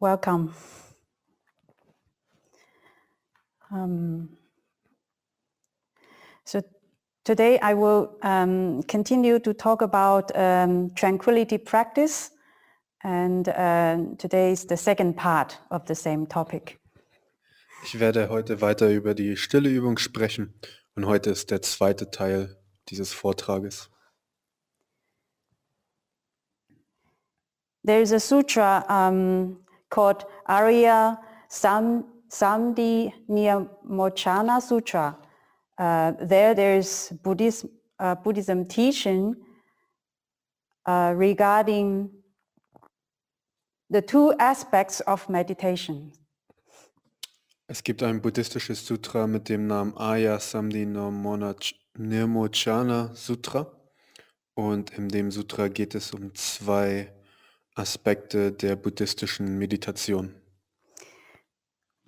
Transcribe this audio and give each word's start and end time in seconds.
Welcome. 0.00 0.54
Um, 3.72 4.28
so 6.44 6.62
today 7.24 7.58
I 7.58 7.74
will 7.74 8.16
um, 8.22 8.84
continue 8.84 9.40
to 9.40 9.52
talk 9.52 9.82
about 9.82 10.30
um, 10.36 10.94
tranquility 10.94 11.58
practice 11.58 12.30
and 13.02 13.48
uh, 13.48 13.98
today 14.18 14.52
is 14.52 14.66
the 14.66 14.76
second 14.76 15.16
part 15.16 15.58
of 15.72 15.84
the 15.86 15.96
same 15.96 16.26
topic. 16.26 16.78
Ich 17.82 17.98
werde 17.98 18.28
heute 18.28 18.60
weiter 18.60 18.90
über 18.90 19.14
die 19.14 19.36
stille 19.36 19.68
Übung 19.68 19.98
sprechen 19.98 20.54
und 20.94 21.06
heute 21.06 21.30
ist 21.30 21.50
der 21.50 21.60
zweite 21.62 22.12
Teil 22.12 22.56
dieses 22.88 23.12
Vortrages. 23.12 23.90
There 27.84 28.00
is 28.00 28.12
a 28.12 28.20
sutra 28.20 28.84
um, 28.88 29.64
called 29.90 30.24
Arya 30.46 31.18
Sam, 31.48 32.04
Samdi 32.30 33.12
Niyamochana 33.28 34.60
Sutra. 34.60 35.16
Uh, 35.78 36.12
there, 36.20 36.76
is 36.76 37.12
Buddhism, 37.22 37.70
uh, 37.98 38.14
Buddhism 38.16 38.66
teaching 38.66 39.36
uh, 40.86 41.14
regarding 41.16 42.10
the 43.90 44.02
two 44.02 44.34
aspects 44.38 45.00
of 45.00 45.28
meditation. 45.28 46.12
Es 47.70 47.84
gibt 47.84 48.02
ein 48.02 48.22
buddhistisches 48.22 48.86
Sutra 48.86 49.26
mit 49.26 49.50
dem 49.50 49.66
Namen 49.66 49.94
Aya 49.96 50.40
Samdi 50.40 50.86
Nirmochana 50.86 51.54
Sutra 53.14 53.70
und 54.54 54.96
in 54.96 55.10
dem 55.10 55.30
Sutra 55.30 55.68
geht 55.68 55.94
es 55.94 56.12
um 56.12 56.34
zwei 56.34 57.12
Aspekte 57.78 58.52
der 58.52 58.76
buddhistischen 58.76 59.56
Meditation. 59.58 60.34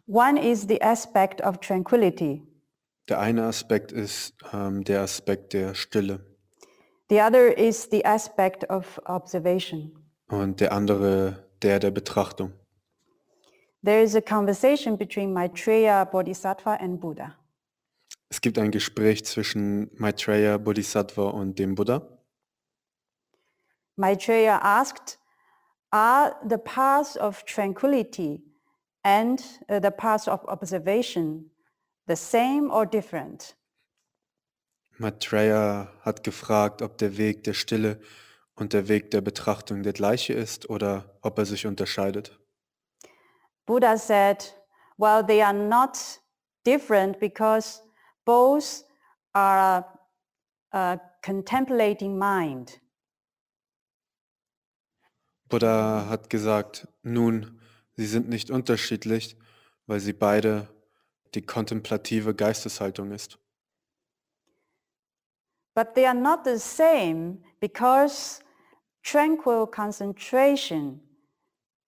One 0.07 0.39
is 0.41 0.67
the 0.69 0.83
aspect 0.83 1.41
of 1.41 1.59
tranquility. 1.59 2.43
Der 3.09 3.21
eine 3.21 3.45
Aspekt 3.45 3.93
ist 3.93 4.35
ähm, 4.53 4.83
der 4.85 5.03
Aspekt 5.03 5.53
der 5.53 5.75
Stille 5.75 6.27
The 7.09 7.21
other 7.23 7.57
is 7.57 7.89
the 7.91 8.05
aspect 8.05 8.69
of 8.71 9.01
observation. 9.05 9.93
und 10.29 10.61
der 10.61 10.73
andere 10.73 11.49
der 11.63 11.79
der 11.79 11.91
Betrachtung. 11.91 12.53
There 13.85 14.03
is 14.03 14.15
a 14.15 14.21
conversation 14.21 14.99
between 14.99 15.33
Maitreya 15.33 16.05
Bodhisattva 16.05 16.75
and 16.75 17.01
Buddha. 17.01 17.37
Es 18.29 18.41
gibt 18.41 18.59
ein 18.59 18.71
Gespräch 18.71 19.25
zwischen 19.25 19.91
Maitreya 19.99 20.59
Bodhisattva 20.59 21.31
und 21.31 21.59
dem 21.59 21.75
Buddha. 21.75 22.03
Maitreya 23.97 24.61
asked, 24.63 25.20
are 25.93 26.37
the 26.47 26.59
paths 26.59 27.17
of 27.17 27.45
tranquility 27.45 28.43
and 29.05 29.43
uh, 29.69 29.79
the 29.79 29.91
paths 29.91 30.29
of 30.29 30.45
observation 30.47 31.51
the 32.07 32.17
same 32.17 32.71
or 32.71 32.87
different? 32.87 33.55
Maitreya 34.99 35.89
hat 36.05 36.23
gefragt, 36.25 36.83
ob 36.83 36.99
der 36.99 37.17
Weg 37.17 37.45
der 37.45 37.55
Stille 37.55 37.99
und 38.55 38.73
der 38.75 38.89
Weg 38.89 39.11
der 39.11 39.23
Betrachtung 39.23 39.83
der 39.83 39.95
gleiche 39.95 40.35
ist 40.35 40.69
oder 40.69 41.19
ob 41.23 41.39
er 41.39 41.47
sich 41.47 41.67
unterscheidet. 41.67 42.39
Buddha 43.67 43.97
said, 43.97 44.55
well, 44.99 45.25
they 45.25 45.43
are 45.43 45.55
not 45.55 46.21
different 46.65 47.19
because 47.19 47.81
both 48.27 48.85
are 49.33 49.85
a 50.73 50.99
contemplating 51.23 52.19
mind. 52.19 52.81
Buddha 55.51 56.07
hat 56.09 56.31
gesagt, 56.31 56.89
nun, 57.03 57.61
sie 57.97 58.07
sind 58.07 58.29
nicht 58.29 58.51
unterschiedlich, 58.51 59.37
weil 59.87 60.01
sie 60.01 60.13
beide 60.13 60.69
die 61.35 61.43
kontemplative 61.43 62.35
Geisteshaltung 62.35 63.11
ist. 63.11 63.39
But 65.75 65.95
they 65.95 66.07
are 66.07 66.15
not 66.15 66.45
the 66.45 66.59
same 66.59 67.43
because 67.61 68.41
tranquil 69.03 69.67
concentration 69.67 71.01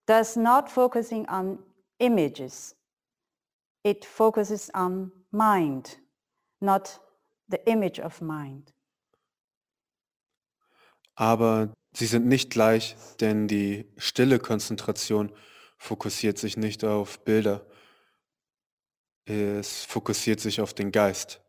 does 0.07 0.35
not 0.35 0.69
focusing 0.69 1.27
on 1.29 1.59
images. 1.99 2.75
It 3.83 4.05
focuses 4.05 4.69
on 4.73 5.11
mind, 5.31 5.99
not 6.61 6.99
the 7.49 7.59
image 7.65 7.99
of 7.99 8.21
mind. 8.21 8.73
Aber 11.15 11.73
sie 11.95 12.05
sind 12.05 12.25
nicht 12.25 12.49
gleich, 12.49 12.95
denn 13.19 13.47
die 13.47 13.85
stille 13.97 14.39
Konzentration 14.39 15.31
fokussiert 15.77 16.37
sich 16.37 16.57
nicht 16.57 16.83
auf 16.83 17.19
Bilder. 17.23 17.65
Es 19.25 19.85
fokussiert 19.85 20.39
sich 20.39 20.59
auf 20.59 20.73
den 20.73 20.91
Geist, 20.91 21.41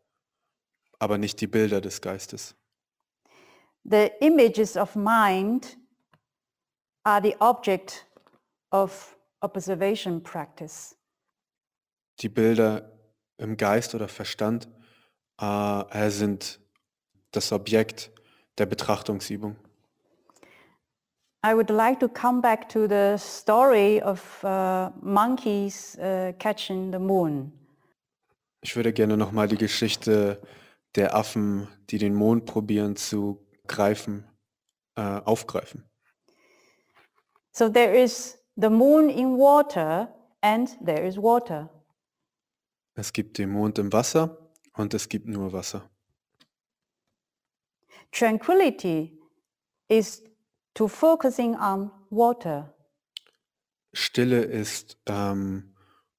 aber 0.99 1.17
nicht 1.17 1.41
die 1.41 1.47
Bilder 1.47 1.81
des 1.81 2.01
Geistes. 2.01 2.55
The 3.83 4.09
images 4.19 4.77
of 4.77 4.95
mind 4.95 5.77
are 7.03 7.21
the 7.21 7.35
object 7.39 8.05
of 8.71 9.17
observation 9.41 10.23
practice. 10.23 10.95
Die 12.19 12.29
Bilder 12.29 12.91
im 13.37 13.57
Geist 13.57 13.93
oder 13.93 14.07
Verstand 14.07 14.67
äh, 15.39 16.09
sind 16.09 16.59
das 17.31 17.51
Objekt 17.51 18.11
der 18.57 18.65
Betrachtungsübung. 18.65 19.57
I 21.45 21.53
would 21.53 21.69
like 21.69 21.99
to 21.99 22.09
come 22.09 22.41
back 22.41 22.67
to 22.69 22.87
the 22.87 23.17
story 23.17 24.01
of 24.01 24.43
uh, 24.43 24.89
monkeys 25.03 25.95
uh, 25.99 26.33
catching 26.39 26.91
the 26.91 26.97
moon. 26.97 27.51
Ich 28.61 28.75
würde 28.75 28.91
gerne 28.91 29.15
nochmal 29.15 29.47
die 29.47 29.57
Geschichte 29.57 30.41
der 30.95 31.13
Affen, 31.13 31.67
die 31.91 31.99
den 31.99 32.15
Mond 32.15 32.45
probieren 32.47 32.95
zu 32.95 33.45
greifen, 33.67 34.23
äh, 34.95 35.01
aufgreifen. 35.01 35.83
So 37.51 37.69
there 37.69 37.93
is 37.93 38.39
the 38.55 38.69
moon 38.69 39.09
in 39.09 39.37
water 39.37 40.11
and 40.41 40.75
there 40.83 41.05
is 41.05 41.15
water. 41.15 41.69
Es 42.95 43.13
gibt 43.13 43.37
den 43.37 43.51
Mond 43.51 43.77
im 43.77 43.93
Wasser 43.93 44.35
und 44.73 44.95
es 44.95 45.07
gibt 45.07 45.27
nur 45.27 45.53
Wasser. 45.53 45.87
Tranquility 48.11 49.15
is 49.87 50.23
to 50.75 50.87
focusing 50.87 51.55
on 51.55 51.91
water. 52.09 52.73
Stille 53.93 54.43
ist, 54.43 54.97
ähm, 55.05 55.73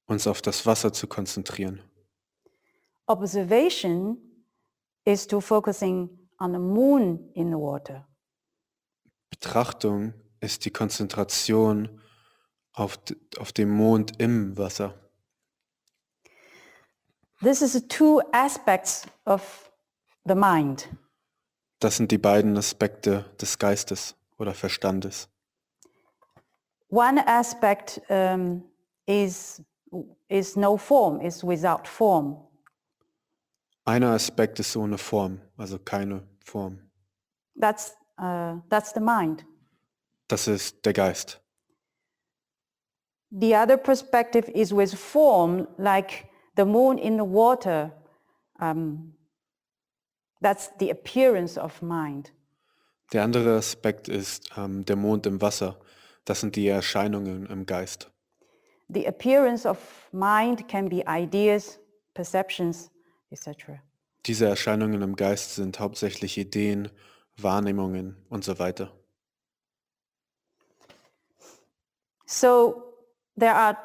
uns 0.06 0.27
auf 0.27 0.43
das 0.43 0.67
Wasser 0.67 0.93
zu 0.93 1.06
konzentrieren. 1.06 1.83
Observation 3.06 4.19
is 5.05 5.27
to 5.27 5.41
focusing 5.41 6.09
on 6.39 6.53
the 6.53 6.59
moon 6.59 7.31
in 7.34 7.49
the 7.49 7.59
water. 7.59 8.09
Betrachtung 9.31 10.15
ist 10.41 10.65
die 10.65 10.71
Konzentration 10.71 12.00
auf, 12.73 12.99
auf 13.38 13.53
dem 13.53 13.71
Mond 13.71 14.21
im 14.21 14.56
Wasser. 14.56 14.94
This 17.43 17.61
is 17.61 17.75
the 17.75 17.87
two 17.87 18.23
aspects 18.33 19.06
of 19.27 19.71
the 20.25 20.34
mind. 20.34 20.88
Das 21.78 21.97
sind 21.97 22.11
die 22.11 22.19
beiden 22.19 22.56
Aspekte 22.56 23.31
des 23.38 23.59
Geistes 23.59 24.17
oder 24.38 24.54
Verstandes. 24.54 25.28
One 26.88 27.19
aspect 27.19 28.00
um, 28.08 28.62
is, 29.06 29.62
is 30.28 30.56
no 30.56 30.76
form, 30.76 31.20
is 31.20 31.42
without 31.42 31.86
form. 31.88 32.36
Einer 33.84 34.14
Aspekt 34.14 34.58
ist 34.58 34.76
ohne 34.76 34.98
Form, 34.98 35.41
also 35.56 35.78
keine 35.78 36.22
Form. 36.44 36.80
That's, 37.54 37.94
uh, 38.19 38.56
that's 38.69 38.92
the 38.92 39.00
mind. 39.00 39.44
Das 40.28 40.48
ist 40.48 40.84
der 40.84 40.92
Geist. 40.92 41.41
The 43.31 43.55
other 43.55 43.76
perspective 43.76 44.49
is 44.52 44.72
with 44.72 44.94
form, 44.94 45.69
like 45.78 46.28
the 46.56 46.64
moon 46.64 46.99
in 46.99 47.16
the 47.16 47.25
water. 47.25 47.93
Um, 48.58 49.14
that's 50.40 50.70
the 50.78 50.90
appearance 50.90 51.56
of 51.56 51.81
mind. 51.81 52.32
Der 53.12 53.23
andere 53.23 53.56
Aspekt 53.56 54.08
ist 54.08 54.50
ähm, 54.56 54.85
der 54.85 54.97
Mond 54.97 55.26
im 55.26 55.41
Wasser. 55.41 55.79
Das 56.25 56.41
sind 56.41 56.56
die 56.56 56.67
Erscheinungen 56.67 57.47
im 57.47 57.67
Geist. 57.67 58.11
The 58.88 59.06
appearance 59.06 59.67
of 59.67 59.79
mind 60.12 60.69
can 60.69 60.88
be 60.88 61.05
ideas, 61.06 61.79
perceptions, 62.14 62.91
etc. 63.31 63.81
Diese 64.26 64.47
Erscheinungen 64.47 65.03
im 65.03 65.17
Geist 65.17 65.55
sind 65.55 65.79
hauptsächlich 65.79 66.37
Ideen, 66.38 66.91
Wahrnehmungen 67.37 68.17
und 68.29 68.44
so 68.44 68.58
weiter. 68.58 68.93
So 72.26 72.82
there 73.38 73.55
are 73.55 73.76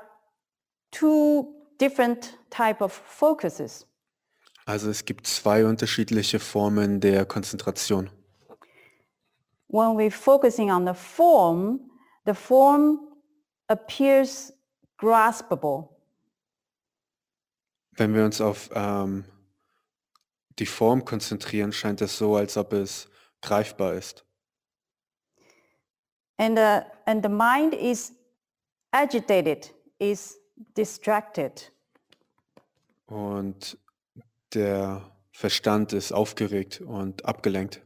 two 0.92 1.54
different 1.80 2.38
type 2.50 2.84
of 2.84 2.92
focuses. 2.92 3.86
Also 4.66 4.90
es 4.90 5.06
gibt 5.06 5.28
zwei 5.28 5.66
unterschiedliche 5.66 6.40
Formen 6.40 7.02
der 7.02 7.26
Konzentration. 7.26 8.10
When 9.72 9.96
we're 9.96 10.12
focusing 10.12 10.70
on 10.70 10.86
the 10.86 10.94
form, 10.94 11.80
the 12.26 12.34
form 12.34 13.00
appears 13.70 14.52
graspable. 14.98 15.88
Wenn 17.94 18.14
wir 18.14 18.26
uns 18.26 18.42
auf 18.42 18.70
ähm, 18.74 19.24
die 20.60 20.66
Form 20.66 21.06
konzentrieren, 21.06 21.72
scheint 21.72 22.02
es 22.02 22.18
so, 22.18 22.36
als 22.36 22.58
ob 22.58 22.74
es 22.74 23.08
greifbar 23.42 23.94
ist. 23.94 24.26
And, 26.38 26.58
uh, 26.58 26.82
and 27.06 27.24
the 27.24 27.30
mind 27.30 27.74
is 27.74 28.12
agitated, 28.92 29.74
is 30.00 30.38
distracted. 30.76 31.72
Und 33.06 33.78
der 34.54 35.10
Verstand 35.32 35.94
ist 35.94 36.12
aufgeregt 36.12 36.82
und 36.82 37.24
abgelenkt. 37.24 37.82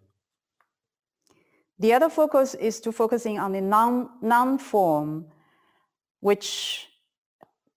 The 1.78 1.94
other 1.94 2.10
focus 2.10 2.54
is 2.54 2.80
to 2.82 2.92
focusing 2.92 3.40
on 3.40 3.52
the 3.52 3.62
non, 3.62 4.10
non-form, 4.22 5.26
which 6.22 6.88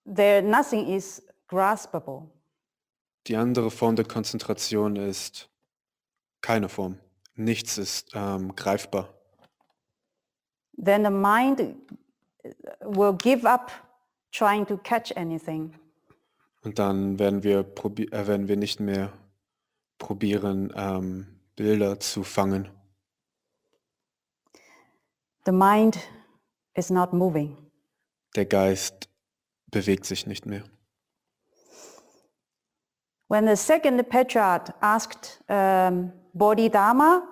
there 0.06 0.40
nothing 0.42 0.88
is 0.88 1.22
graspable. 1.48 2.30
Die 3.26 3.36
andere 3.36 3.70
Form 3.70 3.96
der 3.96 4.06
Konzentration 4.06 4.96
ist 4.96 5.48
keine 6.40 6.68
Form. 6.68 6.98
Nichts 7.34 7.76
ist 7.78 8.10
ähm, 8.14 8.54
greifbar. 8.54 9.08
Then 10.76 11.04
the 11.04 11.10
mind 11.10 11.76
will 12.80 13.12
give 13.12 13.44
up 13.44 13.72
trying 14.32 14.64
to 14.66 14.76
catch 14.78 15.16
anything. 15.16 15.74
Und 16.62 16.78
dann 16.78 17.18
werden 17.18 17.42
wir, 17.42 17.60
äh, 17.60 18.26
werden 18.26 18.48
wir 18.48 18.56
nicht 18.56 18.80
mehr 18.80 19.12
probieren, 19.98 20.72
ähm, 20.76 21.26
Bilder 21.56 21.98
zu 21.98 22.22
fangen. 22.22 22.68
The 25.48 25.54
mind 25.54 25.96
is 26.74 26.90
not 26.90 27.14
moving. 27.14 27.56
Der 28.36 28.44
Geist 28.44 29.08
bewegt 29.70 30.04
sich 30.04 30.26
nicht 30.26 30.44
mehr. 30.44 30.62
When 33.28 33.46
the 33.46 33.56
second 33.56 34.06
patriarch 34.10 34.68
asked 34.82 35.42
um, 35.48 36.12
Bodhidharma, 36.34 37.26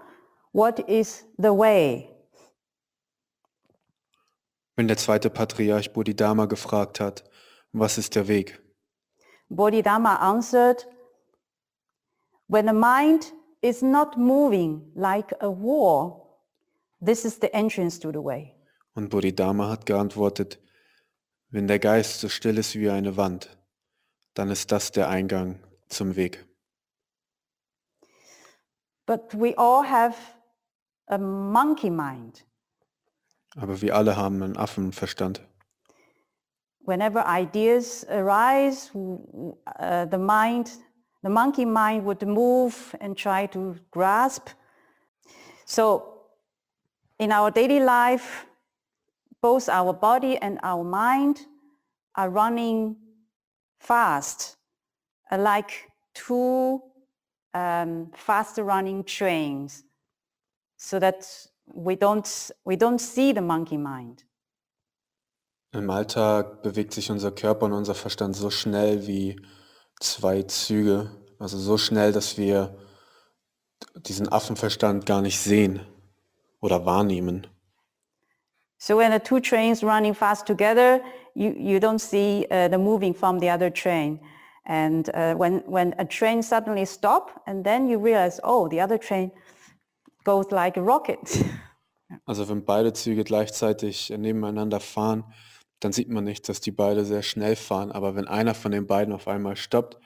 what 0.52 0.78
is 0.88 1.26
the 1.36 1.50
way? 1.50 2.08
Wenn 4.76 4.88
der 4.88 4.96
zweite 4.96 5.28
Patriarch 5.28 5.92
Bodhidharma 5.92 6.46
gefragt 6.46 7.00
hat, 7.00 7.22
was 7.74 7.98
ist 7.98 8.14
der 8.14 8.28
Weg? 8.28 8.58
Bodhidharma 9.50 10.16
answered, 10.22 10.86
when 12.48 12.64
the 12.64 12.72
mind 12.72 13.34
is 13.60 13.82
not 13.82 14.16
moving 14.16 14.90
like 14.94 15.34
a 15.42 15.50
wall, 15.50 16.25
this 17.04 17.24
is 17.24 17.38
the 17.40 17.52
entrance 17.52 17.98
to 18.00 18.10
the 18.10 18.22
way. 18.22 18.54
Und 18.94 19.10
Bodhidharma 19.10 19.68
hat 19.68 19.86
geantwortet, 19.86 20.58
wenn 21.50 21.68
der 21.68 21.78
Geist 21.78 22.20
so 22.20 22.28
still 22.28 22.58
ist 22.58 22.74
wie 22.74 22.90
eine 22.90 23.16
Wand, 23.16 23.56
dann 24.34 24.50
ist 24.50 24.72
das 24.72 24.90
der 24.90 25.08
Eingang 25.08 25.60
zum 25.88 26.16
Weg. 26.16 26.46
But 29.06 29.32
we 29.32 29.56
all 29.56 29.88
have 29.88 30.16
a 31.06 31.18
monkey 31.18 31.90
mind. 31.90 32.44
Aber 33.56 33.80
wir 33.80 33.94
alle 33.94 34.16
haben 34.16 34.42
einen 34.42 34.56
Affenverstand. 34.56 35.40
Whenever 36.84 37.24
ideas 37.26 38.06
arise, 38.08 38.90
uh, 38.94 40.06
the 40.10 40.18
mind, 40.18 40.70
the 41.22 41.28
monkey 41.28 41.64
mind 41.64 42.04
would 42.04 42.22
move 42.22 42.96
and 43.00 43.16
try 43.16 43.46
to 43.48 43.76
grasp. 43.90 44.50
So 45.64 46.15
in 47.18 47.32
our 47.32 47.50
daily 47.50 47.80
life, 47.80 48.46
both 49.42 49.68
our 49.68 49.92
body 49.92 50.36
and 50.38 50.58
our 50.62 50.84
mind 50.84 51.46
are 52.14 52.30
running 52.30 52.96
fast, 53.78 54.56
uh, 55.30 55.38
like 55.38 55.90
two 56.14 56.80
um, 57.54 58.10
fast 58.14 58.58
running 58.58 59.04
trains, 59.04 59.84
so 60.76 60.98
that 60.98 61.26
we 61.74 61.96
don't, 61.96 62.50
we 62.64 62.76
don't 62.76 63.00
see 63.00 63.32
the 63.32 63.40
monkey 63.40 63.78
mind. 63.78 64.24
Im 65.72 65.90
Alltag 65.90 66.62
bewegt 66.62 66.94
sich 66.94 67.10
unser 67.10 67.32
Körper 67.32 67.66
und 67.66 67.72
unser 67.72 67.94
Verstand 67.94 68.34
so 68.34 68.50
schnell 68.50 69.06
wie 69.06 69.36
zwei 70.00 70.42
Züge. 70.42 71.10
Also 71.38 71.58
so 71.58 71.76
schnell, 71.76 72.12
dass 72.12 72.38
wir 72.38 72.78
diesen 73.94 74.32
Affenverstand 74.32 75.04
gar 75.04 75.20
nicht 75.20 75.38
sehen 75.38 75.80
oder 76.60 76.84
wahrnehmen. 76.84 77.46
So 78.78 78.98
when 78.98 79.10
the 79.10 79.18
two 79.18 79.40
trains 79.40 79.82
running 79.82 80.14
fast 80.14 80.46
together, 80.46 81.00
you, 81.34 81.54
you 81.56 81.78
don't 81.78 81.98
see 81.98 82.46
uh, 82.50 82.68
the 82.68 82.78
moving 82.78 83.14
from 83.14 83.40
the 83.40 83.50
other 83.50 83.70
train. 83.70 84.20
And 84.66 85.08
uh, 85.14 85.34
when, 85.34 85.62
when 85.66 85.94
a 85.98 86.04
train 86.04 86.42
suddenly 86.42 86.84
stop, 86.84 87.42
and 87.46 87.64
then 87.64 87.88
you 87.88 87.98
realize, 87.98 88.40
oh, 88.42 88.68
the 88.68 88.80
other 88.80 88.98
train 88.98 89.30
goes 90.24 90.50
like 90.50 90.76
a 90.76 90.82
rocket. 90.82 91.44
Also 92.24 92.48
wenn 92.48 92.64
beide 92.64 92.92
Züge 92.92 93.24
gleichzeitig 93.24 94.10
nebeneinander 94.10 94.78
fahren, 94.78 95.24
dann 95.80 95.92
sieht 95.92 96.08
man 96.08 96.22
nicht, 96.22 96.48
dass 96.48 96.60
die 96.60 96.70
beide 96.70 97.04
sehr 97.04 97.22
schnell 97.22 97.56
fahren. 97.56 97.90
Aber 97.90 98.14
wenn 98.14 98.28
einer 98.28 98.54
von 98.54 98.70
den 98.70 98.86
beiden 98.86 99.12
auf 99.12 99.26
einmal 99.26 99.56
stoppt, 99.56 99.98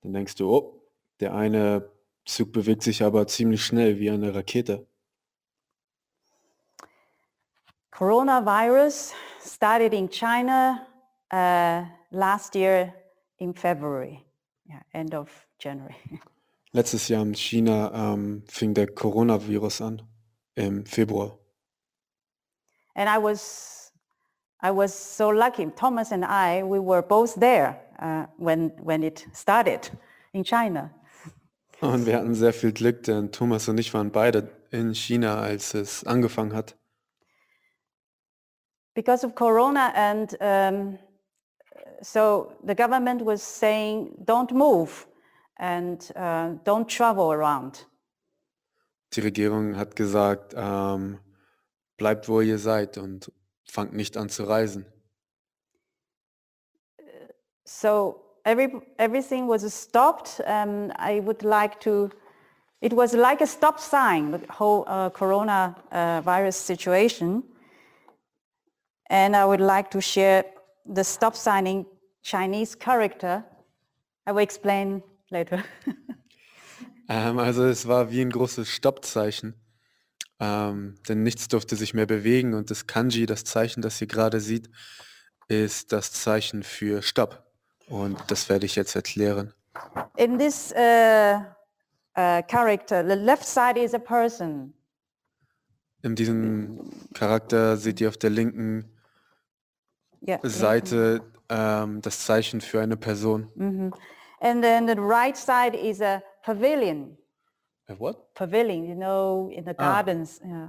dann 0.00 0.14
denkst 0.14 0.34
du, 0.36 0.50
oh, 0.50 0.82
der 1.20 1.34
eine 1.34 1.90
Zug 2.24 2.52
bewegt 2.52 2.82
sich 2.82 3.02
aber 3.02 3.26
ziemlich 3.26 3.62
schnell 3.62 3.98
wie 3.98 4.10
eine 4.10 4.34
Rakete. 4.34 4.86
Coronavirus 7.92 9.12
started 9.38 9.92
in 9.92 10.08
China 10.08 10.86
uh, 11.30 11.84
last 12.10 12.56
year 12.56 12.94
in 13.38 13.52
February, 13.52 14.24
yeah, 14.66 14.80
end 14.94 15.14
of 15.14 15.28
January. 15.58 15.94
Letztes 16.72 17.08
Jahr 17.08 17.20
in 17.20 17.34
China 17.34 17.92
ähm, 17.94 18.44
fing 18.48 18.72
der 18.72 18.86
Coronavirus 18.86 19.82
an, 19.82 20.02
im 20.56 20.86
Februar. 20.86 21.38
And 22.94 23.10
I 23.10 23.18
was, 23.18 23.92
I 24.62 24.70
was 24.70 24.94
so 24.94 25.28
lucky. 25.28 25.66
Thomas 25.76 26.12
and 26.12 26.24
I, 26.24 26.62
we 26.62 26.78
were 26.78 27.02
both 27.02 27.34
there 27.34 27.78
uh, 27.98 28.24
when, 28.38 28.72
when 28.82 29.02
it 29.02 29.26
started 29.34 29.90
in 30.32 30.44
China. 30.44 30.90
Und 31.82 32.06
wir 32.06 32.16
hatten 32.16 32.34
sehr 32.34 32.54
viel 32.54 32.72
Glück, 32.72 33.02
denn 33.02 33.32
Thomas 33.32 33.68
und 33.68 33.78
ich 33.78 33.92
waren 33.92 34.12
beide 34.12 34.48
in 34.70 34.94
China, 34.94 35.40
als 35.40 35.74
es 35.74 36.04
angefangen 36.04 36.54
hat. 36.54 36.76
Because 38.94 39.24
of 39.24 39.34
Corona 39.34 39.92
and 39.94 40.36
um, 40.40 40.98
so 42.02 42.52
the 42.64 42.74
government 42.74 43.22
was 43.24 43.42
saying, 43.42 44.14
don't 44.24 44.52
move 44.52 45.06
and 45.58 46.10
uh, 46.16 46.50
don't 46.64 46.88
travel 46.88 47.32
around. 47.32 47.86
Die 49.14 49.20
Regierung 49.20 49.76
hat 49.76 49.94
gesagt, 49.94 50.54
ähm, 50.56 51.18
bleibt 51.96 52.28
wo 52.28 52.40
ihr 52.40 52.58
seid 52.58 52.98
und 52.98 53.30
fangt 53.64 53.92
nicht 53.92 54.16
an 54.16 54.28
zu 54.28 54.44
reisen. 54.44 54.86
So 57.64 58.20
every, 58.44 58.72
everything 58.98 59.48
was 59.48 59.62
stopped. 59.70 60.40
Um, 60.46 60.90
I 60.98 61.20
would 61.20 61.42
like 61.42 61.78
to, 61.80 62.10
it 62.80 62.92
was 62.92 63.14
like 63.14 63.40
a 63.40 63.46
stop 63.46 63.78
sign, 63.78 64.32
the 64.32 64.40
whole 64.50 64.84
uh, 64.86 65.10
corona 65.10 65.76
uh, 65.92 66.20
virus 66.22 66.56
situation. 66.56 67.44
And 69.12 69.36
I 69.36 69.44
would 69.44 69.60
like 69.60 69.90
to 69.90 70.00
share 70.00 70.46
the 70.86 71.04
stop 71.04 71.36
sign 71.36 71.66
in 71.66 71.86
Chinese 72.22 72.74
character. 72.74 73.44
I 74.26 74.32
will 74.32 74.42
explain 74.42 75.02
later. 75.30 75.62
Ähm, 77.08 77.40
also 77.40 77.64
es 77.64 77.88
war 77.88 78.10
wie 78.10 78.22
ein 78.22 78.30
großes 78.30 78.68
Stoppzeichen, 78.68 79.54
ähm, 80.38 80.94
denn 81.08 81.24
nichts 81.24 81.48
durfte 81.48 81.74
sich 81.74 81.94
mehr 81.94 82.06
bewegen 82.06 82.54
und 82.54 82.70
das 82.70 82.86
Kanji, 82.86 83.26
das 83.26 83.42
Zeichen, 83.42 83.82
das 83.82 84.00
ihr 84.00 84.06
gerade 84.06 84.40
seht, 84.40 84.70
ist 85.48 85.92
das 85.92 86.12
Zeichen 86.12 86.62
für 86.62 87.02
Stopp. 87.02 87.44
Und 87.88 88.18
das 88.28 88.48
werde 88.48 88.66
ich 88.66 88.76
jetzt 88.76 88.94
erklären. 88.94 89.52
In 90.16 90.38
this 90.38 90.72
uh, 90.72 91.40
uh, 92.16 92.40
character, 92.46 93.04
the 93.06 93.16
left 93.16 93.44
side 93.44 93.78
is 93.78 93.92
a 93.94 93.98
person. 93.98 94.72
In 96.02 96.14
diesem 96.14 96.90
Charakter 97.14 97.76
seht 97.76 98.00
ihr 98.00 98.08
auf 98.08 98.16
der 98.16 98.30
linken 98.30 98.91
Yeah. 100.26 100.38
Seite 100.42 101.22
ähm, 101.48 102.00
das 102.00 102.24
Zeichen 102.24 102.60
für 102.60 102.80
eine 102.80 102.96
Person. 102.96 103.48
And 104.40 104.62
then 104.62 104.86
the 104.88 104.94
right 104.98 105.36
side 105.36 105.76
is 105.76 106.00
a 106.00 106.22
pavilion. 106.44 107.16
Äh, 107.88 107.94
what? 107.98 108.32
Pavilion, 108.34 108.84
you 108.84 108.94
know, 108.94 109.48
in 109.52 109.64
the 109.64 109.74
gardens, 109.74 110.40
yeah, 110.44 110.68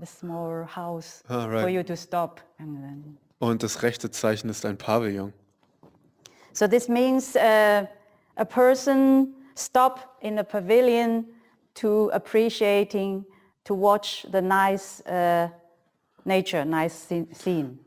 a 0.00 0.06
small 0.06 0.64
house 0.64 1.22
Ah, 1.28 1.44
for 1.46 1.52
right. 1.64 1.68
you 1.74 1.82
to 1.82 1.96
stop. 1.96 2.40
And 2.58 2.76
then, 2.76 3.18
Und 3.40 3.62
das 3.62 3.82
rechte 3.82 4.10
Zeichen 4.10 4.48
ist 4.48 4.64
ein 4.64 4.78
Pavillon. 4.78 5.32
so 6.52 6.66
this 6.66 6.88
means 6.88 7.36
uh, 7.36 7.86
a 8.36 8.44
person 8.44 9.34
stop 9.56 10.16
in 10.20 10.38
a 10.38 10.44
pavilion 10.44 11.26
to 11.74 12.08
appreciating, 12.12 13.24
to 13.64 13.74
watch 13.74 14.26
the 14.32 14.40
nice 14.40 15.00
uh, 15.06 15.48
nature, 16.24 16.64
nice 16.64 16.94
scene- 16.94 17.28
scene. 17.34 17.78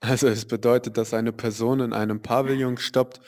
Also 0.00 0.28
es 0.28 0.46
bedeutet, 0.46 0.96
dass 0.96 1.12
eine 1.12 1.32
Person 1.32 1.80
in 1.80 1.92
einem 1.92 2.22
Pavillon 2.22 2.78
stoppt, 2.78 3.20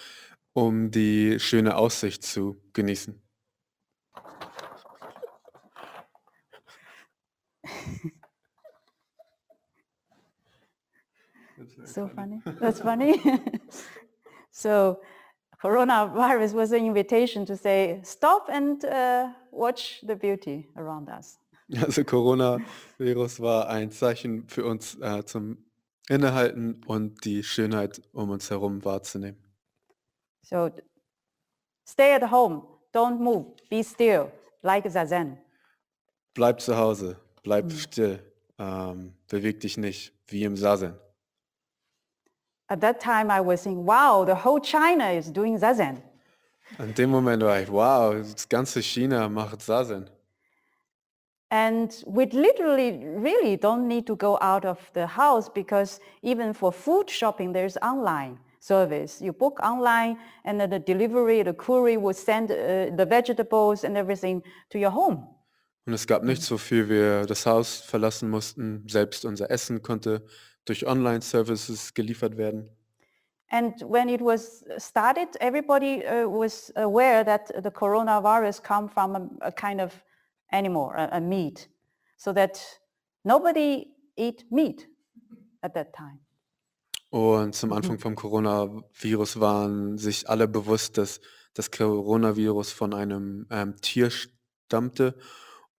um 0.54 0.90
die 0.90 1.38
schöne 1.38 1.76
Aussicht 1.76 2.24
zu 2.24 2.56
genießen. 2.72 3.20
So 11.84 12.08
funny. 12.08 12.40
That's 12.58 12.80
funny. 12.80 13.20
so 14.50 14.98
coronavirus 15.60 16.54
was 16.54 16.72
an 16.72 16.84
invitation 16.86 17.44
to 17.46 17.56
say, 17.56 18.00
stop 18.04 18.48
and 18.48 18.84
uh, 18.84 19.28
watch 19.50 20.02
the 20.06 20.16
beauty 20.16 20.68
around 20.76 21.08
us. 21.08 21.38
Also 21.80 22.04
Coronavirus 22.04 23.40
war 23.40 23.68
ein 23.68 23.90
Zeichen 23.90 24.46
für 24.48 24.64
uns 24.64 24.98
äh, 25.00 25.24
zum 25.24 25.58
Innehalten 26.08 26.82
und 26.86 27.24
die 27.24 27.42
Schönheit 27.42 28.02
um 28.12 28.30
uns 28.30 28.50
herum 28.50 28.84
wahrzunehmen. 28.84 29.42
So 30.42 30.70
stay 31.88 32.14
at 32.14 32.30
home, 32.30 32.62
don't 32.92 33.18
move, 33.18 33.54
be 33.70 33.82
still, 33.84 34.32
like 34.62 34.90
Zazen. 34.90 35.38
Bleib 36.34 36.60
zu 36.60 36.76
Hause, 36.76 37.16
bleib 37.42 37.70
still, 37.72 38.18
ähm, 38.58 39.14
beweg 39.28 39.60
dich 39.60 39.76
nicht, 39.76 40.12
wie 40.26 40.44
im 40.44 40.56
Sazen. 40.56 40.94
At 42.68 42.80
that 42.80 43.00
time, 43.00 43.30
I 43.30 43.40
was 43.40 43.62
thinking, 43.62 43.86
wow, 43.86 44.24
the 44.24 44.34
whole 44.34 44.60
China 44.60 45.12
is 45.12 45.30
doing 45.32 45.58
Zazen. 45.58 46.02
In 46.78 46.94
dem 46.94 47.10
Moment 47.10 47.42
war 47.42 47.60
ich, 47.60 47.70
wow, 47.70 48.14
das 48.14 48.48
ganze 48.48 48.82
China 48.82 49.28
macht 49.28 49.62
Sazen. 49.62 50.08
And 51.52 52.02
we 52.06 52.24
literally 52.24 53.04
really 53.04 53.58
don't 53.58 53.86
need 53.86 54.06
to 54.06 54.16
go 54.16 54.38
out 54.40 54.64
of 54.64 54.78
the 54.94 55.06
house 55.06 55.50
because 55.50 56.00
even 56.22 56.54
for 56.54 56.72
food 56.72 57.10
shopping, 57.10 57.52
there's 57.52 57.76
online 57.82 58.38
service. 58.58 59.20
You 59.20 59.34
book 59.34 59.60
online 59.62 60.16
and 60.46 60.58
then 60.58 60.70
the 60.70 60.78
delivery, 60.78 61.42
the 61.42 61.52
courier 61.52 62.00
will 62.00 62.14
send 62.14 62.50
uh, 62.50 62.96
the 62.96 63.04
vegetables 63.04 63.84
and 63.84 63.98
everything 63.98 64.42
to 64.70 64.78
your 64.78 64.92
home. 64.92 65.28
Und 65.84 65.92
es 65.92 66.06
gab 66.06 66.22
nicht 66.22 66.42
so 66.42 66.56
viel, 66.56 66.88
wir 66.88 67.26
das 67.26 67.44
Haus 67.44 67.82
verlassen 67.82 68.30
mussten. 68.30 68.86
Selbst 68.88 69.26
unser 69.26 69.50
Essen 69.50 69.82
konnte 69.82 70.24
durch 70.64 70.86
Online-Services 70.86 71.92
geliefert 71.92 72.38
werden. 72.38 72.70
And 73.50 73.74
when 73.82 74.08
it 74.08 74.22
was 74.22 74.64
started, 74.78 75.36
everybody 75.40 76.02
uh, 76.06 76.26
was 76.26 76.72
aware 76.76 77.22
that 77.24 77.48
the 77.62 77.70
coronavirus 77.70 78.62
come 78.62 78.88
from 78.88 79.16
a, 79.16 79.48
a 79.48 79.52
kind 79.52 79.82
of 79.82 79.92
animal, 80.52 80.90
a, 80.96 81.16
a 81.16 81.20
meat, 81.20 81.68
so 82.16 82.32
that 82.32 82.80
nobody 83.24 83.86
eat 84.16 84.44
meat 84.50 84.88
at 85.62 85.74
that 85.74 85.92
time. 85.92 86.20
Und 87.10 87.54
zum 87.54 87.72
Anfang 87.72 87.98
vom 87.98 88.14
Coronavirus 88.14 89.38
waren 89.38 89.98
sich 89.98 90.30
alle 90.30 90.48
bewusst, 90.48 90.96
dass 90.96 91.20
das 91.52 91.70
Coronavirus 91.70 92.72
von 92.72 92.94
einem 92.94 93.46
ähm, 93.50 93.76
Tier 93.82 94.10
stammte. 94.10 95.14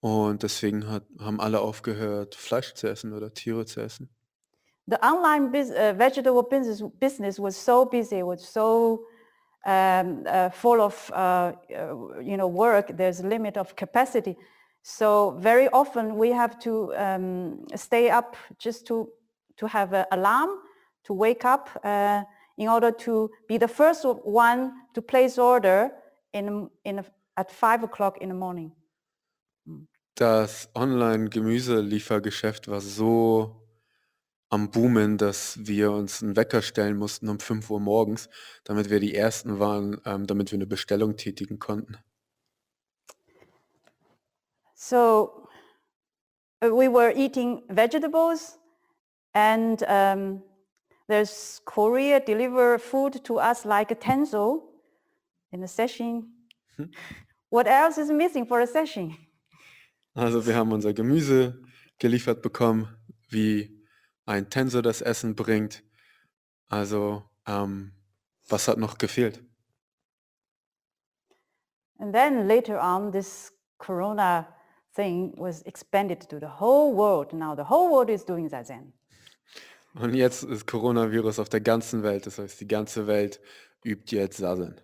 Und 0.01 0.43
deswegen 0.43 0.91
hat, 0.91 1.05
haben 1.19 1.41
alle 1.41 1.61
aufgehört, 1.61 2.35
Fleisch 2.35 2.75
zu 2.75 2.89
essen 2.89 3.15
oder 3.15 3.33
Tiere 3.33 3.65
zu 3.65 3.81
essen. 3.81 4.11
The 4.87 4.97
online 5.01 5.51
bus- 5.51 5.71
uh, 5.71 5.97
vegetable 5.97 6.43
business, 6.43 6.83
business 6.99 7.39
was 7.39 7.57
so 7.65 7.87
busy, 7.87 8.23
was 8.23 8.53
so 8.53 9.07
um, 9.65 10.25
uh, 10.27 10.51
full 10.51 10.81
of 10.81 11.11
uh, 11.15 11.53
uh, 11.71 12.21
you 12.21 12.37
know 12.37 12.49
work. 12.49 12.97
There's 12.97 13.21
a 13.21 13.27
limit 13.27 13.57
of 13.57 13.77
capacity, 13.77 14.37
so 14.83 15.37
very 15.39 15.69
often 15.69 16.17
we 16.17 16.33
have 16.33 16.59
to 16.59 16.93
um, 16.97 17.65
stay 17.75 18.11
up 18.11 18.37
just 18.59 18.87
to 18.87 19.09
to 19.57 19.67
have 19.67 19.93
an 19.93 20.07
alarm 20.11 20.51
to 21.05 21.15
wake 21.15 21.45
up 21.45 21.71
uh, 21.85 22.23
in 22.57 22.69
order 22.69 22.91
to 22.91 23.31
be 23.49 23.59
the 23.59 23.69
first 23.69 24.05
one 24.25 24.73
to 24.95 25.03
place 25.03 25.39
order 25.39 25.91
in 26.33 26.69
in 26.85 27.05
at 27.37 27.51
five 27.51 27.83
o'clock 27.85 28.21
in 28.21 28.29
the 28.29 28.35
morning. 28.35 28.73
Das 30.15 30.69
Online-Gemüseliefergeschäft 30.75 32.69
war 32.69 32.83
so 32.83 33.63
am 34.51 34.71
Boomen, 34.71 35.17
dass 35.17 35.59
wir 35.67 35.93
uns 35.93 36.23
einen 36.23 36.37
Wecker 36.37 36.61
stellen 36.61 36.99
mussten 36.99 37.31
um 37.31 37.41
5 37.41 37.71
Uhr 37.71 37.81
morgens, 37.81 38.29
damit 38.65 38.91
wir 38.91 39.01
die 39.01 39.15
Ersten 39.15 39.59
waren, 39.59 39.99
ähm, 40.05 40.27
damit 40.27 40.53
wir 40.53 40.59
eine 40.59 40.67
Bestellung 40.67 41.17
tätigen 41.17 41.59
konnten. 41.59 41.97
So 44.85 45.49
uh, 46.61 46.75
we 46.75 46.89
were 46.89 47.13
eating 47.15 47.63
vegetables 47.71 48.59
and 49.33 49.81
um, 49.85 50.43
there's 51.07 51.61
courier 51.65 52.19
deliver 52.19 52.81
food 52.81 53.25
to 53.27 53.39
us 53.39 53.65
like 53.65 53.93
a 53.93 53.95
tenzo 53.95 54.63
in 55.53 55.63
a 55.63 55.69
session. 55.69 56.33
what 57.51 57.69
else 57.69 57.97
is 57.97 58.11
missing 58.11 58.45
for 58.45 58.61
a 58.61 58.67
session? 58.67 59.17
Also 60.17 60.45
wir 60.45 60.57
haben 60.57 60.73
unser 60.73 60.93
Gemüse 60.93 61.63
geliefert 62.01 62.43
bekommen, 62.43 62.89
wie 63.29 63.81
ein 64.27 64.51
Tensor 64.51 64.83
das 64.83 65.01
Essen 65.01 65.37
bringt. 65.37 65.85
Also 66.69 67.23
ähm, 67.47 67.93
was 68.49 68.67
hat 68.67 68.79
noch 68.79 68.99
gefehlt? 68.99 69.45
And 72.01 72.13
then 72.13 72.49
later 72.49 72.81
on, 72.81 73.13
this 73.13 73.53
corona 73.79 74.49
thing 74.95 75.33
was 75.37 75.63
expanded 75.63 76.21
to 76.29 76.39
the 76.39 76.61
whole 76.61 76.95
world. 76.95 77.33
Now 77.33 77.55
the 77.55 77.65
whole 77.65 77.91
world 77.91 78.11
is 78.11 78.25
doing 78.25 78.49
Zazen. 78.49 78.93
Und 79.95 80.15
jetzt 80.15 80.43
ist 80.43 80.67
Coronavirus 80.67 81.39
auf 81.39 81.49
der 81.49 81.61
ganzen 81.61 82.03
Welt, 82.03 82.27
das 82.27 82.39
heißt 82.39 82.61
die 82.61 82.69
ganze 82.69 83.07
Welt 83.07 83.41
übt 83.85 84.15
jetzt 84.17 84.39
Sazen. 84.39 84.81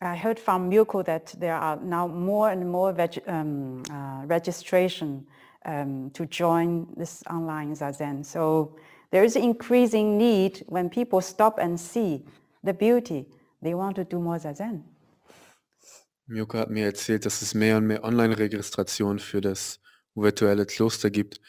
I 0.00 0.14
heard 0.14 0.38
from 0.38 0.68
Milko 0.68 1.02
that 1.04 1.34
there 1.40 1.56
are 1.56 1.76
now 1.76 2.06
more 2.06 2.50
and 2.50 2.70
more 2.70 2.92
veg- 2.92 3.22
um, 3.26 3.82
uh, 3.90 4.24
registration 4.26 5.26
um, 5.64 6.10
to 6.12 6.24
join 6.24 6.86
this 6.96 7.24
online 7.28 7.74
Zazen. 7.74 8.24
So 8.24 8.76
there 9.10 9.24
is 9.24 9.34
increasing 9.34 10.16
need 10.16 10.64
when 10.68 10.88
people 10.88 11.20
stop 11.20 11.58
and 11.58 11.78
see 11.78 12.24
the 12.62 12.72
beauty. 12.72 13.26
They 13.62 13.74
want 13.74 13.96
to 13.96 14.04
do 14.04 14.20
more 14.20 14.38
Zazen. 14.38 14.84
Mioka 16.26 16.58
hat 16.58 16.70
mir 16.70 16.84
erzählt, 16.84 17.24
dass 17.24 17.42
es 17.42 17.54
mehr 17.54 17.78
und 17.78 17.86
mehr 17.86 18.04
Online-Registrationen 18.04 19.18
für 19.18 19.40
das 19.40 19.80
virtuelle 20.14 20.66
Kloster 20.66 21.10
gibt. 21.10 21.40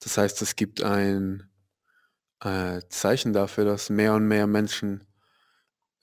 Das 0.00 0.16
heißt, 0.16 0.40
es 0.42 0.54
gibt 0.54 0.82
ein 0.82 1.50
äh, 2.40 2.80
Zeichen 2.88 3.32
dafür, 3.32 3.64
dass 3.64 3.90
mehr 3.90 4.14
und 4.14 4.28
mehr 4.28 4.46
Menschen 4.46 5.04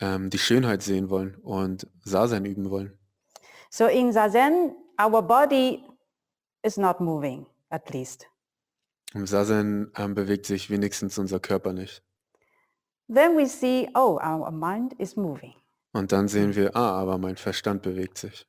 ähm, 0.01 0.29
die 0.29 0.37
Schönheit 0.37 0.83
sehen 0.83 1.09
wollen 1.09 1.35
und 1.35 1.87
Sazen 2.03 2.45
üben 2.45 2.69
wollen. 2.69 2.97
So 3.69 3.87
in 3.87 4.11
Zazen, 4.11 4.75
our 5.01 5.21
body 5.21 5.83
is 6.61 6.77
not 6.77 6.99
moving, 6.99 7.45
at 7.69 7.89
least. 7.93 8.27
Im 9.13 9.25
Sazen 9.25 9.91
ähm, 9.95 10.13
bewegt 10.13 10.45
sich 10.45 10.69
wenigstens 10.69 11.17
unser 11.17 11.39
Körper 11.39 11.71
nicht. 11.71 12.03
Then 13.07 13.35
we 13.35 13.45
see, 13.47 13.87
oh, 13.93 14.19
our 14.21 14.51
mind 14.51 14.93
is 14.99 15.15
moving. 15.15 15.53
Und 15.93 16.11
dann 16.11 16.27
sehen 16.27 16.55
wir, 16.55 16.75
ah, 16.75 16.99
aber 16.99 17.17
mein 17.17 17.37
Verstand 17.37 17.81
bewegt 17.81 18.17
sich. 18.17 18.47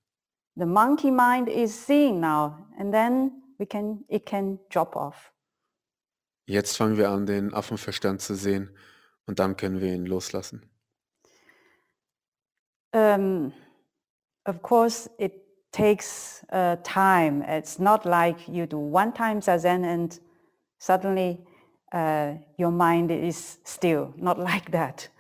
The 0.57 0.67
monkey 0.67 1.11
mind 1.11 1.49
is 1.49 1.75
seeing 1.75 2.21
now, 2.21 2.67
and 2.79 2.93
then 2.93 3.43
we 3.59 3.67
can, 3.67 4.05
it 4.09 4.25
can 4.25 4.59
drop 4.71 4.97
off. 4.97 5.33
Jetzt 6.47 6.77
fangen 6.77 6.97
wir 6.97 7.11
an, 7.11 7.27
den 7.27 7.53
Affenverstand 7.53 8.21
zu 8.23 8.35
sehen 8.35 8.71
und 9.27 9.39
dann 9.39 9.57
können 9.57 9.81
wir 9.81 9.93
ihn 9.93 10.07
loslassen. 10.07 10.63
Um, 12.93 13.53
of 14.47 14.63
course, 14.63 15.11
it 15.19 15.33
takes 15.73 16.45
uh, 16.53 16.77
time. 16.83 17.45
It's 17.47 17.79
not 17.79 18.05
like 18.07 18.49
you 18.49 18.67
do 18.67 18.79
one 18.79 19.13
time 19.13 19.43
zazen 19.43 19.85
and 19.85 20.19
suddenly 20.79 21.45
uh, 21.93 22.35
your 22.59 22.71
mind 22.71 23.11
is 23.11 23.59
still. 23.65 24.13
Not 24.17 24.39
like 24.39 24.71
that. 24.73 25.11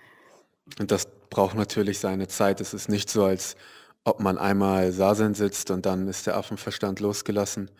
Und 0.78 0.90
das 0.90 1.06
braucht 1.30 1.56
natürlich 1.56 1.98
seine 2.00 2.28
Zeit. 2.28 2.60
Es 2.60 2.74
ist 2.74 2.88
nicht 2.88 3.10
so, 3.10 3.24
als 3.24 3.56
ob 4.04 4.20
man 4.20 4.38
einmal 4.38 4.92
Sazen 4.92 5.34
sitzt 5.34 5.70
und 5.70 5.86
dann 5.86 6.08
ist 6.08 6.26
der 6.26 6.36
Affenverstand 6.36 7.00
losgelassen. 7.00 7.70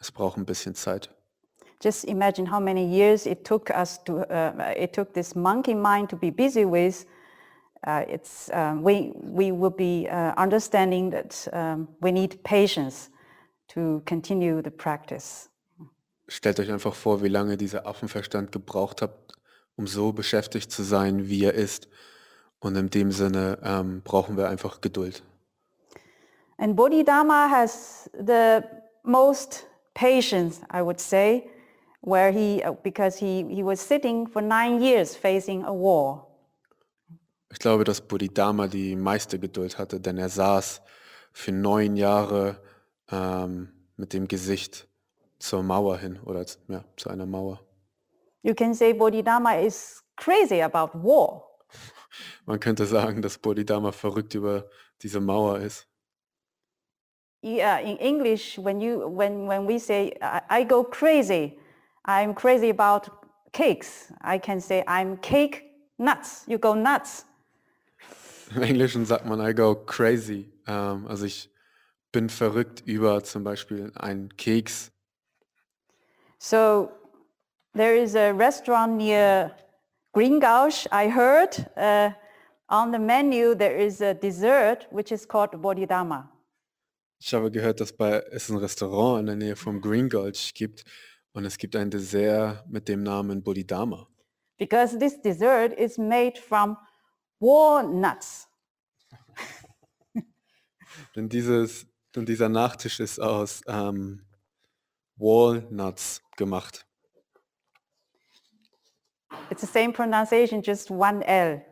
Es 0.00 0.12
braucht 0.12 0.36
ein 0.36 0.44
bisschen 0.44 0.74
Zeit. 0.74 1.10
Just 1.80 2.04
imagine 2.04 2.50
how 2.50 2.60
many 2.60 2.84
years 2.84 3.26
it 3.26 3.44
took 3.44 3.70
us 3.70 4.02
to, 4.04 4.22
uh, 4.30 4.52
it 4.76 4.92
took 4.92 5.12
this 5.14 5.36
monkey 5.36 5.74
mind 5.74 6.08
to 6.10 6.16
be 6.16 6.30
busy 6.30 6.64
with. 6.64 7.06
Uh, 7.86 8.02
it's, 8.08 8.50
um, 8.52 8.82
we, 8.82 9.12
we 9.14 9.52
will 9.52 9.70
be 9.70 10.08
uh, 10.08 10.32
understanding 10.36 11.10
that 11.10 11.46
um, 11.52 11.86
we 12.00 12.10
need 12.10 12.42
patience 12.42 13.10
to 13.68 14.02
continue 14.06 14.60
the 14.60 14.70
practice. 14.70 15.47
Stellt 16.28 16.60
euch 16.60 16.70
einfach 16.70 16.94
vor, 16.94 17.22
wie 17.22 17.28
lange 17.28 17.56
dieser 17.56 17.86
Affenverstand 17.86 18.52
gebraucht 18.52 19.02
hat, 19.02 19.16
um 19.76 19.86
so 19.86 20.12
beschäftigt 20.12 20.70
zu 20.70 20.82
sein, 20.82 21.28
wie 21.28 21.44
er 21.44 21.54
ist. 21.54 21.88
Und 22.60 22.76
in 22.76 22.90
dem 22.90 23.12
Sinne 23.12 23.58
ähm, 23.62 24.02
brauchen 24.02 24.36
wir 24.36 24.48
einfach 24.48 24.80
Geduld. 24.80 25.22
And 26.58 26.76
Bodhidharma 26.76 27.48
has 27.50 28.10
the 28.12 28.60
most 29.04 29.66
patience, 29.94 30.60
I 30.72 30.82
would 30.82 31.00
say, 31.00 31.48
where 32.00 32.32
he, 32.32 32.62
uh, 32.64 32.72
because 32.82 33.18
he, 33.18 33.44
he 33.48 33.62
was 33.62 33.80
sitting 33.80 34.26
for 34.26 34.42
nine 34.42 34.82
years 34.82 35.16
facing 35.16 35.64
a 35.64 35.72
war. 35.72 36.26
Ich 37.50 37.58
glaube, 37.58 37.84
dass 37.84 38.00
Bodhidharma 38.00 38.66
die 38.66 38.94
meiste 38.94 39.38
Geduld 39.38 39.78
hatte, 39.78 40.00
denn 40.00 40.18
er 40.18 40.28
saß 40.28 40.82
für 41.32 41.52
neun 41.52 41.96
Jahre 41.96 42.60
ähm, 43.10 43.72
mit 43.96 44.12
dem 44.12 44.28
Gesicht 44.28 44.86
zur 45.38 45.62
Mauer 45.62 45.98
hin 45.98 46.18
oder 46.24 46.44
ja, 46.68 46.84
zu 46.96 47.10
einer 47.10 47.26
Mauer. 47.26 47.60
You 48.42 48.54
can 48.54 48.74
say 48.74 48.92
Bodhidharma 48.92 49.58
is 49.58 50.02
crazy 50.16 50.60
about 50.60 50.90
war. 50.94 51.44
Man 52.46 52.60
könnte 52.60 52.86
sagen, 52.86 53.22
dass 53.22 53.38
Bodhidharma 53.38 53.92
verrückt 53.92 54.34
über 54.34 54.68
diese 55.02 55.20
Mauer 55.20 55.58
ist. 55.58 55.86
Yeah, 57.42 57.78
in 57.78 57.98
English, 57.98 58.58
when 58.58 58.80
you 58.80 59.06
when 59.06 59.46
when 59.46 59.68
we 59.68 59.78
say 59.78 60.12
I, 60.20 60.62
I 60.62 60.64
go 60.64 60.82
crazy, 60.82 61.56
I'm 62.04 62.34
crazy 62.34 62.70
about 62.70 63.08
cakes. 63.52 64.12
I 64.20 64.38
can 64.38 64.60
say 64.60 64.82
I'm 64.88 65.20
cake 65.20 65.62
nuts. 65.98 66.44
You 66.48 66.58
go 66.58 66.74
nuts. 66.74 67.26
Im 68.56 68.62
Englischen 68.62 69.04
sagt 69.04 69.24
man 69.24 69.40
I 69.40 69.54
go 69.54 69.76
crazy. 69.76 70.52
Ähm, 70.66 71.06
also 71.06 71.26
ich 71.26 71.48
bin 72.10 72.28
verrückt 72.28 72.82
über 72.86 73.22
zum 73.22 73.44
Beispiel 73.44 73.92
einen 73.94 74.36
Keks. 74.36 74.90
So 76.38 76.90
there 77.74 77.94
is 77.94 78.14
a 78.14 78.32
restaurant 78.32 78.96
near 78.96 79.52
Green 80.12 80.40
Gauch. 80.40 80.86
I 80.92 81.08
heard 81.08 81.56
uh, 81.76 82.10
on 82.68 82.92
the 82.92 82.98
menu 82.98 83.54
there 83.54 83.76
is 83.76 84.00
a 84.00 84.14
dessert 84.14 84.86
which 84.90 85.12
is 85.12 85.26
called 85.26 85.50
Bodhidharma. 85.60 86.30
Ich 87.20 87.34
habe 87.34 87.50
gehört, 87.50 87.80
dass 87.80 87.92
bei, 87.92 88.22
es 88.30 88.48
ein 88.48 88.58
Restaurant 88.58 89.20
in 89.20 89.26
der 89.26 89.36
Nähe 89.36 89.56
vom 89.56 89.80
Green 89.80 90.08
Gulch 90.08 90.54
gibt 90.54 90.84
und 91.32 91.44
es 91.44 91.58
gibt 91.58 91.74
ein 91.74 91.90
Dessert 91.90 92.64
mit 92.68 92.88
dem 92.88 93.02
Namen 93.02 93.42
Bodhidharma. 93.42 94.06
because 94.58 94.98
this 94.98 95.16
dessert 95.18 95.72
is 95.78 95.98
made 95.98 96.36
from 96.36 96.76
walnuts. 97.40 98.46
Denn, 101.14 101.28
dieses, 101.28 101.86
denn 102.14 102.26
dieser 102.26 102.48
Nachtisch 102.48 102.98
ist 102.98 103.20
aus 103.20 103.62
ähm, 103.68 104.22
Walnuts 105.18 106.22
gemacht. 106.36 106.86
It's 109.50 109.60
the 109.60 109.66
same 109.66 109.92
pronunciation, 109.92 110.62
just 110.62 110.90
one 110.90 111.22
L 111.22 111.62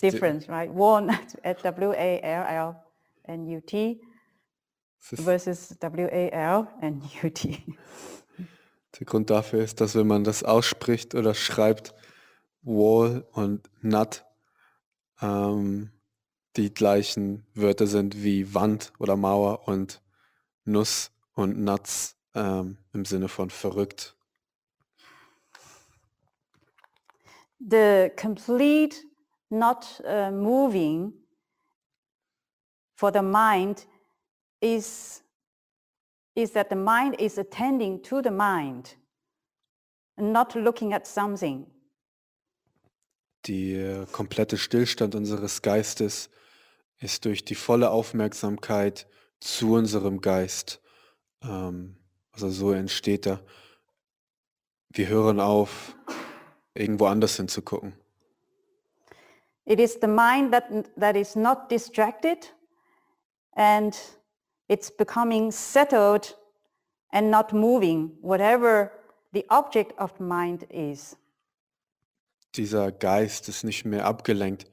difference, 0.00 0.48
right? 0.48 0.70
Walnut, 0.72 1.34
W-A-L-L-N-U-T 1.44 2.80
es 5.00 5.12
ist, 5.12 5.24
versus 5.24 5.76
W-A-L-N-U-T. 5.80 7.62
der 8.98 9.06
Grund 9.06 9.30
dafür 9.30 9.62
ist, 9.62 9.80
dass 9.80 9.94
wenn 9.94 10.06
man 10.06 10.24
das 10.24 10.42
ausspricht 10.42 11.14
oder 11.14 11.34
schreibt, 11.34 11.94
Wall 12.62 13.26
und 13.32 13.68
Nut 13.82 14.24
ähm, 15.20 15.90
die 16.56 16.72
gleichen 16.72 17.46
Wörter 17.54 17.86
sind 17.86 18.22
wie 18.22 18.54
Wand 18.54 18.92
oder 18.98 19.16
Mauer 19.16 19.68
und 19.68 20.00
Nuss 20.64 21.10
und 21.34 21.58
Nuts 21.58 22.16
ähm, 22.34 22.78
im 22.92 23.04
Sinne 23.04 23.28
von 23.28 23.50
verrückt. 23.50 24.16
The 27.58 28.10
complete 28.16 28.96
not 29.50 30.00
uh, 30.04 30.30
moving 30.30 31.12
for 32.96 33.10
the 33.10 33.22
mind 33.22 33.86
is, 34.60 35.22
is 36.34 36.52
that 36.52 36.68
the 36.68 36.76
mind 36.76 37.16
is 37.18 37.38
attending 37.38 38.02
to 38.02 38.20
the 38.20 38.30
mind, 38.30 38.96
not 40.18 40.54
looking 40.54 40.92
at 40.92 41.06
something. 41.06 41.66
Der 43.46 44.06
komplette 44.06 44.56
Stillstand 44.56 45.14
unseres 45.14 45.60
Geistes 45.60 46.30
ist 46.98 47.26
durch 47.26 47.44
die 47.44 47.54
volle 47.54 47.90
Aufmerksamkeit 47.90 49.06
zu 49.40 49.74
unserem 49.74 50.22
Geist. 50.22 50.80
Ähm, 51.42 51.96
also 52.34 52.50
so 52.50 52.72
entsteht 52.72 53.26
er. 53.26 53.40
Wir 54.90 55.08
hören 55.08 55.40
auf, 55.40 55.96
irgendwo 56.74 57.06
anders 57.06 57.36
hinzugucken. 57.36 57.94
It 59.64 59.80
is 59.80 59.98
the 60.00 60.06
mind 60.06 60.52
that, 60.52 60.64
that 60.98 61.16
is 61.16 61.34
not 61.34 61.70
distracted 61.70 62.52
and 63.52 63.96
it's 64.68 64.90
becoming 64.90 65.50
settled 65.50 66.36
and 67.10 67.30
not 67.30 67.52
moving, 67.52 68.18
whatever 68.20 68.90
the 69.32 69.46
object 69.48 69.98
of 69.98 70.12
the 70.18 70.24
mind 70.24 70.64
is. 70.70 71.16
Dieser 72.56 72.92
Geist 72.92 73.48
ist 73.48 73.64
nicht 73.64 73.84
mehr 73.84 74.04
abgelenkt. 74.04 74.70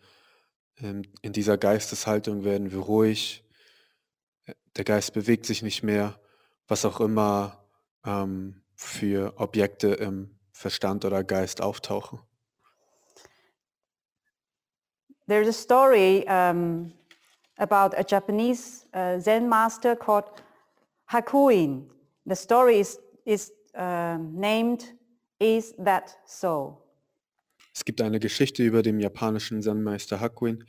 Ähm, 0.81 1.03
In 1.21 1.33
dieser 1.33 1.57
Geisteshaltung 1.57 2.43
werden 2.43 2.71
wir 2.71 2.79
ruhig. 2.79 3.43
Der 4.75 4.83
Geist 4.83 5.13
bewegt 5.13 5.45
sich 5.45 5.61
nicht 5.63 5.83
mehr, 5.83 6.19
was 6.71 6.85
auch 6.85 7.01
immer 7.01 7.67
ähm, 8.05 8.61
für 8.75 9.33
Objekte 9.37 9.89
im 9.89 10.39
Verstand 10.53 11.03
oder 11.03 11.21
Geist 11.21 11.61
auftauchen. 11.61 12.19
There's 15.27 15.49
a 15.49 15.51
story 15.51 16.25
um, 16.29 16.93
about 17.57 17.93
a 17.97 18.03
Japanese 18.07 18.87
uh, 18.93 19.19
Zen 19.19 19.49
master 19.49 19.97
called 19.97 20.31
Hakuin. 21.11 21.89
The 22.25 22.35
story 22.35 22.79
is, 22.79 22.99
is 23.25 23.51
um, 23.73 24.33
named 24.33 24.95
Is 25.39 25.75
That 25.75 26.17
So? 26.25 26.77
Es 27.73 27.83
gibt 27.83 28.01
eine 28.01 28.19
Geschichte 28.19 28.63
über 28.63 28.81
den 28.81 29.01
japanischen 29.01 29.61
Zen-Meister 29.61 30.21
Hakuin 30.21 30.65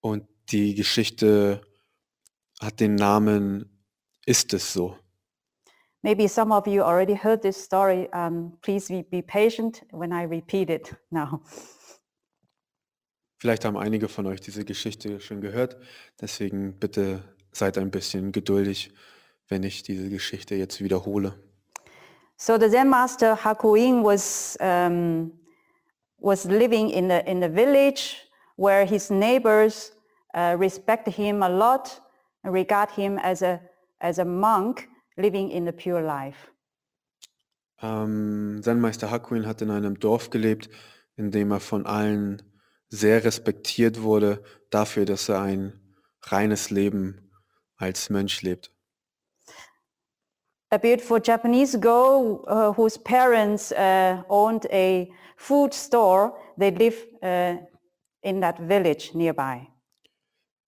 und 0.00 0.26
die 0.50 0.74
Geschichte 0.74 1.60
hat 2.58 2.80
den 2.80 2.94
Namen 2.94 3.76
Ist 4.24 4.54
es 4.54 4.72
so? 4.72 4.96
Maybe 6.02 6.28
some 6.28 6.50
of 6.50 6.66
you 6.66 6.82
already 6.82 7.14
heard 7.14 7.42
this 7.42 7.62
story. 7.62 8.08
Um, 8.12 8.54
please 8.62 8.88
be, 8.88 9.22
patient 9.22 9.82
when 9.90 10.12
I 10.12 10.22
repeat 10.22 10.70
it 10.70 10.94
now. 11.10 11.42
Vielleicht 13.38 13.64
haben 13.64 13.78
einige 13.78 14.08
von 14.08 14.26
euch 14.26 14.40
diese 14.40 14.64
Geschichte 14.64 15.18
schon 15.20 15.40
gehört, 15.40 15.78
deswegen 16.20 16.78
bitte 16.78 17.22
seid 17.52 17.78
ein 17.78 17.90
bisschen 17.90 18.32
geduldig, 18.32 18.92
wenn 19.48 19.62
ich 19.62 19.82
diese 19.82 20.10
Geschichte 20.10 20.56
jetzt 20.56 20.82
wiederhole. 20.82 21.32
So 22.36 22.58
the 22.58 22.68
Zen 22.70 22.88
master 22.88 23.36
Hakuin 23.42 24.02
was, 24.04 24.58
um, 24.60 25.32
was 26.18 26.44
living 26.44 26.90
in 26.90 27.08
the, 27.08 27.22
in 27.26 27.40
the 27.40 27.48
village 27.48 28.16
where 28.56 28.84
his 28.84 29.10
neighbors 29.10 29.92
uh, 30.34 30.54
respect 30.58 31.08
him 31.08 31.42
a 31.42 31.48
lot 31.48 32.00
and 32.42 32.52
regard 32.52 32.90
him 32.90 33.18
as 33.18 33.42
a, 33.42 33.58
as 34.02 34.18
a 34.18 34.24
monk 34.24 34.89
living 35.20 35.50
in 35.50 35.66
the 35.66 35.72
pure 35.72 36.00
life. 36.00 36.50
Ähm, 37.82 38.60
Zen-Meister 38.62 39.10
Hakuin 39.10 39.46
hat 39.46 39.62
in 39.62 39.70
einem 39.70 39.98
Dorf 39.98 40.30
gelebt, 40.30 40.68
in 41.16 41.30
dem 41.30 41.50
er 41.50 41.60
von 41.60 41.86
allen 41.86 42.42
sehr 42.88 43.24
respektiert 43.24 44.02
wurde 44.02 44.42
dafür, 44.70 45.04
dass 45.04 45.28
er 45.28 45.40
ein 45.40 45.80
reines 46.22 46.70
Leben 46.70 47.30
als 47.76 48.10
Mönch 48.10 48.42
lebt. 48.42 48.74
A 50.72 50.78
beautiful 50.78 51.20
Japanese 51.20 51.78
girl 51.78 52.44
uh, 52.46 52.72
whose 52.76 52.96
parents 52.96 53.72
uh, 53.72 54.22
owned 54.28 54.66
a 54.72 55.08
food 55.36 55.74
store, 55.74 56.32
they 56.58 56.70
live 56.70 56.94
uh, 57.22 57.56
in 58.22 58.40
that 58.40 58.58
village 58.58 59.10
nearby. 59.14 59.66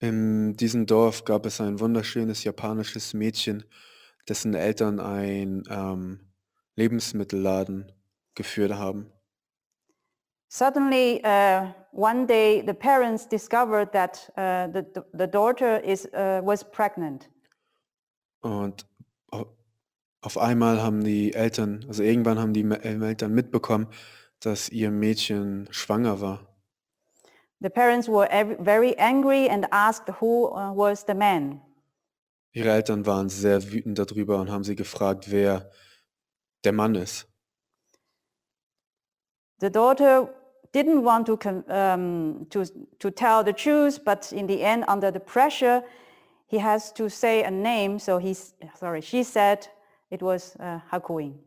In 0.00 0.56
diesem 0.56 0.86
Dorf 0.86 1.24
gab 1.24 1.46
es 1.46 1.60
ein 1.60 1.78
wunderschönes 1.78 2.42
japanisches 2.42 3.14
Mädchen, 3.14 3.64
dessen 4.28 4.54
Eltern 4.54 5.00
ein 5.00 5.62
ähm, 5.68 6.32
Lebensmittelladen 6.76 7.92
geführt 8.34 8.74
haben. 8.74 9.12
Suddenly, 10.48 11.22
uh, 11.24 11.72
one 11.92 12.26
day, 12.26 12.62
the 12.66 12.74
parents 12.74 13.26
discovered 13.26 13.90
that 13.92 14.30
uh, 14.36 14.68
the, 14.72 14.84
the, 15.14 15.26
daughter 15.26 15.78
is, 15.82 16.06
uh, 16.12 16.42
was 16.44 16.62
pregnant. 16.62 17.30
Und 18.42 18.86
au- 19.30 19.46
auf 20.20 20.36
einmal 20.36 20.82
haben 20.82 21.04
die 21.04 21.32
Eltern, 21.32 21.84
also 21.88 22.02
irgendwann 22.02 22.38
haben 22.38 22.52
die 22.52 22.64
Me- 22.64 22.82
Eltern 22.82 23.32
mitbekommen, 23.32 23.86
dass 24.40 24.68
ihr 24.68 24.90
Mädchen 24.90 25.68
schwanger 25.70 26.20
war. 26.20 26.40
The 27.60 27.70
parents 27.70 28.08
were 28.08 28.28
very 28.60 28.94
angry 28.98 29.48
and 29.48 29.66
asked 29.70 30.20
who 30.20 30.48
uh, 30.48 30.74
was 30.76 31.04
the 31.06 31.14
man. 31.14 31.62
Ihre 32.52 32.70
Eltern 32.70 33.06
waren 33.06 33.28
sehr 33.28 33.72
wütend 33.72 33.98
darüber 33.98 34.38
und 34.38 34.50
haben 34.50 34.64
sie 34.64 34.76
gefragt, 34.76 35.30
wer 35.30 35.70
der 36.64 36.72
Mann 36.72 36.94
ist. 36.94 37.26
The 39.60 39.70
daughter 39.70 40.28
didn't 40.74 41.04
want 41.04 41.26
to, 41.26 41.38
um, 41.68 42.46
to, 42.50 42.64
to 42.98 43.10
tell 43.10 43.44
the 43.44 43.52
truth, 43.52 44.04
but 44.04 44.32
in 44.32 44.48
the 44.48 44.60
end, 44.60 44.84
under 44.88 45.12
the 45.12 45.20
pressure, 45.20 45.82
he 46.46 46.60
has 46.60 46.92
to 46.94 47.08
say 47.08 47.42
a 47.44 47.50
name. 47.50 47.98
So 47.98 48.18
he's, 48.18 48.54
sorry, 48.78 49.00
she 49.00 49.22
said, 49.22 49.68
it 50.10 50.20
was 50.20 50.56
uh, 50.56 50.80
Hakuin. 50.90 51.38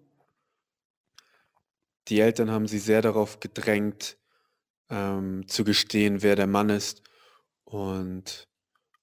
Die 2.08 2.20
Eltern 2.20 2.52
haben 2.52 2.68
sie 2.68 2.80
sehr 2.80 3.02
darauf 3.02 3.40
gedrängt, 3.40 4.18
ähm, 4.90 5.48
zu 5.48 5.64
gestehen, 5.64 6.22
wer 6.22 6.36
der 6.36 6.48
Mann 6.48 6.70
ist. 6.70 7.02
Und 7.64 8.48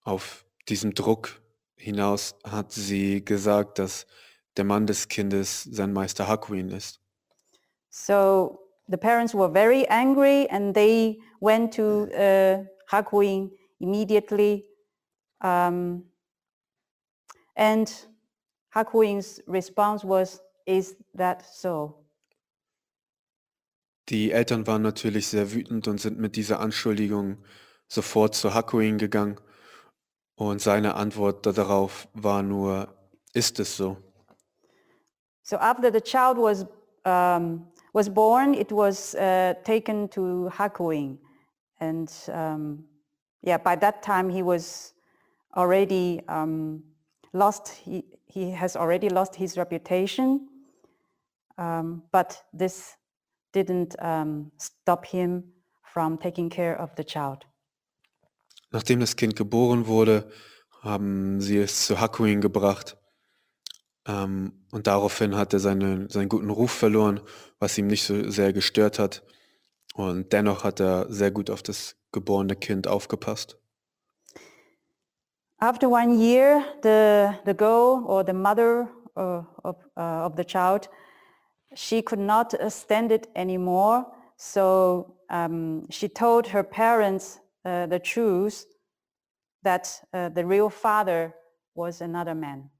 auf 0.02 0.46
diesem 0.68 0.94
Druck 0.94 1.41
hinaus 1.82 2.36
hat 2.44 2.72
sie 2.72 3.24
gesagt, 3.24 3.78
dass 3.78 4.06
der 4.56 4.64
Mann 4.64 4.86
des 4.86 5.08
Kindes 5.08 5.64
sein 5.64 5.92
Meister 5.92 6.28
Hakuin 6.28 6.68
ist. 6.68 7.00
So 7.90 8.60
the 8.88 8.96
parents 8.96 9.34
were 9.34 9.50
very 9.50 9.86
angry 9.88 10.46
and 10.50 10.74
they 10.74 11.18
went 11.40 11.74
to 11.74 12.08
uh, 12.14 12.64
Hakuin 12.90 13.50
immediately. 13.80 14.64
Um, 15.40 16.04
and 17.56 17.88
Hakuin's 18.74 19.42
response 19.46 20.04
was, 20.04 20.40
is 20.66 20.96
that 21.14 21.42
so? 21.42 21.98
Die 24.08 24.30
Eltern 24.30 24.66
waren 24.66 24.82
natürlich 24.82 25.28
sehr 25.28 25.52
wütend 25.52 25.88
und 25.88 25.98
sind 25.98 26.18
mit 26.18 26.36
dieser 26.36 26.60
Anschuldigung 26.60 27.38
sofort 27.88 28.34
zu 28.34 28.54
Hakuin 28.54 28.98
gegangen. 28.98 29.38
Und 30.36 30.60
seine 30.60 30.94
Antwort 30.94 31.46
darauf 31.46 32.08
war 32.14 32.42
nur, 32.42 32.88
ist 33.32 33.60
es 33.60 33.76
so? 33.76 33.96
So 35.42 35.56
after 35.56 35.90
the 35.92 36.00
child 36.00 36.38
was 36.38 36.66
um, 37.04 37.66
was 37.92 38.08
born, 38.08 38.54
it 38.54 38.70
was 38.72 39.14
uh, 39.14 39.54
taken 39.64 40.08
to 40.10 40.48
Hakuin, 40.50 41.18
and 41.80 42.10
um, 42.32 42.84
yeah, 43.42 43.58
by 43.58 43.76
that 43.76 44.02
time 44.02 44.30
he 44.30 44.42
was 44.42 44.94
already 45.56 46.22
um, 46.28 46.82
lost. 47.32 47.68
He 47.68 48.04
he 48.26 48.52
has 48.52 48.76
already 48.76 49.08
lost 49.08 49.34
his 49.34 49.58
reputation, 49.58 50.48
um, 51.58 52.02
but 52.12 52.42
this 52.54 52.96
didn't 53.52 53.94
um, 53.98 54.50
stop 54.58 55.04
him 55.04 55.44
from 55.82 56.16
taking 56.16 56.48
care 56.48 56.74
of 56.80 56.94
the 56.96 57.04
child. 57.04 57.44
Nachdem 58.72 59.00
das 59.00 59.16
Kind 59.16 59.36
geboren 59.36 59.86
wurde, 59.86 60.30
haben 60.80 61.40
sie 61.40 61.58
es 61.58 61.86
zu 61.86 62.00
Hakuin 62.00 62.40
gebracht. 62.40 62.96
Ähm, 64.06 64.64
und 64.72 64.86
daraufhin 64.86 65.36
hat 65.36 65.52
er 65.52 65.60
seine, 65.60 66.08
seinen 66.10 66.28
guten 66.28 66.50
Ruf 66.50 66.72
verloren, 66.72 67.20
was 67.60 67.78
ihm 67.78 67.86
nicht 67.86 68.04
so 68.04 68.28
sehr 68.30 68.52
gestört 68.52 68.98
hat. 68.98 69.22
Und 69.94 70.32
dennoch 70.32 70.64
hat 70.64 70.80
er 70.80 71.12
sehr 71.12 71.30
gut 71.30 71.50
auf 71.50 71.62
das 71.62 71.96
geborene 72.10 72.56
Kind 72.56 72.88
aufgepasst. 72.88 73.58
After 75.58 75.88
one 75.88 76.16
year, 76.16 76.64
the, 76.82 77.38
the 77.44 77.54
girl 77.56 78.02
or 78.06 78.24
the 78.26 78.32
mother 78.32 78.88
uh, 79.16 79.44
of, 79.62 79.76
uh, 79.96 80.26
of 80.26 80.32
the 80.36 80.44
child, 80.44 80.88
she 81.74 82.02
could 82.02 82.18
not 82.18 82.52
stand 82.68 83.12
it 83.12 83.28
anymore. 83.36 84.06
So 84.36 85.18
um, 85.30 85.86
she 85.90 86.08
told 86.08 86.48
her 86.48 86.64
parents 86.64 87.38
uh, 87.64 87.86
the 87.88 87.98
truth 87.98 88.66
that 89.62 90.02
uh, 90.12 90.28
the 90.34 90.44
real 90.44 90.70
father 90.70 91.34
was 91.74 92.00
another 92.00 92.34
man. 92.34 92.70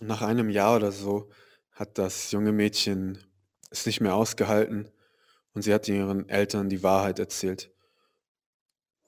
Nach 0.00 0.22
einem 0.22 0.50
Jahr 0.50 0.76
oder 0.76 0.92
so 0.92 1.30
hat 1.72 1.98
das 1.98 2.30
junge 2.30 2.52
Mädchen 2.52 3.24
es 3.70 3.86
nicht 3.86 4.00
mehr 4.00 4.14
ausgehalten 4.14 4.90
und 5.54 5.62
sie 5.62 5.74
hat 5.74 5.88
ihren 5.88 6.28
Eltern 6.28 6.68
die 6.68 6.82
Wahrheit 6.82 7.18
erzählt. 7.18 7.70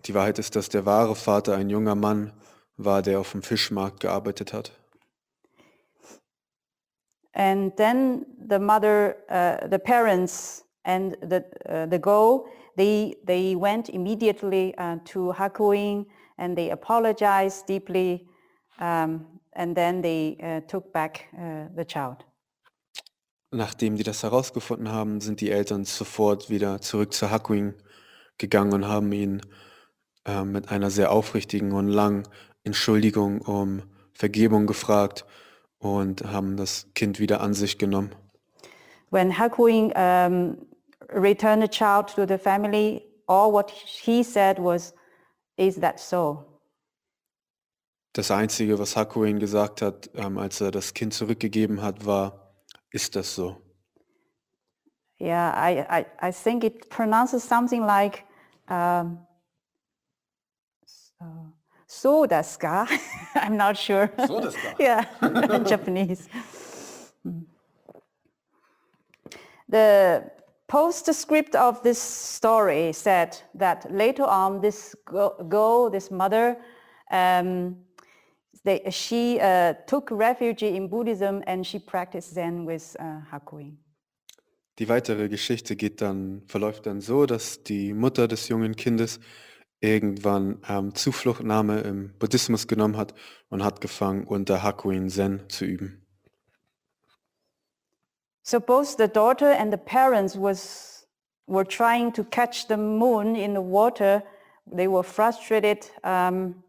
Die 0.06 0.14
Wahrheit 0.14 0.38
ist, 0.38 0.56
dass 0.56 0.68
der 0.68 0.86
wahre 0.86 1.14
Vater 1.14 1.56
ein 1.56 1.68
junger 1.68 1.94
Mann 1.94 2.32
war, 2.76 3.02
der 3.02 3.20
auf 3.20 3.32
dem 3.32 3.42
Fischmarkt 3.42 4.00
gearbeitet 4.00 4.52
hat. 4.52 4.72
And 7.32 7.76
then 7.76 8.26
the 8.48 8.58
mother, 8.58 9.16
uh, 9.28 9.68
the 9.70 9.78
parents 9.78 10.64
and 10.84 11.16
the, 11.22 11.44
uh, 11.68 11.86
the 11.88 12.00
girl, 12.00 12.46
they, 12.76 13.16
they 13.24 13.54
went 13.56 13.88
immediately 13.88 14.74
uh, 14.78 14.96
to 15.04 15.32
Hakuin 15.32 16.06
and 16.38 16.56
they 16.56 16.70
apologized 16.70 17.66
deeply 17.66 18.26
um, 18.80 19.26
and 19.52 19.76
then 19.76 20.02
they 20.02 20.36
uh, 20.42 20.60
took 20.66 20.92
back 20.92 21.28
uh, 21.36 21.68
the 21.76 21.84
child. 21.84 22.24
Nachdem 23.52 23.96
die 23.96 24.04
das 24.04 24.22
herausgefunden 24.22 24.92
haben, 24.92 25.20
sind 25.20 25.40
die 25.40 25.50
Eltern 25.50 25.84
sofort 25.84 26.50
wieder 26.50 26.80
zurück 26.80 27.12
zu 27.12 27.30
Hakuin 27.30 27.74
gegangen 28.38 28.72
und 28.72 28.86
haben 28.86 29.10
ihn 29.12 29.40
äh, 30.24 30.44
mit 30.44 30.70
einer 30.70 30.90
sehr 30.90 31.10
aufrichtigen 31.10 31.72
und 31.72 31.88
langen 31.88 32.28
Entschuldigung 32.62 33.40
um 33.42 33.82
Vergebung 34.12 34.66
gefragt 34.66 35.24
und 35.78 36.24
haben 36.24 36.56
das 36.56 36.86
Kind 36.94 37.18
wieder 37.18 37.40
an 37.40 37.54
sich 37.54 37.78
genommen. 37.78 38.14
When 39.10 39.36
Hakuin 39.38 39.92
um, 39.96 40.58
returned 41.12 41.62
the 41.62 41.68
child 41.68 42.08
to 42.08 42.26
the 42.26 42.38
family, 42.38 43.04
all 43.28 43.52
what 43.52 43.70
he 43.70 44.22
said 44.22 44.58
was, 44.58 44.92
is 45.56 45.76
that 45.76 46.00
so? 46.00 46.46
Das 48.12 48.30
Einzige, 48.30 48.78
was 48.78 48.96
Hakuin 48.96 49.38
gesagt 49.38 49.82
hat, 49.82 50.10
ähm, 50.14 50.38
als 50.38 50.60
er 50.60 50.72
das 50.72 50.94
Kind 50.94 51.14
zurückgegeben 51.14 51.80
hat, 51.80 52.06
war, 52.06 52.52
ist 52.90 53.14
das 53.14 53.34
so? 53.34 53.56
Yeah, 55.20 55.52
I, 55.54 56.00
I, 56.00 56.06
I 56.28 56.32
think 56.32 56.64
it 56.64 56.88
pronounces 56.88 57.44
something 57.44 57.84
like 57.84 58.24
um, 58.68 59.18
so, 60.86 61.52
so 61.86 62.26
desu 62.26 62.58
ka? 62.58 62.88
I'm 63.34 63.56
not 63.56 63.76
sure. 63.76 64.10
So 64.26 64.40
desu 64.40 64.56
ka? 64.56 64.74
yeah, 64.80 65.04
Japanese. 65.64 66.28
Mm. 67.24 67.44
The 69.68 70.39
postscript 70.70 71.56
of 71.56 71.82
this 71.82 71.98
story 71.98 72.92
said 72.92 73.36
that 73.54 73.90
later 73.90 74.24
on 74.24 74.60
this 74.60 74.94
girl, 75.04 75.90
this 75.90 76.10
mother, 76.10 76.56
um, 77.10 77.76
they, 78.64 78.88
she 78.90 79.40
uh, 79.40 79.74
took 79.86 80.10
refuge 80.10 80.62
in 80.62 80.88
Buddhism 80.88 81.42
and 81.46 81.66
she 81.66 81.78
practiced 81.78 82.34
Zen 82.34 82.64
with 82.64 82.96
uh, 83.00 83.20
Hakuin. 83.32 83.78
Die 84.78 84.88
weitere 84.88 85.28
Geschichte 85.28 85.76
geht 85.76 86.00
dann, 86.00 86.42
verläuft 86.46 86.86
dann 86.86 87.00
so, 87.00 87.26
dass 87.26 87.62
die 87.64 87.92
Mutter 87.92 88.28
des 88.28 88.48
jungen 88.48 88.76
Kindes 88.76 89.20
irgendwann 89.80 90.62
ähm, 90.68 90.94
Zufluchtnahme 90.94 91.80
im 91.80 92.14
Buddhismus 92.18 92.66
genommen 92.66 92.96
hat 92.96 93.14
und 93.48 93.64
hat 93.64 93.80
gefangen, 93.80 94.24
unter 94.24 94.62
Hakuin 94.62 95.10
Zen 95.10 95.48
zu 95.48 95.64
üben. 95.64 96.06
So 98.42 98.58
both 98.58 98.96
the 98.96 99.08
daughter 99.08 99.50
and 99.50 99.72
the 99.72 99.78
parents 99.78 100.34
was, 100.36 101.06
were 101.46 101.64
trying 101.64 102.12
to 102.12 102.24
catch 102.24 102.68
the 102.68 102.76
moon 102.76 103.36
in 103.36 103.54
the 103.54 103.60
water. 103.60 104.22
They 104.66 104.88
were 104.88 105.02
frustrated, 105.02 105.86
um, 106.04 106.62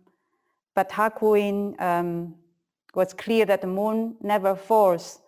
but 0.76 0.90
Hakuin 0.90 1.80
um, 1.82 2.36
was 2.94 3.14
clear 3.14 3.46
that 3.46 3.62
the 3.62 3.68
moon 3.68 4.16
never 4.22 4.56
falls. 4.56 5.20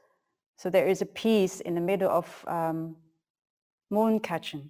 So 0.57 0.69
there 0.69 0.87
is 0.87 1.01
a 1.01 1.05
peace 1.05 1.59
in 1.61 1.75
the 1.75 1.81
middle 1.81 2.09
of 2.09 2.45
um, 2.47 2.95
moon 3.89 4.19
catching. 4.19 4.69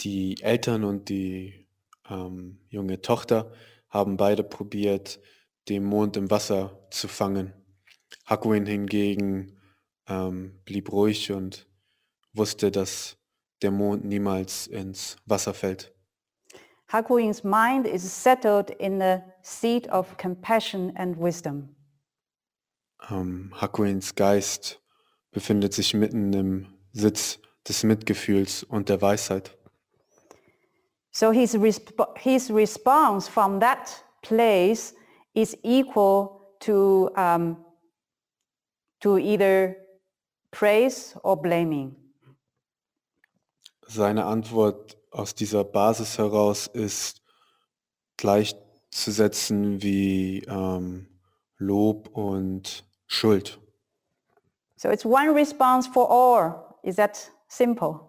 Die 0.00 0.36
Eltern 0.42 0.84
und 0.84 1.08
die 1.08 1.66
ähm, 2.10 2.58
junge 2.68 3.00
Tochter 3.00 3.52
haben 3.88 4.16
beide 4.16 4.42
probiert, 4.42 5.20
den 5.68 5.84
Mond 5.84 6.16
im 6.16 6.30
Wasser 6.30 6.78
zu 6.90 7.08
fangen. 7.08 7.52
Hakuin 8.26 8.66
hingegen 8.66 9.60
ähm, 10.08 10.60
blieb 10.64 10.92
ruhig 10.92 11.32
und 11.32 11.68
wusste, 12.32 12.70
dass 12.70 13.16
der 13.62 13.70
Mond 13.70 14.04
niemals 14.04 14.66
ins 14.66 15.16
Wasser 15.26 15.54
fällt. 15.54 15.94
Hakuin's 16.88 17.42
mind 17.42 17.86
is 17.86 18.02
settled 18.02 18.70
in 18.70 19.00
the 19.00 19.18
seat 19.42 19.90
of 19.90 20.16
compassion 20.18 20.94
and 20.96 21.18
wisdom. 21.18 21.74
Ähm, 23.10 23.52
Hakuins 23.58 24.14
Geist 24.14 24.82
befindet 25.30 25.72
sich 25.72 25.94
mitten 25.94 26.32
im 26.34 26.66
Sitz 26.92 27.38
des 27.66 27.82
Mitgefühls 27.84 28.62
und 28.62 28.88
der 28.88 29.00
Weisheit. 29.00 29.56
So 31.10 31.30
his, 31.30 31.54
resp- 31.54 32.18
his 32.18 32.50
response 32.50 33.30
from 33.30 33.60
that 33.60 34.04
place 34.22 34.94
is 35.34 35.56
equal 35.62 36.56
to, 36.60 37.10
um, 37.16 37.61
to 39.02 39.18
either 39.18 39.76
praise 40.50 41.14
or 41.22 41.36
blaming. 41.36 41.94
Seine 43.86 44.24
Antwort 44.24 44.96
aus 45.10 45.34
dieser 45.34 45.64
Basis 45.64 46.16
heraus 46.16 46.66
ist 46.66 47.20
gleichzusetzen 48.16 49.82
wie 49.82 50.42
ähm, 50.48 51.08
Lob 51.58 52.08
und 52.16 52.84
Schuld. 53.06 53.60
So 54.76 54.88
it's 54.88 55.04
one 55.04 55.34
response 55.34 55.88
for 55.88 56.10
all. 56.10 56.76
Is 56.82 56.96
that 56.96 57.30
simple? 57.48 58.00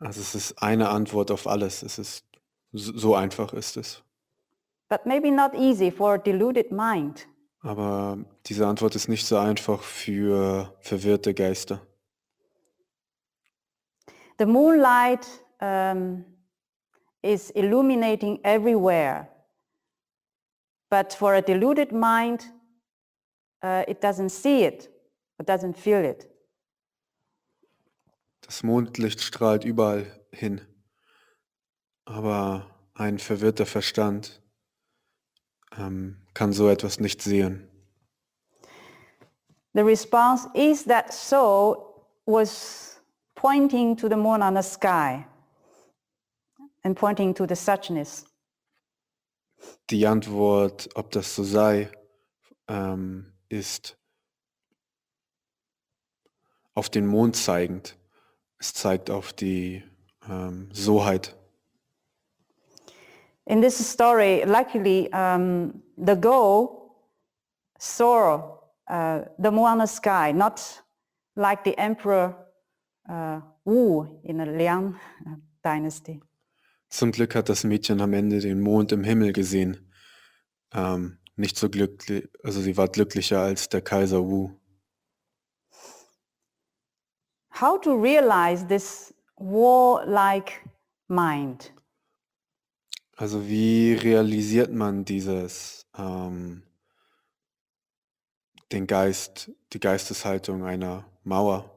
Also 0.00 0.20
es 0.20 0.34
ist 0.34 0.62
eine 0.62 0.88
Antwort 0.88 1.30
auf 1.30 1.46
alles. 1.46 1.82
Es 1.82 1.98
ist 1.98 2.24
so 2.72 3.14
einfach 3.14 3.52
ist 3.52 3.76
es. 3.76 4.02
but 4.90 5.06
maybe 5.06 5.30
not 5.30 5.54
easy 5.54 5.88
for 5.88 6.14
a 6.14 6.18
deluded 6.18 6.70
mind. 6.70 7.24
Aber 7.62 8.18
diese 8.46 8.66
Antwort 8.66 8.94
ist 8.94 9.08
nicht 9.08 9.26
so 9.26 9.36
einfach 9.36 9.82
für 9.82 10.74
verwirrte 10.80 11.34
Geister. 11.34 11.86
The 14.38 14.46
moonlight 14.46 15.26
um, 15.60 16.24
is 17.22 17.50
illuminating 17.50 18.40
everywhere, 18.42 19.28
but 20.90 21.12
for 21.12 21.34
a 21.34 21.42
deluded 21.42 21.92
mind, 21.92 22.50
uh, 23.62 23.84
it 23.86 24.00
doesn't 24.00 24.30
see 24.30 24.64
it, 24.64 24.88
it 25.38 25.46
doesn't 25.46 25.76
feel 25.76 26.02
it. 26.02 26.26
Das 28.40 28.62
Mondlicht 28.62 29.20
strahlt 29.20 29.64
überall 29.64 30.06
hin, 30.32 30.62
aber 32.06 32.66
ein 32.94 33.18
verwirrter 33.18 33.66
Verstand 33.66 34.39
ähm, 35.78 36.16
kann 36.34 36.52
so 36.52 36.68
etwas 36.68 37.00
nicht 37.00 37.22
sehen. 37.22 37.68
The 39.72 39.82
response 39.82 40.48
is 40.54 40.84
that 40.84 41.12
so 41.12 42.04
was 42.26 43.00
pointing 43.36 43.96
to 43.96 44.08
the 44.08 44.16
moon 44.16 44.42
on 44.42 44.54
the 44.54 44.62
sky 44.62 45.24
and 46.82 46.96
pointing 46.96 47.34
to 47.34 47.46
the 47.46 47.54
suchness. 47.54 48.26
Die 49.90 50.06
Antwort, 50.06 50.88
ob 50.94 51.10
das 51.10 51.34
so 51.34 51.44
sei, 51.44 51.90
ähm, 52.68 53.32
ist 53.48 53.98
auf 56.74 56.88
den 56.88 57.06
Mond 57.06 57.36
zeigend. 57.36 57.96
Es 58.58 58.72
zeigt 58.72 59.10
auf 59.10 59.32
die 59.32 59.82
ähm, 60.28 60.68
Soheit. 60.72 61.36
In 63.50 63.60
this 63.60 63.84
story, 63.84 64.44
luckily, 64.46 65.12
um, 65.12 65.82
the 65.98 66.14
Go 66.14 66.92
saw 67.80 68.58
uh, 68.88 69.22
the 69.40 69.50
the 69.50 69.86
sky, 69.86 70.30
not 70.30 70.82
like 71.34 71.64
the 71.64 71.76
Emperor 71.76 72.32
uh, 73.08 73.40
Wu 73.64 74.20
in 74.22 74.38
the 74.38 74.46
Liang 74.46 74.94
uh, 75.26 75.34
dynasty. 75.64 76.20
Zum 76.92 77.10
Glück 77.10 77.34
hat 77.34 77.48
das 77.48 77.64
Mädchen 77.64 78.00
am 78.00 78.12
Ende 78.12 78.38
den 78.38 78.60
Mond 78.60 78.92
im 78.92 79.02
Himmel 79.02 79.32
gesehen. 79.32 79.90
Ähm, 80.72 81.18
nicht 81.34 81.56
so 81.56 81.68
glücklich, 81.68 82.28
also 82.44 82.60
sie 82.60 82.76
war 82.76 82.86
glücklicher 82.86 83.40
als 83.40 83.68
der 83.68 83.80
Kaiser 83.80 84.20
Wu. 84.20 84.50
How 87.60 87.80
to 87.80 87.96
realize 87.96 88.64
this 88.68 89.12
warlike 89.36 90.52
mind? 91.08 91.72
Also 93.20 93.46
wie 93.46 93.92
realisiert 93.92 94.72
man 94.72 95.04
dieses, 95.04 95.86
ähm, 95.98 96.62
den 98.72 98.86
Geist, 98.86 99.50
die 99.74 99.78
Geisteshaltung 99.78 100.64
einer 100.64 101.04
Mauer? 101.22 101.70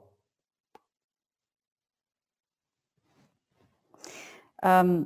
Um, 4.62 5.06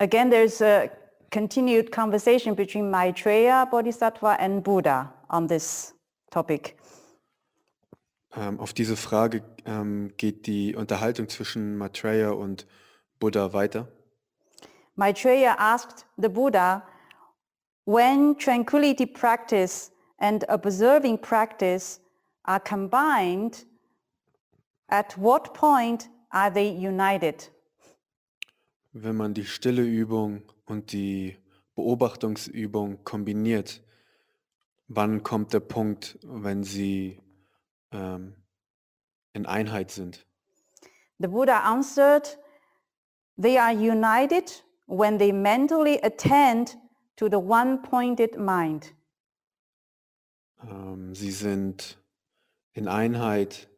again, 0.00 0.28
there's 0.28 0.60
a 0.60 0.90
continued 1.30 1.92
conversation 1.92 2.56
between 2.56 2.90
Maitreya 2.90 3.64
Bodhisattva 3.64 4.34
and 4.40 4.64
Buddha 4.64 5.14
on 5.28 5.46
this 5.46 5.94
topic. 6.32 6.74
Ähm, 8.34 8.58
auf 8.58 8.72
diese 8.72 8.96
Frage 8.96 9.44
ähm, 9.66 10.12
geht 10.16 10.48
die 10.48 10.74
Unterhaltung 10.74 11.28
zwischen 11.28 11.76
Maitreya 11.76 12.30
und 12.30 12.66
Buddha 13.20 13.52
weiter. 13.52 13.86
Maitreya 14.96 15.56
asked 15.58 16.04
the 16.18 16.28
Buddha, 16.28 16.82
when 17.84 18.36
tranquility 18.36 19.06
practice 19.06 19.90
and 20.18 20.44
observing 20.48 21.18
practice 21.18 22.00
are 22.44 22.60
combined, 22.60 23.64
at 24.88 25.16
what 25.18 25.52
point 25.54 26.08
are 26.32 26.50
they 26.50 26.68
united? 26.68 27.50
Wenn 28.92 29.16
man 29.16 29.34
die 29.34 29.44
stille 29.44 29.82
Übung 29.82 30.42
und 30.66 30.92
die 30.92 31.36
Beobachtungsübung 31.74 33.02
kombiniert, 33.02 33.82
wann 34.86 35.24
kommt 35.24 35.52
der 35.52 35.60
Punkt, 35.60 36.18
wenn 36.22 36.62
sie 36.62 37.20
ähm, 37.90 38.36
in 39.32 39.46
Einheit 39.46 39.90
sind? 39.90 40.24
The 41.18 41.26
Buddha 41.26 41.60
answered, 41.64 42.38
they 43.36 43.58
are 43.58 43.72
united 43.72 44.62
when 44.86 45.18
they 45.18 45.32
mentally 45.32 45.98
attend 46.02 46.76
to 47.16 47.28
the 47.28 47.38
one-pointed 47.38 48.38
mind. 48.38 48.92
Ähm, 50.62 51.14
sie 51.14 51.30
sind 51.30 51.98
in 52.72 52.88
Einheit, 52.88 53.68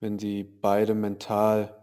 wenn 0.00 0.18
sie 0.18 0.42
beide 0.42 0.94
mental 0.94 1.76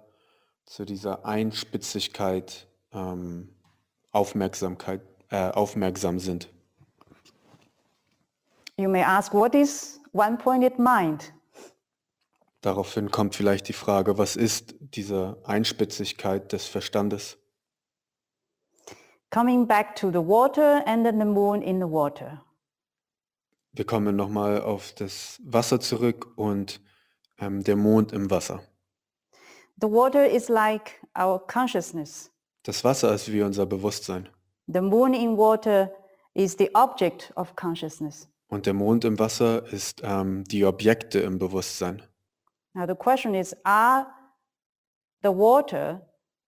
zu 0.65 0.85
dieser 0.85 1.25
Einspitzigkeit 1.25 2.67
ähm, 2.91 3.49
Aufmerksamkeit, 4.11 5.01
äh, 5.29 5.49
aufmerksam 5.51 6.19
sind. 6.19 6.49
You 8.77 8.89
may 8.89 9.01
ask, 9.01 9.33
what 9.33 9.55
is 9.55 9.99
one-pointed 10.13 10.77
mind? 10.77 11.33
Daraufhin 12.61 13.11
kommt 13.11 13.35
vielleicht 13.35 13.67
die 13.67 13.73
Frage, 13.73 14.17
was 14.17 14.35
ist 14.35 14.75
diese 14.79 15.41
Einspitzigkeit 15.45 16.51
des 16.51 16.65
Verstandes? 16.65 17.37
Coming 19.29 19.67
back 19.67 19.95
to 19.95 20.09
the 20.09 20.19
water 20.19 20.83
and 20.87 21.05
then 21.05 21.19
the 21.19 21.25
moon 21.25 21.61
in 21.61 21.79
the 21.79 21.87
water. 21.87 22.43
Wir 23.73 23.85
kommen 23.85 24.15
nochmal 24.15 24.61
auf 24.61 24.93
das 24.93 25.39
Wasser 25.43 25.79
zurück 25.79 26.33
und 26.35 26.81
ähm, 27.37 27.63
der 27.63 27.75
Mond 27.75 28.11
im 28.13 28.31
Wasser. 28.31 28.61
The 29.79 29.87
water 29.87 30.27
is 30.27 30.49
like 30.49 30.99
our 31.17 31.45
consciousness. 31.45 32.31
Das 32.63 32.83
Wasser 32.83 33.13
ist 33.13 33.31
wie 33.31 33.41
unser 33.43 33.65
Bewusstsein 33.65 34.29
The 34.67 34.81
moon 34.81 35.13
in 35.13 35.37
water 35.37 35.91
is 36.33 36.55
the 36.57 36.73
object 36.73 37.31
of 37.35 37.55
consciousness. 37.55 38.27
und 38.47 38.65
der 38.65 38.73
Mond 38.73 39.05
im 39.05 39.19
Wasser 39.19 39.65
ist 39.71 40.01
ähm, 40.03 40.43
die 40.45 40.65
Objekte 40.65 41.19
im 41.19 41.37
Bewusstsein. 41.37 42.01
Now 42.77 42.85
the 42.85 42.95
question 42.95 43.33
is, 43.33 43.55
are 43.65 44.05
the 45.23 45.31
water 45.31 45.99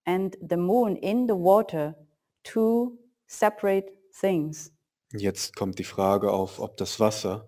and 0.05 0.35
the 0.47 0.57
moon 0.57 0.95
in 0.97 1.25
the 1.25 1.35
water 1.35 1.95
two 2.43 2.99
separate 3.27 3.89
things? 4.21 4.71
Jetzt 5.11 5.55
kommt 5.55 5.79
die 5.79 5.83
Frage 5.83 6.31
auf, 6.31 6.59
ob 6.59 6.77
das 6.77 6.99
Wasser 6.99 7.47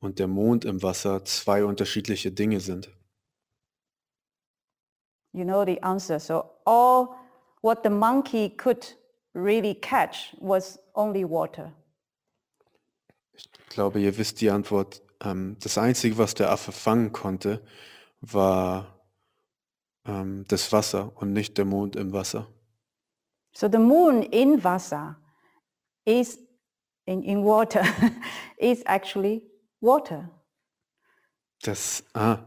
und 0.00 0.18
der 0.18 0.26
Mond 0.26 0.64
im 0.64 0.82
Wasser 0.82 1.22
zwei 1.26 1.66
unterschiedliche 1.66 2.32
Dinge 2.32 2.60
sind. 2.60 2.88
You 5.34 5.44
know 5.44 5.66
the 5.66 5.82
answer. 5.82 6.18
So 6.18 6.50
all 6.64 7.14
what 7.60 7.82
the 7.82 7.90
monkey 7.90 8.48
could 8.48 8.96
really 9.34 9.74
catch 9.74 10.34
was 10.40 10.78
only 10.94 11.28
water. 11.28 11.74
Ich 13.34 13.50
glaube, 13.68 14.00
ihr 14.00 14.16
wisst 14.16 14.40
die 14.40 14.48
Antwort. 14.48 15.02
Ähm, 15.20 15.58
das 15.60 15.76
Einzige, 15.76 16.16
was 16.16 16.32
der 16.32 16.50
Affe 16.50 16.72
fangen 16.72 17.12
konnte, 17.12 17.62
war 18.32 19.00
ähm, 20.04 20.44
das 20.48 20.72
Wasser 20.72 21.12
und 21.16 21.32
nicht 21.32 21.58
der 21.58 21.64
Mond 21.64 21.96
im 21.96 22.12
Wasser. 22.12 22.48
So 23.52 23.68
the 23.70 23.78
moon 23.78 24.22
in 24.22 24.62
Vasa 24.62 25.16
is 26.04 26.38
in, 27.06 27.22
in 27.22 27.44
water 27.44 27.84
is 28.58 28.82
actually 28.86 29.42
water. 29.80 30.30
Das, 31.62 32.04
ah, 32.14 32.38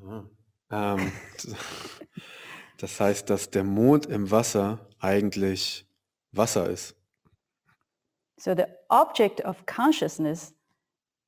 ah, 0.00 0.24
ähm, 0.70 1.12
das 2.78 2.98
heißt, 2.98 3.28
dass 3.30 3.50
der 3.50 3.64
Mond 3.64 4.06
im 4.06 4.30
Wasser 4.30 4.88
eigentlich 4.98 5.86
Wasser 6.32 6.68
ist. 6.68 6.96
So 8.38 8.54
the 8.54 8.66
object 8.88 9.44
of 9.44 9.64
consciousness 9.66 10.52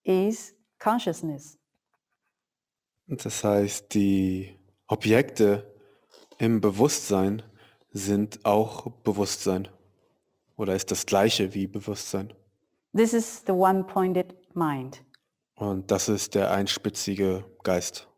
is 0.04 0.54
consciousness. 0.78 1.58
Das 3.06 3.44
heißt, 3.44 3.92
die 3.94 4.58
Objekte 4.86 5.70
im 6.38 6.60
Bewusstsein 6.60 7.42
sind 7.90 8.44
auch 8.44 8.90
Bewusstsein 9.02 9.68
oder 10.56 10.74
ist 10.74 10.90
das 10.90 11.06
gleiche 11.06 11.54
wie 11.54 11.66
Bewusstsein. 11.66 12.32
This 12.96 13.12
is 13.12 13.42
the 13.46 13.52
one-pointed 13.52 14.34
mind. 14.54 15.02
Und 15.56 15.90
das 15.90 16.08
ist 16.08 16.34
der 16.34 16.50
einspitzige 16.50 17.44
Geist. 17.62 18.08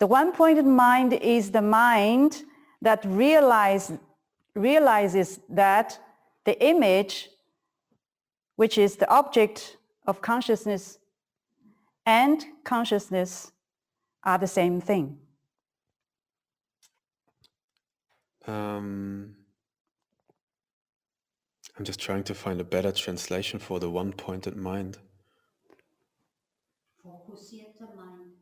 The 0.00 0.06
one-pointed 0.06 0.66
mind 0.66 1.12
is 1.12 1.50
the 1.52 1.60
mind 1.60 2.44
that 2.82 3.04
realize, 3.06 3.92
realizes 4.54 5.40
that 5.54 6.00
the 6.44 6.52
image, 6.54 7.30
which 8.56 8.78
is 8.78 8.96
the 8.98 9.06
object 9.08 9.78
of 10.06 10.20
consciousness, 10.20 10.98
and 12.04 12.44
consciousness 12.64 13.52
are 14.22 14.38
the 14.38 14.46
same 14.46 14.80
thing. 14.80 15.18
Ähm, 18.46 19.36
I'm 21.76 21.84
just 21.84 22.00
trying 22.00 22.24
to 22.24 22.34
find 22.34 22.60
a 22.60 22.64
better 22.64 22.92
translation 22.92 23.60
for 23.60 23.80
the 23.80 23.88
one-pointed 23.88 24.56
mind. 24.56 24.98
Fokussierte 27.02 27.88
Mind. 27.96 28.36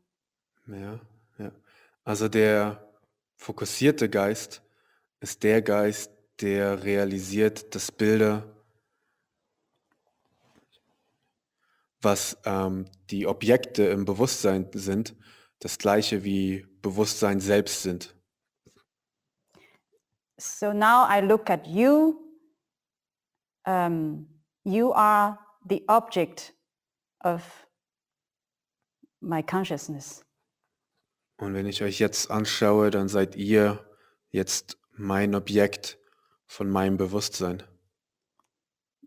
Ja, 0.67 1.01
ja. 1.39 1.53
Also 2.05 2.29
der 2.29 2.89
fokussierte 3.37 4.09
Geist 4.09 4.63
ist 5.21 5.43
der 5.43 5.63
Geist, 5.63 6.11
der 6.41 6.83
realisiert, 6.83 7.75
dass 7.75 7.93
Bilder, 7.93 8.45
was 12.03 12.39
ähm, 12.45 12.87
die 13.11 13.27
Objekte 13.27 13.85
im 13.85 14.05
Bewusstsein 14.05 14.69
sind, 14.73 15.15
das 15.59 15.79
gleiche 15.79 16.25
wie 16.25 16.67
Bewusstsein 16.83 17.41
selbst 17.41 17.83
sind. 17.83 18.15
So 20.39 20.73
now 20.73 21.07
I 21.07 21.21
look 21.21 21.51
at 21.51 21.67
you. 21.67 22.15
Um, 23.67 24.27
you 24.65 24.93
are 24.95 25.39
the 25.69 25.85
object 25.89 26.55
of 27.23 27.67
my 29.21 29.43
consciousness. 29.43 30.25
Und 31.37 31.55
wenn 31.55 31.67
ich 31.67 31.83
euch 31.83 31.99
jetzt 31.99 32.31
anschaue, 32.31 32.91
dann 32.91 33.09
seid 33.09 33.37
ihr 33.37 33.85
jetzt 34.31 34.79
mein 34.93 35.35
Objekt 35.35 35.99
von 36.47 36.71
meinem 36.71 36.97
Bewusstsein. 36.97 37.63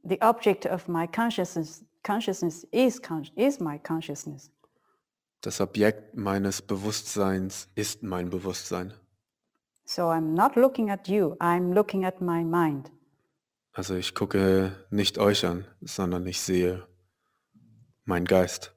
The 0.03 0.21
object 0.21 0.65
of 0.65 0.87
my 0.87 1.07
consciousness, 1.07 1.85
consciousness 2.03 2.65
is, 2.71 3.01
con- 3.01 3.27
is 3.35 3.59
my 3.59 3.79
consciousness. 3.79 4.51
Das 5.41 5.59
Objekt 5.59 6.15
meines 6.15 6.61
Bewusstseins 6.61 7.69
ist 7.75 8.03
mein 8.03 8.29
Bewusstsein. 8.29 8.93
So 9.85 10.03
I'm 10.03 10.33
not 10.33 10.55
looking 10.55 10.89
at 10.89 11.07
you, 11.07 11.35
I'm 11.39 11.73
looking 11.73 12.05
at 12.05 12.21
my 12.21 12.43
mind. 12.43 12.91
Also 13.73 13.95
ich 13.95 14.13
gucke 14.13 14.85
nicht 14.89 15.17
euch 15.17 15.45
an, 15.45 15.65
sondern 15.81 16.25
ich 16.27 16.39
sehe 16.39 16.87
meinen 18.05 18.25
Geist. 18.25 18.73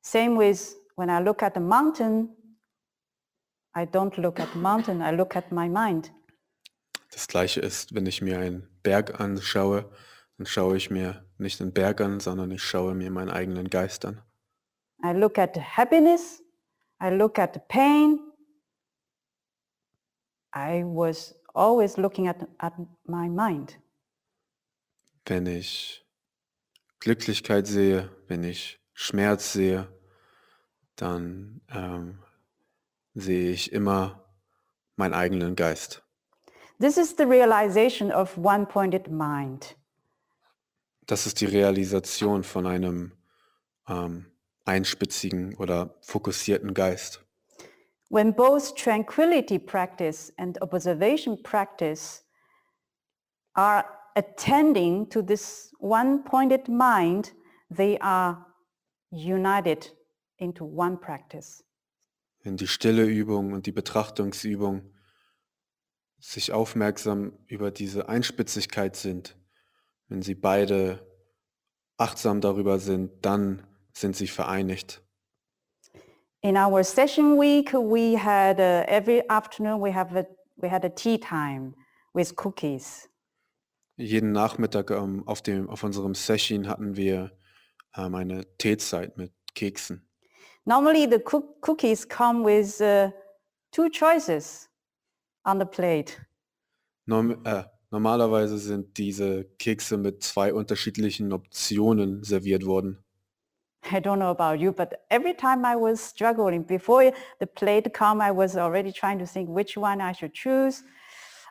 Same 0.00 0.38
with 0.38 0.76
when 0.96 1.10
I 1.10 1.20
look 1.20 1.42
at 1.42 1.54
the 1.54 1.60
mountain, 1.60 2.30
I 3.76 3.82
don't 3.82 4.16
look 4.18 4.40
at 4.40 4.48
the 4.54 4.58
mountain, 4.58 5.02
I 5.02 5.10
look 5.14 5.36
at 5.36 5.50
my 5.52 5.68
mind. 5.68 6.12
Das 7.12 7.26
gleiche 7.28 7.60
ist, 7.60 7.94
wenn 7.94 8.06
ich 8.06 8.22
mir 8.22 8.38
einen 8.38 8.68
Berg 8.82 9.20
anschaue, 9.20 9.90
dann 10.38 10.46
schaue 10.46 10.76
ich 10.76 10.90
mir 10.90 11.25
nicht 11.38 11.60
den 11.60 11.72
Berg 11.72 12.00
an, 12.00 12.20
sondern 12.20 12.50
ich 12.50 12.62
schaue 12.62 12.94
mir 12.94 13.10
meinen 13.10 13.30
eigenen 13.30 13.68
Geist 13.70 14.04
an. 14.04 14.22
I 15.04 15.12
look 15.12 15.38
at 15.38 15.54
the 15.54 15.60
happiness, 15.60 16.42
I 17.02 17.10
look 17.10 17.38
at 17.38 17.54
the 17.54 17.60
pain. 17.68 18.20
I 20.54 20.82
was 20.84 21.34
always 21.54 21.96
looking 21.98 22.28
at, 22.28 22.46
at 22.58 22.72
my 23.04 23.28
mind. 23.28 23.78
Wenn 25.26 25.46
ich 25.46 26.06
Glücklichkeit 27.00 27.66
sehe, 27.66 28.10
wenn 28.28 28.42
ich 28.44 28.80
Schmerz 28.94 29.52
sehe, 29.52 29.88
dann 30.96 31.60
ähm, 31.68 32.18
sehe 33.14 33.50
ich 33.50 33.72
immer 33.72 34.24
meinen 34.96 35.14
eigenen 35.14 35.56
Geist. 35.56 36.02
This 36.80 36.96
is 36.96 37.14
the 37.16 37.24
realization 37.24 38.10
of 38.10 38.36
one-pointed 38.36 39.10
mind. 39.10 39.76
Das 41.06 41.26
ist 41.26 41.40
die 41.40 41.46
Realisation 41.46 42.42
von 42.42 42.66
einem 42.66 43.12
ähm, 43.88 44.26
einspitzigen 44.64 45.54
oder 45.56 45.96
fokussierten 46.00 46.74
Geist. 46.74 47.24
When 48.08 48.34
both 48.34 48.76
tranquility 48.76 49.58
practice 49.58 50.32
and 50.36 50.60
observation 50.62 51.42
practice 51.42 52.24
are 53.54 53.84
attending 54.14 55.08
to 55.10 55.22
this 55.22 55.72
one-pointed 55.78 56.68
mind, 56.68 57.34
they 57.74 57.98
are 58.00 58.46
united 59.10 59.96
into 60.36 60.64
one 60.64 60.98
practice. 60.98 61.64
Wenn 62.42 62.56
die 62.56 62.68
stille 62.68 63.04
Übung 63.04 63.52
und 63.52 63.66
die 63.66 63.72
Betrachtungsübung 63.72 64.92
sich 66.18 66.52
aufmerksam 66.52 67.32
über 67.48 67.70
diese 67.70 68.08
Einspitzigkeit 68.08 68.94
sind, 68.96 69.36
wenn 70.08 70.22
sie 70.22 70.34
beide 70.34 71.00
achtsam 71.98 72.40
darüber 72.40 72.78
sind, 72.78 73.24
dann 73.24 73.66
sind 73.92 74.16
sie 74.16 74.26
vereinigt. 74.26 75.02
In 76.42 76.56
our 76.56 76.84
session 76.84 77.38
week, 77.38 77.72
we 77.72 78.16
had 78.16 78.58
uh, 78.60 78.84
every 78.86 79.22
afternoon 79.28 79.80
we 79.82 79.92
have 79.92 80.16
a, 80.16 80.24
we 80.56 80.70
had 80.70 80.84
a 80.84 80.90
tea 80.90 81.18
time 81.18 81.74
with 82.14 82.36
cookies. 82.36 83.08
Jeden 83.98 84.32
Nachmittag 84.32 84.90
ähm, 84.90 85.26
auf, 85.26 85.40
dem, 85.40 85.70
auf 85.70 85.82
unserem 85.82 86.14
Session 86.14 86.68
hatten 86.68 86.96
wir 86.96 87.32
ähm, 87.96 88.14
eine 88.14 88.44
Teezeit 88.58 89.16
mit 89.16 89.32
Keksen. 89.54 90.06
Normally, 90.66 91.08
the 91.10 91.18
cook- 91.18 91.60
cookies 91.62 92.06
come 92.06 92.44
with 92.44 92.80
uh, 92.80 93.10
two 93.72 93.88
choices 93.88 94.68
on 95.44 95.58
the 95.58 95.64
plate. 95.64 96.12
Norm, 97.06 97.42
äh, 97.44 97.64
normalerweise 97.96 98.58
sind 98.58 98.98
diese 98.98 99.44
Kekse 99.58 99.96
mit 99.96 100.22
zwei 100.22 100.52
unterschiedlichen 100.52 101.32
Optionen 101.32 102.22
serviert 102.22 102.66
worden. 102.66 103.02
I 103.90 104.00
don't 104.00 104.18
know 104.18 104.30
about 104.30 104.60
you, 104.60 104.72
but 104.72 104.94
every 105.08 105.32
time 105.32 105.64
I 105.64 105.76
was 105.76 106.00
struggling, 106.00 106.62
before 106.66 107.12
the 107.40 107.46
plate 107.46 107.90
come, 107.94 108.20
I 108.20 108.30
was 108.30 108.56
already 108.56 108.92
trying 108.92 109.18
to 109.20 109.24
think 109.24 109.48
which 109.48 109.78
one 109.78 110.02
I 110.02 110.12
should 110.12 110.34
choose. 110.34 110.82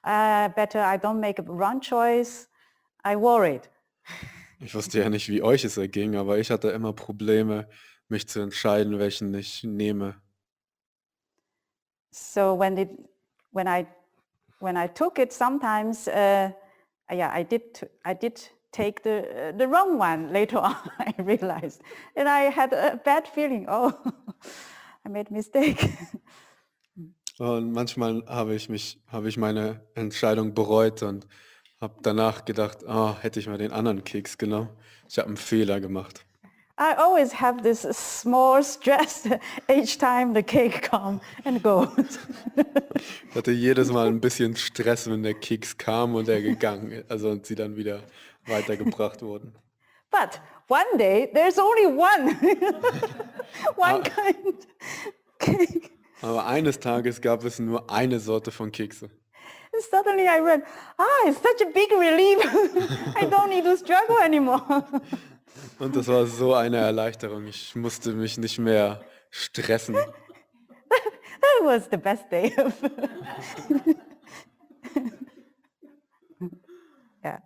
Uh, 0.04 0.50
better 0.50 0.82
I 0.82 0.98
don't 0.98 1.20
make 1.20 1.40
a 1.40 1.44
wrong 1.44 1.82
choice. 1.82 2.48
I 3.04 3.16
worried. 3.16 3.62
Ich 4.60 4.76
wusste 4.76 5.00
ja 5.00 5.10
nicht, 5.10 5.28
wie 5.30 5.42
euch 5.42 5.64
es 5.66 5.78
erging, 5.78 6.16
aber 6.16 6.38
ich 6.38 6.52
hatte 6.52 6.70
immer 6.70 6.94
Probleme, 6.94 7.68
mich 8.08 8.28
zu 8.28 8.40
entscheiden, 8.40 9.00
welchen 9.00 9.34
ich 9.34 9.64
nehme. 9.64 10.16
So 12.12 12.60
when 12.60 12.78
it, 12.78 12.90
when 13.52 13.68
I, 13.68 13.88
when 14.60 14.78
I 14.78 14.88
took 14.88 15.20
it, 15.20 15.34
sometimes, 15.34 16.08
uh, 16.08 16.52
yeah, 17.12 17.32
I 17.34 17.44
did, 17.44 17.90
I 18.04 18.14
did 18.14 18.42
take 18.72 19.04
the, 19.04 19.50
uh, 19.50 19.58
the 19.58 19.68
wrong 19.68 19.98
one 19.98 20.34
later 20.40 20.58
on, 20.58 20.76
I 21.00 21.14
realized. 21.18 21.82
And 22.16 22.28
I 22.28 22.50
had 22.50 22.74
a 22.74 23.00
bad 23.04 23.28
feeling, 23.28 23.66
oh, 23.70 23.94
I 25.06 25.10
made 25.10 25.30
a 25.30 25.34
mistake. 25.34 25.90
Und 27.38 27.74
manchmal 27.74 28.24
habe 28.28 28.56
ich 28.56 28.70
mich, 28.70 28.98
habe 29.08 29.28
ich 29.28 29.36
meine 29.36 29.82
Entscheidung 29.94 30.54
bereut 30.54 31.04
und 31.04 31.28
habe 31.82 31.96
danach 32.02 32.46
gedacht, 32.46 32.88
ah, 32.88 33.18
hätte 33.20 33.42
ich 33.42 33.48
mal 33.48 33.58
den 33.58 33.74
anderen 33.74 34.06
Keks 34.06 34.38
genommen. 34.38 34.70
Ich 35.10 35.18
habe 35.18 35.28
einen 35.28 35.36
Fehler 35.36 35.82
gemacht. 35.82 36.25
I 36.78 36.94
always 36.98 37.32
have 37.34 37.62
this 37.64 37.82
small 37.98 38.62
stress 38.64 39.28
each 39.70 39.98
time 39.98 40.34
the 40.34 40.44
cake 40.44 40.82
come 40.90 41.22
and 41.46 41.62
goes. 41.64 42.20
Ich 43.30 43.36
hatte 43.36 43.52
jedes 43.52 43.92
Mal 43.92 44.08
ein 44.08 44.20
bisschen 44.22 44.56
Stress, 44.56 45.10
wenn 45.10 45.22
der 45.24 45.34
Keks 45.34 45.78
kam 45.78 46.16
und 46.16 46.28
er 46.30 46.42
gegangen 46.42 46.92
ist, 46.92 47.12
also 47.12 47.30
und 47.30 47.46
sie 47.46 47.56
dann 47.56 47.76
wieder 47.76 48.02
weitergebracht 48.48 49.22
wurden. 49.22 49.54
but 50.12 50.40
one 50.70 50.98
day 50.98 51.30
there's 51.34 51.58
only 51.60 51.86
one, 51.88 52.36
one 53.76 54.02
Ah. 54.02 54.02
kind 54.02 54.68
cake. 55.40 55.92
Aber 56.22 56.46
eines 56.46 56.80
Tages 56.80 57.20
gab 57.22 57.44
es 57.44 57.60
nur 57.60 57.90
eine 57.92 58.20
Sorte 58.22 58.52
von 58.52 58.72
Kekse. 58.72 59.10
And 59.74 59.84
suddenly 59.92 60.24
I 60.28 60.40
read, 60.40 60.62
ah, 60.98 61.28
it's 61.28 61.42
such 61.42 61.62
a 61.62 61.70
big 61.72 61.92
relief. 61.92 62.40
I 63.22 63.26
don't 63.26 63.50
need 63.50 63.66
to 63.66 63.76
struggle 63.76 64.18
anymore. 64.24 64.62
Und 65.80 65.96
das 65.96 66.08
war 66.08 66.26
so 66.26 66.54
eine 66.54 66.78
Erleichterung. 66.78 67.46
Ich 67.48 67.76
musste 67.76 68.14
mich 68.14 68.38
nicht 68.38 68.60
mehr 68.60 69.00
stressen. 69.30 69.96
that 69.96 70.14
was 71.64 71.88
the 71.90 71.98
best 71.98 72.30
day. 72.32 72.54
of- 72.58 72.74
yeah. 77.24 77.40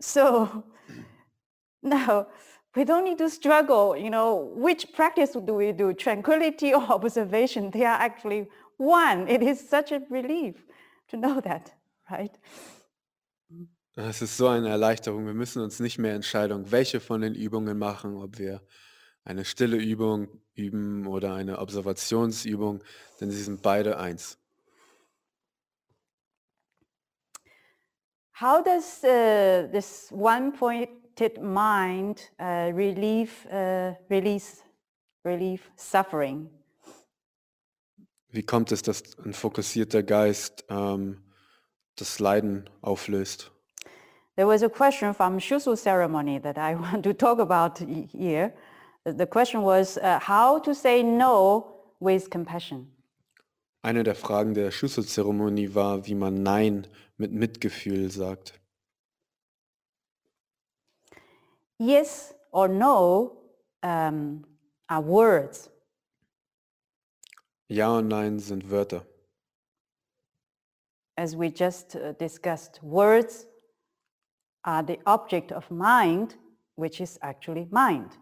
So 0.00 0.64
now 1.82 2.26
we 2.74 2.84
don't 2.84 3.04
need 3.04 3.18
to 3.18 3.28
struggle, 3.28 3.96
you 3.96 4.10
know, 4.10 4.52
which 4.54 4.92
practice 4.92 5.32
do 5.32 5.54
we 5.54 5.72
do, 5.72 5.92
tranquility 5.92 6.74
or 6.74 6.82
observation? 6.90 7.70
They 7.70 7.84
are 7.84 7.98
actually 8.00 8.48
one. 8.76 9.28
It 9.28 9.42
is 9.42 9.66
such 9.68 9.92
a 9.92 10.02
relief 10.10 10.56
to 11.08 11.16
know 11.16 11.40
that, 11.40 11.72
right? 12.10 12.36
Es 13.96 14.22
ist 14.22 14.36
so 14.36 14.48
eine 14.48 14.70
Erleichterung. 14.70 15.24
Wir 15.24 15.34
müssen 15.34 15.62
uns 15.62 15.78
nicht 15.78 15.98
mehr 15.98 16.14
entscheiden, 16.14 16.72
welche 16.72 16.98
von 16.98 17.20
den 17.20 17.34
Übungen 17.34 17.78
machen, 17.78 18.16
ob 18.16 18.38
wir 18.38 18.60
eine 19.24 19.44
stille 19.44 19.76
Übung 19.76 20.28
üben 20.54 21.06
oder 21.06 21.34
eine 21.34 21.58
Observationsübung, 21.58 22.82
denn 23.20 23.30
sie 23.30 23.42
sind 23.42 23.62
beide 23.62 23.98
eins. 23.98 24.38
How 28.40 28.64
does 28.64 29.04
uh, 29.04 29.70
this 29.70 30.10
one-pointed 30.10 31.40
mind 31.40 32.32
uh, 32.40 32.74
relieve, 32.74 33.46
uh, 33.46 33.94
release, 34.10 34.60
relieve 35.24 35.62
suffering? 35.76 36.50
Wie 38.28 38.42
kommt 38.42 38.72
es, 38.72 38.82
dass 38.82 39.16
ein 39.18 39.32
fokussierter 39.32 40.02
Geist 40.02 40.64
ähm, 40.68 41.22
das 41.94 42.18
Leiden 42.18 42.68
auflöst? 42.80 43.53
There 44.36 44.46
was 44.46 44.62
a 44.62 44.68
question 44.68 45.14
from 45.14 45.38
Shusu 45.38 45.76
ceremony 45.78 46.38
that 46.38 46.58
I 46.58 46.74
want 46.84 47.04
to 47.04 47.14
talk 47.14 47.38
about 47.38 47.78
he- 47.78 48.08
here. 48.12 48.54
The- 49.04 49.26
question 49.26 49.62
was 49.62 49.96
uh, 49.98 50.18
how 50.20 50.58
to 50.60 50.74
say 50.74 51.02
no 51.02 51.66
with 52.00 52.30
compassion. 52.30 52.88
Eine 53.84 54.02
der 54.02 54.14
Fragen 54.14 54.54
der 54.54 54.70
Schusso-Zeremonie 54.70 55.74
war, 55.74 56.06
wie 56.06 56.14
man 56.14 56.42
Nein 56.42 56.86
mit 57.18 57.32
Mitgefühl 57.32 58.10
sagt. 58.10 58.54
Yes 61.78 62.32
or 62.50 62.66
no 62.66 63.36
um, 63.82 64.44
are 64.88 65.02
words. 65.02 65.68
Ja 67.68 67.98
und 67.98 68.08
Nein 68.08 68.38
sind 68.38 68.70
Wörter. 68.70 69.04
As 71.16 71.36
we 71.36 71.48
just 71.50 71.94
uh, 71.94 72.12
discussed, 72.18 72.80
words 72.82 73.46
are 74.64 74.82
the 74.82 74.98
object 75.06 75.52
of 75.52 75.70
mind, 75.70 76.36
which 76.76 77.00
is 77.00 77.18
actually 77.22 77.68
mind. 77.70 78.18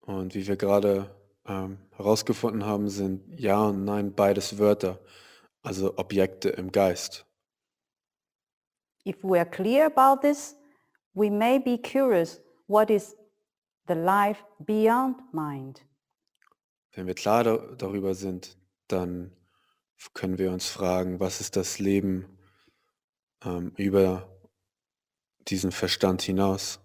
Und 0.00 0.34
wie 0.34 0.46
wir 0.46 0.56
gerade 0.56 1.14
ähm, 1.46 1.78
herausgefunden 1.92 2.64
haben, 2.64 2.88
sind 2.88 3.22
Ja 3.38 3.68
und 3.68 3.84
Nein 3.84 4.14
beides 4.14 4.58
Wörter, 4.58 4.98
also 5.62 5.96
Objekte 5.96 6.50
im 6.50 6.72
Geist. 6.72 7.26
If 9.06 9.22
we 9.22 9.38
are 9.38 9.48
clear 9.48 9.86
about 9.86 10.26
this, 10.26 10.56
we 11.14 11.30
may 11.30 11.58
be 11.58 11.78
curious 11.78 12.40
what 12.66 12.90
is 12.90 13.16
the 13.86 13.94
life 13.94 14.42
beyond 14.58 15.16
mind. 15.32 15.84
Wenn 16.92 17.06
wir 17.06 17.14
klar 17.14 17.44
da 17.44 17.56
darüber 17.76 18.14
sind, 18.14 18.56
dann 18.88 19.36
können 20.12 20.38
wir 20.38 20.52
uns 20.52 20.68
fragen, 20.68 21.20
was 21.20 21.40
ist 21.40 21.56
das 21.56 21.78
Leben 21.78 22.38
ähm, 23.44 23.72
über 23.76 24.33
diesen 25.48 25.72
Verstand 25.72 26.22
hinaus? 26.22 26.80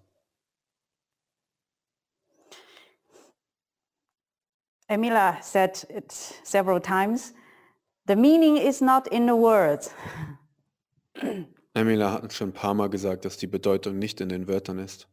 Emila 4.90 5.38
said 5.42 5.86
it 5.90 6.12
several 6.44 6.80
times. 6.80 7.34
The 8.08 8.16
meaning 8.16 8.58
is 8.58 8.82
not 8.82 9.08
in 9.08 9.28
the 9.28 9.36
words. 9.36 9.92
Emila 11.76 12.12
hat 12.12 12.24
uns 12.24 12.36
schon 12.36 12.50
ein 12.50 12.54
paar 12.54 12.74
Mal 12.74 12.90
gesagt, 12.90 13.24
dass 13.24 13.38
die 13.38 13.48
Bedeutung 13.48 14.00
nicht 14.00 14.20
in 14.20 14.30
den 14.30 14.48
Wörtern 14.48 14.80
ist. 14.80 15.08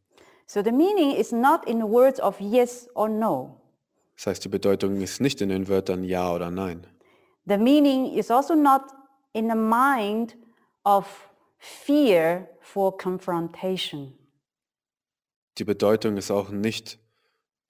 So 0.47 0.63
the 0.63 0.71
meaning 0.71 1.11
is 1.11 1.31
not 1.31 1.67
in 1.67 1.79
the 1.79 1.87
words 1.87 2.19
of 2.19 2.39
yes 2.39 2.87
or 2.95 3.07
no. 3.07 3.61
Das 4.15 4.27
heißt, 4.27 4.45
die 4.45 4.49
Bedeutung 4.49 4.99
ist 4.99 5.21
nicht 5.21 5.41
in 5.41 5.49
den 5.49 5.67
Wörtern 5.67 6.03
Ja 6.03 6.33
oder 6.33 6.49
Nein. 6.49 6.87
The 7.45 7.57
meaning 7.57 8.13
is 8.13 8.31
also 8.31 8.55
not 8.55 8.81
in 9.33 9.47
the 9.47 9.55
mind 9.55 10.35
of 10.83 11.29
fear 11.59 12.49
for 12.67 12.97
confrontation. 12.97 14.13
Die 15.57 15.63
Bedeutung 15.63 16.17
ist 16.17 16.29
auch 16.31 16.49
nicht 16.49 16.99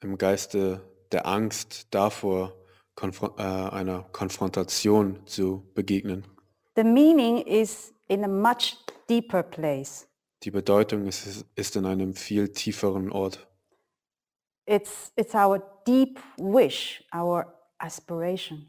im 0.02 0.18
Geiste 0.18 0.82
der 1.12 1.26
Angst 1.26 1.88
davor, 1.92 2.54
konfron 2.96 3.32
äh, 3.38 3.42
einer 3.42 4.04
Konfrontation 4.12 5.26
zu 5.26 5.64
begegnen. 5.74 6.26
The 6.76 6.84
meaning 6.84 7.38
is 7.38 7.94
in 8.08 8.24
a 8.24 8.28
much 8.28 8.78
deeper 9.08 9.44
place. 9.44 10.08
Die 10.44 10.52
Bedeutung 10.52 11.08
ist, 11.08 11.46
ist 11.56 11.76
in 11.76 11.86
einem 11.86 12.14
viel 12.14 12.50
tieferen 12.50 13.12
Ort. 13.12 13.48
It's, 14.66 15.12
it's 15.16 15.34
our 15.34 15.60
deep 15.86 16.20
wish, 16.38 17.04
our 17.14 17.54
aspiration. 17.78 18.68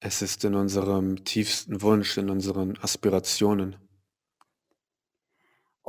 Es 0.00 0.22
ist 0.22 0.44
in 0.44 0.54
unserem 0.54 1.24
tiefsten 1.24 1.82
Wunsch, 1.82 2.16
in 2.18 2.30
unseren 2.30 2.78
Aspirationen. 2.78 3.87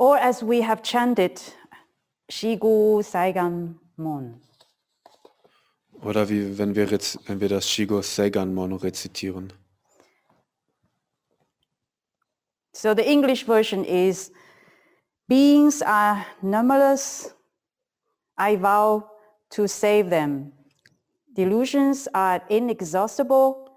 Or 0.00 0.16
as 0.16 0.42
we 0.42 0.62
have 0.62 0.82
chanted, 0.82 1.42
Shigu 2.32 3.02
Saigan 3.02 3.74
Mon. 3.98 4.40
Oder 6.02 6.26
wie 6.30 6.56
wenn 6.56 6.74
wir, 6.74 6.90
wenn 6.90 7.38
wir 7.38 7.50
das 7.50 7.68
Shigo 7.68 8.00
Seiganmon 8.00 8.72
rezitieren. 8.72 9.52
So 12.72 12.94
the 12.94 13.06
English 13.06 13.44
version 13.44 13.84
is, 13.84 14.32
beings 15.28 15.82
are 15.82 16.24
numberless. 16.40 17.34
I 18.38 18.56
vow 18.56 19.04
to 19.50 19.68
save 19.68 20.08
them. 20.08 20.52
Delusions 21.36 22.08
are 22.14 22.40
inexhaustible. 22.48 23.68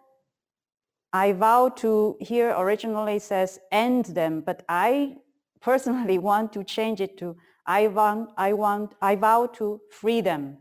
I 1.11 1.33
vow 1.33 1.67
to, 1.81 2.15
here 2.21 2.55
originally 2.57 3.19
says 3.19 3.59
end 3.73 4.05
them, 4.05 4.39
but 4.39 4.63
I 4.69 5.17
personally 5.63 6.17
want 6.17 6.51
to 6.53 6.63
change 6.63 7.01
it 7.01 7.17
to 7.17 7.35
I 7.65 7.87
want, 7.87 8.29
I 8.37 8.53
want, 8.53 8.93
I 9.01 9.15
vow 9.15 9.47
to 9.53 9.79
free 9.89 10.21
them. 10.21 10.57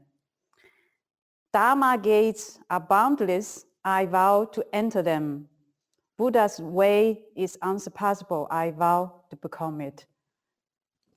Dharma 1.53 1.99
gates 1.99 2.61
are 2.71 2.81
boundless. 2.81 3.67
I 3.85 4.07
vow 4.07 4.45
to 4.53 4.65
enter 4.73 5.03
them. 5.03 5.49
Buddha's 6.17 6.61
way 6.61 7.25
is 7.35 7.59
unsurpassable. 7.61 8.47
I 8.51 8.71
vow 8.71 9.25
to 9.31 9.37
become 9.37 9.81
it. 9.81 10.07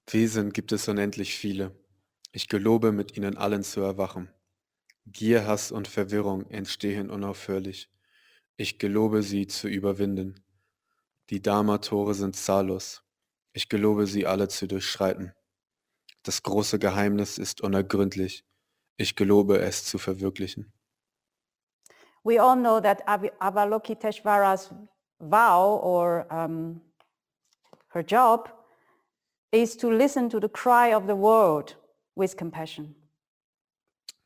Wesen 0.07 0.51
gibt 0.51 0.71
es 0.71 0.87
unendlich 0.87 1.35
viele. 1.35 1.71
Ich 2.31 2.47
gelobe, 2.49 2.91
mit 2.91 3.15
ihnen 3.15 3.37
allen 3.37 3.63
zu 3.63 3.81
erwachen. 3.81 4.29
Gier, 5.05 5.45
Hass 5.45 5.71
und 5.71 5.87
Verwirrung 5.87 6.49
entstehen 6.49 7.11
unaufhörlich. 7.11 7.89
Ich 8.57 8.79
gelobe, 8.79 9.21
sie 9.21 9.45
zu 9.45 9.67
überwinden. 9.67 10.43
Die 11.29 11.41
Dharma-Tore 11.41 12.15
sind 12.15 12.35
zahllos. 12.35 13.04
Ich 13.55 13.69
gelobe, 13.69 14.05
sie 14.05 14.27
alle 14.27 14.49
zu 14.49 14.67
durchschreiten. 14.67 15.33
Das 16.23 16.43
große 16.43 16.77
Geheimnis 16.77 17.37
ist 17.37 17.61
unergründlich. 17.61 18.43
Ich 18.97 19.15
gelobe, 19.15 19.59
es 19.59 19.85
zu 19.85 19.97
verwirklichen. 19.97 20.73
We 22.25 22.41
all 22.41 22.57
know 22.57 22.81
that 22.81 23.01
Avalokiteshvara's 23.07 24.73
vow 25.19 25.81
or 25.81 26.27
um, 26.29 26.81
her 27.93 28.03
job 28.03 28.51
is 29.51 29.77
to 29.77 29.89
listen 29.89 30.29
to 30.31 30.41
the 30.41 30.49
cry 30.49 30.93
of 30.93 31.03
the 31.03 31.15
world 31.15 31.77
with 32.15 32.35
compassion. 32.35 32.93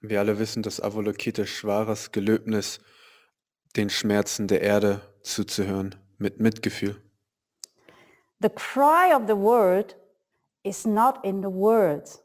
Wir 0.01 0.21
alle 0.21 0.39
wissen, 0.39 0.63
dass 0.63 0.81
Avalokiteshvaras 0.81 2.11
Gelöbnis, 2.11 2.79
den 3.75 3.91
Schmerzen 3.91 4.47
der 4.47 4.61
Erde 4.61 5.01
zuzuhören, 5.21 5.93
mit 6.17 6.39
Mitgefühl. 6.39 6.99
The 8.41 8.49
cry 8.49 9.13
of 9.13 9.27
the 9.27 9.35
world 9.35 9.95
is 10.63 10.85
not 10.85 11.23
in 11.25 11.41
the 11.41 11.49
words. 11.49 12.21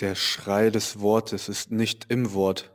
Der 0.00 0.14
Schrei 0.14 0.70
des 0.70 1.00
Wortes 1.00 1.48
ist 1.48 1.70
nicht 1.70 2.06
im 2.10 2.32
Wort. 2.32 2.70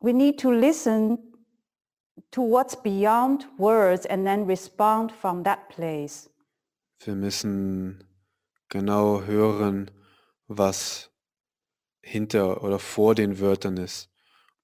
We 0.00 0.12
need 0.12 0.38
to 0.40 0.50
listen 0.50 1.18
to 2.30 2.42
what's 2.42 2.76
beyond 2.76 3.46
words 3.58 4.06
and 4.06 4.24
then 4.24 4.46
respond 4.46 5.12
from 5.12 5.42
that 5.44 5.68
place. 5.68 6.30
Wir 7.00 7.14
müssen 7.14 8.04
genau 8.68 9.22
hören, 9.22 9.90
was 10.46 11.10
hinter 12.02 12.62
oder 12.62 12.78
vor 12.78 13.14
den 13.14 13.40
Wörtern 13.40 13.78
ist. 13.78 14.09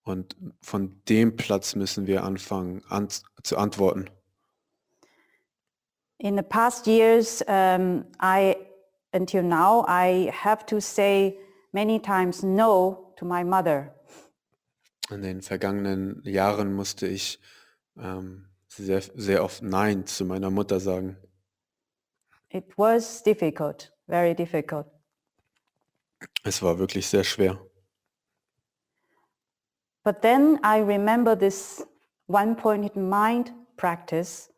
Und 0.06 0.36
von 0.62 1.02
dem 1.08 1.34
Platz 1.36 1.74
müssen 1.74 2.06
wir 2.06 2.22
anfangen 2.22 2.80
an, 2.88 3.08
zu 3.42 3.58
antworten. 3.58 4.08
In 6.18 6.36
the 6.36 6.42
past 6.42 6.86
years, 6.86 7.42
um, 7.48 8.04
I, 8.22 8.54
until 9.12 9.42
now, 9.42 9.84
I 9.88 10.30
have 10.30 10.64
to 10.66 10.78
say 10.78 11.36
many 11.72 12.00
times 12.00 12.44
no 12.44 13.12
to 13.16 13.24
my 13.24 13.42
mother. 13.42 13.96
In 15.10 15.22
den 15.22 15.42
vergangenen 15.42 16.22
Jahren 16.24 16.72
musste 16.72 17.08
ich 17.08 17.40
ähm, 17.98 18.46
sehr, 18.68 19.02
sehr 19.02 19.42
oft 19.42 19.62
Nein 19.62 20.06
zu 20.06 20.24
meiner 20.24 20.50
Mutter 20.50 20.78
sagen. 20.78 21.16
It 22.50 22.78
was 22.78 23.24
difficult, 23.24 23.92
very 24.06 24.36
difficult. 24.36 24.86
Es 26.44 26.62
war 26.62 26.78
wirklich 26.78 27.08
sehr 27.08 27.24
schwer. 27.24 27.60
But 30.06 30.22
then 30.22 30.60
I 30.62 30.78
remember 30.78 31.34
this 31.34 31.82
one-pointed 32.28 32.94
mind 32.94 33.50
practice, 33.76 34.48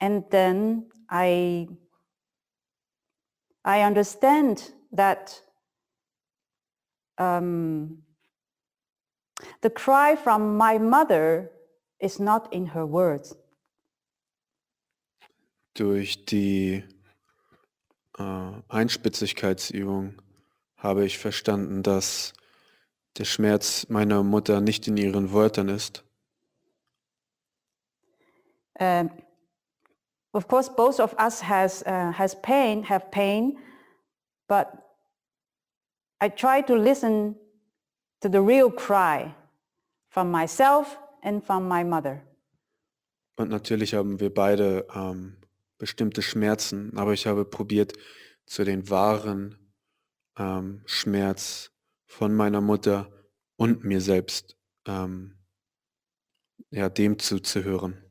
and 0.00 0.22
then 0.30 0.86
I, 1.10 1.66
I 3.64 3.82
understand 3.82 4.72
that 4.92 5.42
um, 7.18 8.04
the 9.62 9.70
cry 9.70 10.14
from 10.14 10.56
my 10.56 10.78
mother 10.78 11.50
is 11.98 12.20
not 12.20 12.52
in 12.52 12.66
her 12.66 12.86
words. 12.86 13.34
Durch 15.74 16.24
die 16.24 16.84
äh, 18.16 18.52
Einspitzigkeitsübung 18.68 20.22
habe 20.76 21.04
ich 21.04 21.18
verstanden, 21.18 21.82
dass 21.82 22.32
der 23.18 23.24
Schmerz 23.24 23.86
meiner 23.88 24.22
Mutter 24.22 24.60
nicht 24.60 24.86
in 24.88 24.96
ihren 24.96 25.32
Wörtern 25.32 25.68
ist. 25.68 26.04
Um, 28.78 29.10
of 30.32 30.48
course, 30.48 30.70
both 30.74 31.00
of 31.00 31.14
us 31.18 31.42
has 31.42 31.82
uh, 31.82 32.12
has 32.12 32.34
pain, 32.40 32.88
have 32.88 33.10
pain, 33.10 33.58
but 34.48 34.68
I 36.22 36.30
try 36.30 36.62
to 36.62 36.74
listen 36.76 37.36
to 38.20 38.28
the 38.30 38.40
real 38.40 38.70
cry 38.70 39.34
from 40.08 40.30
myself 40.30 40.98
and 41.22 41.44
from 41.44 41.68
my 41.68 41.84
mother. 41.84 42.22
Und 43.36 43.50
natürlich 43.50 43.94
haben 43.94 44.20
wir 44.20 44.32
beide 44.32 44.86
ähm, 44.94 45.36
bestimmte 45.78 46.22
Schmerzen, 46.22 46.96
aber 46.96 47.12
ich 47.12 47.26
habe 47.26 47.44
probiert, 47.44 47.94
zu 48.46 48.64
den 48.64 48.90
wahren 48.90 49.56
ähm, 50.36 50.82
Schmerz 50.84 51.70
von 52.10 52.34
meiner 52.34 52.60
Mutter 52.60 53.08
und 53.56 53.84
mir 53.84 54.00
selbst 54.00 54.56
ähm, 54.84 55.38
ja, 56.70 56.88
dem 56.88 57.18
zuzuhören. 57.18 58.04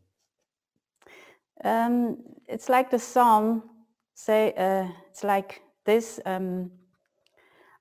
Um, 1.62 2.18
it's 2.48 2.70
like 2.70 2.90
the 2.92 2.98
song 2.98 3.62
say 4.14 4.54
uh, 4.58 4.88
it's 5.10 5.24
like 5.24 5.62
this 5.84 6.22
um, 6.26 6.72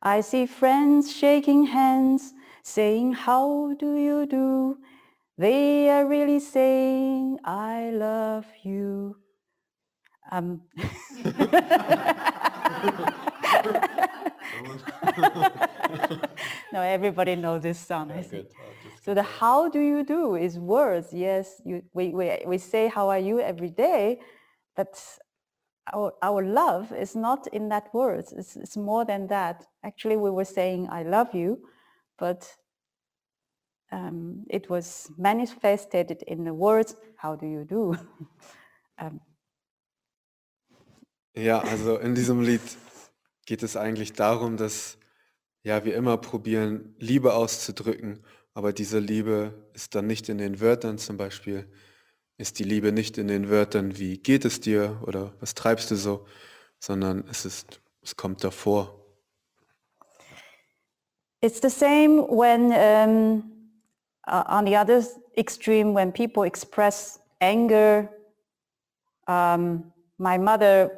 I 0.02 0.20
see 0.20 0.48
friends 0.48 1.12
shaking 1.12 1.66
hands 1.66 2.34
saying 2.64 3.14
how 3.14 3.72
do 3.78 3.96
you 3.96 4.26
do 4.26 4.78
they 5.38 5.88
are 5.88 6.08
really 6.08 6.40
saying 6.40 7.38
I 7.44 7.92
love 7.92 8.46
you 8.64 9.14
um, 10.32 10.62
no 16.72 16.80
everybody 16.80 17.36
knows 17.36 17.62
this 17.62 17.78
song 17.78 18.12
I 18.12 18.22
think. 18.22 18.48
So 19.08 19.14
the 19.14 19.22
how 19.22 19.70
do 19.70 19.80
you 19.80 20.04
do 20.04 20.34
is 20.34 20.58
words. 20.58 21.14
Yes, 21.14 21.62
you, 21.64 21.82
we, 21.94 22.10
we, 22.10 22.42
we 22.46 22.58
say 22.58 22.88
how 22.88 23.08
are 23.08 23.18
you 23.18 23.40
every 23.40 23.70
day, 23.70 24.20
but 24.76 25.02
our, 25.94 26.12
our 26.22 26.44
love 26.44 26.92
is 26.92 27.16
not 27.16 27.46
in 27.46 27.70
that 27.70 27.88
words. 27.94 28.34
It's, 28.36 28.54
it's 28.56 28.76
more 28.76 29.06
than 29.06 29.26
that. 29.28 29.64
Actually, 29.82 30.18
we 30.18 30.30
were 30.30 30.44
saying 30.44 30.88
I 30.90 31.04
love 31.04 31.34
you, 31.34 31.58
but 32.18 32.54
um, 33.90 34.44
it 34.50 34.68
was 34.68 35.10
manifested 35.16 36.22
in 36.26 36.44
the 36.44 36.52
words, 36.52 36.94
how 37.16 37.34
do 37.34 37.46
you 37.46 37.64
do? 37.64 37.96
um, 38.98 39.20
Ja, 41.34 41.60
also 41.60 41.98
in 41.98 42.14
diesem 42.14 42.42
Lied 42.42 42.60
geht 43.48 43.62
es 43.62 43.78
eigentlich 43.78 44.12
darum, 44.12 44.58
dass 44.58 44.98
ja, 45.62 45.82
wir 45.86 45.96
immer 45.96 46.18
probieren, 46.18 46.94
Liebe 46.98 47.32
auszudrücken, 47.32 48.22
aber 48.52 48.74
diese 48.74 48.98
Liebe 48.98 49.54
ist 49.72 49.94
dann 49.94 50.06
nicht 50.06 50.28
in 50.28 50.36
den 50.36 50.60
Wörtern 50.60 50.98
zum 50.98 51.16
Beispiel, 51.16 51.66
ist 52.36 52.58
die 52.58 52.64
Liebe 52.64 52.92
nicht 52.92 53.16
in 53.16 53.26
den 53.26 53.48
Wörtern 53.48 53.96
wie 53.96 54.18
geht 54.18 54.44
es 54.44 54.60
dir 54.60 55.02
oder 55.06 55.32
was 55.40 55.54
treibst 55.54 55.90
du 55.90 55.96
so, 55.96 56.26
sondern 56.78 57.24
es 57.30 57.46
ist, 57.46 57.80
es 58.02 58.16
kommt 58.16 58.44
davor. 58.44 59.02
It's 61.40 61.62
the 61.62 61.70
same 61.70 62.28
when 62.28 62.70
um, 62.72 63.72
on 64.26 64.66
the 64.66 64.76
other 64.76 65.02
extreme 65.38 65.94
when 65.94 66.12
people 66.12 66.44
express 66.44 67.18
anger. 67.40 68.10
Um, 69.26 69.90
my 70.18 70.36
mother 70.36 70.90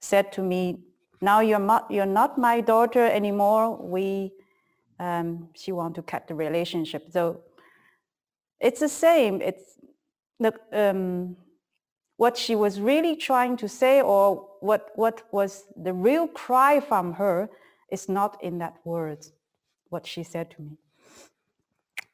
said 0.00 0.30
to 0.32 0.42
me, 0.42 0.87
"Now 1.20 1.40
you're 1.40 1.58
not 1.58 1.90
you're 1.90 2.06
not 2.06 2.38
my 2.38 2.60
daughter 2.60 3.04
anymore. 3.06 3.76
We 3.76 4.32
um, 4.98 5.48
she 5.54 5.72
want 5.72 5.94
to 5.96 6.02
cut 6.02 6.26
the 6.28 6.34
relationship." 6.34 7.10
So 7.10 7.40
it's 8.60 8.80
the 8.80 8.88
same. 8.88 9.40
It's 9.40 9.78
the 10.38 10.52
um, 10.72 11.36
what 12.16 12.36
she 12.36 12.54
was 12.56 12.80
really 12.80 13.16
trying 13.16 13.56
to 13.58 13.68
say, 13.68 14.00
or 14.02 14.48
what 14.60 14.90
what 14.96 15.22
was 15.32 15.64
the 15.76 15.92
real 15.92 16.28
cry 16.28 16.80
from 16.80 17.14
her, 17.14 17.48
is 17.90 18.08
not 18.08 18.42
in 18.42 18.58
that 18.58 18.74
words. 18.84 19.32
What 19.90 20.06
she 20.06 20.22
said 20.24 20.50
to 20.50 20.62
me. 20.62 20.78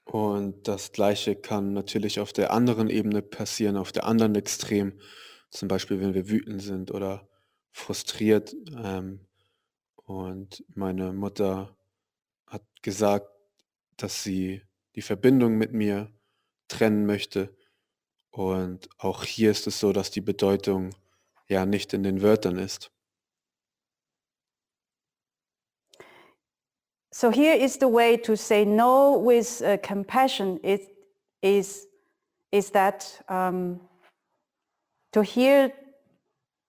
Und 0.05 0.69
das 0.69 0.93
Gleiche 0.93 1.35
kann 1.35 1.73
natürlich 1.73 2.21
auf 2.21 2.33
der 2.33 2.53
anderen 2.53 2.91
Ebene 2.91 3.23
passieren, 3.23 3.77
auf 3.77 3.91
der 3.91 4.05
anderen 4.05 4.35
Extrem. 4.35 4.93
Zum 5.51 5.69
Beispiel, 5.69 6.01
wenn 6.01 6.15
wir 6.15 6.29
wütend 6.29 6.63
sind 6.63 6.91
oder 6.91 7.27
frustriert. 7.75 8.55
Ähm, 8.77 9.21
und 10.07 10.65
meine 10.75 11.13
Mutter 11.13 11.77
hat 12.47 12.63
gesagt, 12.83 13.29
dass 13.97 14.23
sie 14.23 14.63
die 14.95 15.03
Verbindung 15.03 15.59
mit 15.59 15.73
mir 15.73 16.11
trennen 16.69 17.05
möchte. 17.05 17.55
Und 18.31 18.89
auch 18.99 19.25
hier 19.25 19.51
ist 19.51 19.67
es 19.67 19.79
so, 19.81 19.93
dass 19.93 20.11
die 20.11 20.21
Bedeutung 20.21 20.95
ja 21.49 21.67
nicht 21.67 21.93
in 21.93 22.03
den 22.03 22.23
Wörtern 22.23 22.57
ist. 22.57 22.91
So 27.13 27.31
here 27.31 27.57
is 27.57 27.75
the 27.75 27.87
way 27.87 28.17
to 28.19 28.35
say 28.35 28.65
no 28.65 29.17
with 29.17 29.63
uh, 29.63 29.77
compassion 29.79 30.59
is, 30.65 30.81
is, 31.43 31.87
is 32.51 32.73
that 32.73 33.23
um, 33.29 33.81
to 35.13 35.23
hear 35.23 35.73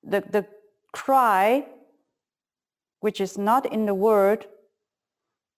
the, 0.03 0.21
the 0.31 0.45
cry, 0.95 1.65
which 3.01 3.19
is 3.19 3.37
not 3.37 3.65
in 3.65 3.85
the 3.85 3.93
word, 3.93 4.47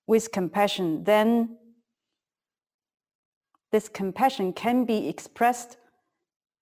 with 0.07 0.31
compassion, 0.31 1.03
then 1.03 1.57
this 3.71 3.89
compassion 3.89 4.53
can 4.53 4.85
be 4.85 5.07
expressed 5.07 5.77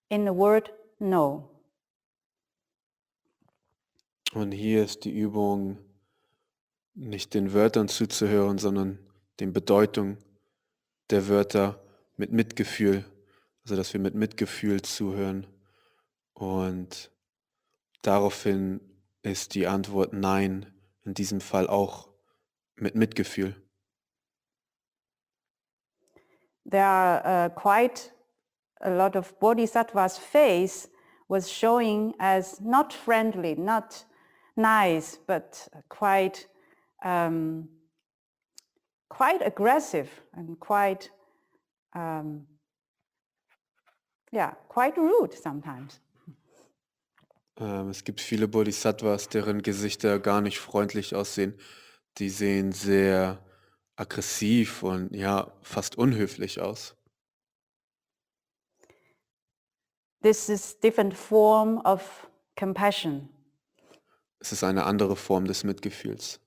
in 0.09 0.25
the 0.25 0.33
word 0.33 0.71
no. 0.99 1.49
Und 4.33 4.51
hier 4.51 4.83
ist 4.83 5.05
die 5.05 5.17
Übung, 5.17 5.77
nicht 6.93 7.33
den 7.33 7.53
Wörtern 7.53 7.87
zuzuhören, 7.87 8.57
sondern 8.57 8.99
den 9.39 9.53
Bedeutung 9.53 10.17
der 11.09 11.29
Wörter 11.29 11.79
mit 12.17 12.31
Mitgefühl. 12.31 13.05
Also 13.63 13.75
dass 13.75 13.93
wir 13.93 13.99
mit 13.99 14.15
Mitgefühl 14.15 14.81
zuhören. 14.81 15.47
Und 16.33 17.11
daraufhin 18.01 18.81
ist 19.21 19.55
die 19.55 19.67
Antwort 19.67 20.13
Nein, 20.13 20.71
in 21.03 21.13
diesem 21.13 21.41
Fall 21.41 21.67
auch 21.67 22.09
mit 22.75 22.95
Mitgefühl. 22.95 23.55
There 26.69 26.83
are 26.83 27.45
uh, 27.45 27.49
quite 27.49 28.11
a 28.81 28.89
lot 28.89 29.15
of 29.15 29.39
bodhisattvas' 29.39 30.17
face 30.17 30.89
was 31.27 31.51
showing 31.51 32.13
as 32.19 32.59
not 32.59 32.93
friendly, 32.93 33.55
not 33.55 34.05
nice, 34.55 35.17
but 35.27 35.69
quite 35.89 36.47
um, 37.03 37.69
quite 39.09 39.41
aggressive 39.45 40.09
and 40.33 40.59
quite 40.59 41.09
um, 41.93 42.47
yeah, 44.31 44.53
quite 44.67 44.97
rude 44.97 45.33
sometimes. 45.33 45.99
Ähm, 47.57 47.89
es 47.89 48.03
gibt 48.03 48.21
viele 48.21 48.47
Bodhisattvas, 48.47 49.29
deren 49.29 49.61
Gesichter 49.61 50.19
gar 50.19 50.41
nicht 50.41 50.59
freundlich 50.59 51.15
aussehen. 51.15 51.57
Die 52.17 52.29
sehen 52.29 52.71
sehr 52.71 53.39
aggressiv 53.95 54.83
und 54.83 55.13
ja, 55.15 55.51
fast 55.61 55.97
unhöflich 55.97 56.61
aus. 56.61 56.95
This 60.21 60.49
is 60.49 60.79
different 60.79 61.13
form 61.13 61.79
of 61.85 62.27
compassion. 62.57 63.29
Es 64.39 64.51
ist 64.51 64.63
eine 64.63 64.85
andere 64.85 65.15
Form 65.15 65.45
des 65.45 65.63
Mitgefühls. 65.63 66.39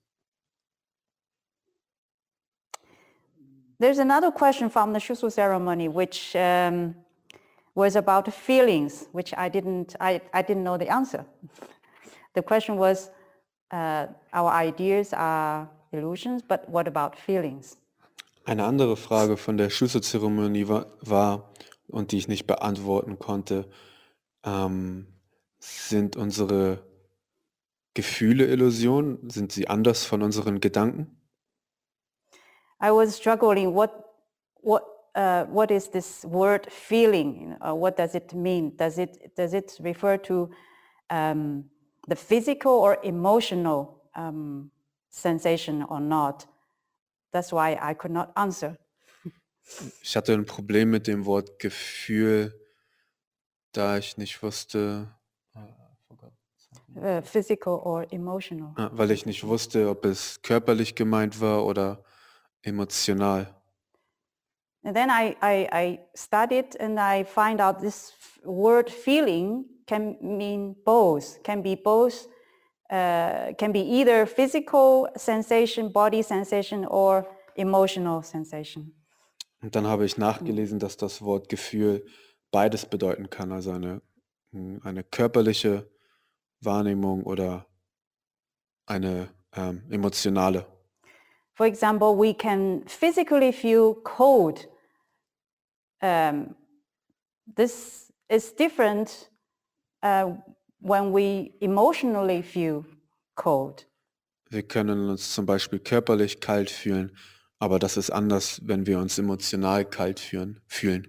There's 3.81 4.01
another 4.01 4.33
question 4.33 4.69
from 4.69 4.93
the 4.93 4.99
Shusu 5.01 5.31
ceremony, 5.31 5.89
which 5.89 6.35
um, 6.35 6.97
was 7.79 7.95
about 7.95 8.33
feelings, 8.33 9.07
which 9.13 9.33
I 9.37 9.49
didn't, 9.49 9.95
I, 10.01 10.21
I 10.35 10.43
didn't 10.43 10.65
know 10.65 10.77
the 10.77 10.89
answer. 10.89 11.25
the 12.35 12.43
question 12.43 12.77
was, 12.77 13.11
uh, 13.71 14.07
our 14.33 14.51
ideas 14.51 15.13
are 15.13 15.69
illusions, 15.93 16.43
but 16.43 16.69
what 16.69 16.89
about 16.89 17.17
feelings? 17.17 17.77
Eine 18.45 18.65
andere 18.65 18.97
Frage 18.97 19.37
von 19.37 19.59
der 19.59 19.71
Schusso-Zeremonie 19.71 20.67
war, 20.67 20.87
war, 21.03 21.51
und 21.87 22.11
die 22.11 22.19
ich 22.19 22.29
nicht 22.29 22.47
beantworten 22.47 23.19
konnte, 23.19 23.69
ähm, 24.43 25.07
sind 25.61 26.17
unsere 26.17 26.83
Gefühle 27.95 28.47
Illusionen? 28.47 29.31
Sind 29.31 29.53
sie 29.53 29.69
anders 29.69 30.05
von 30.05 30.23
unseren 30.23 30.61
Gedanken? 30.61 31.17
I 32.83 32.91
was 32.91 33.17
struggling. 33.17 33.75
What, 33.75 33.91
what, 34.63 34.83
uh, 35.19 35.45
what 35.45 35.71
is 35.71 35.89
this 35.89 36.25
word 36.25 36.67
feeling? 36.71 37.57
Uh, 37.61 37.75
what 37.75 37.97
does 37.97 38.15
it 38.15 38.33
mean? 38.33 38.73
Does 38.77 38.99
it, 38.99 39.35
does 39.37 39.53
it 39.53 39.77
refer 39.81 40.17
to 40.17 40.49
um, 41.11 41.65
the 42.09 42.17
physical 42.17 42.73
or 42.73 42.99
emotional 43.03 44.03
um, 44.15 44.71
sensation 45.11 45.83
or 45.89 46.01
not. 46.01 46.47
That's 47.33 47.53
why 47.53 47.79
I 47.81 47.95
could 47.95 48.13
not 48.13 48.33
answer. 48.37 48.77
Ich 50.03 50.17
hatte 50.17 50.33
ein 50.33 50.47
Problem 50.47 50.91
mit 50.91 51.07
dem 51.07 51.27
Wort 51.27 51.59
Gefühl, 51.59 52.59
da 53.73 53.99
ich 53.99 54.17
nicht 54.17 54.43
wusste, 54.43 55.15
uh, 56.97 57.21
physical 57.21 57.75
or 57.75 58.07
emotional. 58.11 58.73
Ah, 58.77 58.91
weil 58.95 59.11
ich 59.11 59.27
nicht 59.27 59.45
wusste, 59.45 59.91
ob 59.91 60.07
es 60.07 60.41
körperlich 60.41 60.95
gemeint 60.95 61.43
war 61.43 61.67
oder 61.67 62.03
emotional. 62.63 63.55
And 64.89 64.97
then 64.97 65.11
I, 65.11 65.37
I, 65.43 65.69
I 65.71 65.99
studied 66.15 66.75
and 66.81 66.99
I 66.99 67.23
find 67.25 67.61
out 67.61 67.79
this 67.79 68.15
word 68.43 68.89
feeling 68.89 69.67
can 69.87 70.17
mean 70.23 70.77
both, 70.83 71.43
can 71.43 71.61
be 71.61 71.75
both, 71.75 72.27
uh, 72.91 73.53
can 73.59 73.71
be 73.71 73.81
either 73.81 74.25
physical 74.25 75.11
sensation, 75.15 75.93
body 75.93 76.23
sensation, 76.23 76.87
or 76.87 77.27
emotional 77.55 78.23
sensation. 78.23 78.95
Und 79.61 79.77
dann 79.77 79.87
habe 79.87 80.07
ich 80.07 80.17
nachgelesen, 80.17 80.79
dass 80.79 80.97
das 80.97 81.21
Wort 81.21 81.51
Gefühl 81.51 82.07
beides 82.51 82.87
bedeuten 82.87 83.29
kann, 83.29 83.53
also 83.53 83.73
eine, 83.73 84.01
mh, 84.53 84.87
eine 84.87 85.05
körperliche 85.05 85.87
Wahrnehmung 86.63 87.25
oder 87.25 87.67
eine 88.87 89.29
ähm, 89.55 89.83
emotionale. 89.91 90.65
For 91.53 91.67
example, 91.67 92.17
we 92.17 92.33
can 92.33 92.85
physically 92.87 93.53
feel 93.53 93.97
cold. 94.03 94.67
Um, 96.01 96.55
this 97.47 98.13
is 98.29 98.55
different 98.55 99.31
uh, 100.03 100.33
when 100.81 101.13
we 101.13 101.53
emotionally 101.61 102.43
feel 102.43 102.85
cold. 103.35 103.87
Wir 104.51 104.63
können 104.63 105.11
uns 105.11 105.35
zum 105.35 105.45
Beispiel 105.45 105.79
körperlich 105.79 106.41
kalt 106.41 106.71
fühlen, 106.71 107.15
aber 107.59 107.79
das 107.79 107.97
ist 107.97 108.11
anders, 108.11 108.61
wenn 108.65 108.87
wir 108.87 108.99
uns 108.99 109.19
emotional 109.19 109.85
kalt 109.85 110.21
fühlen. 110.21 110.61
fühlen. 110.67 111.07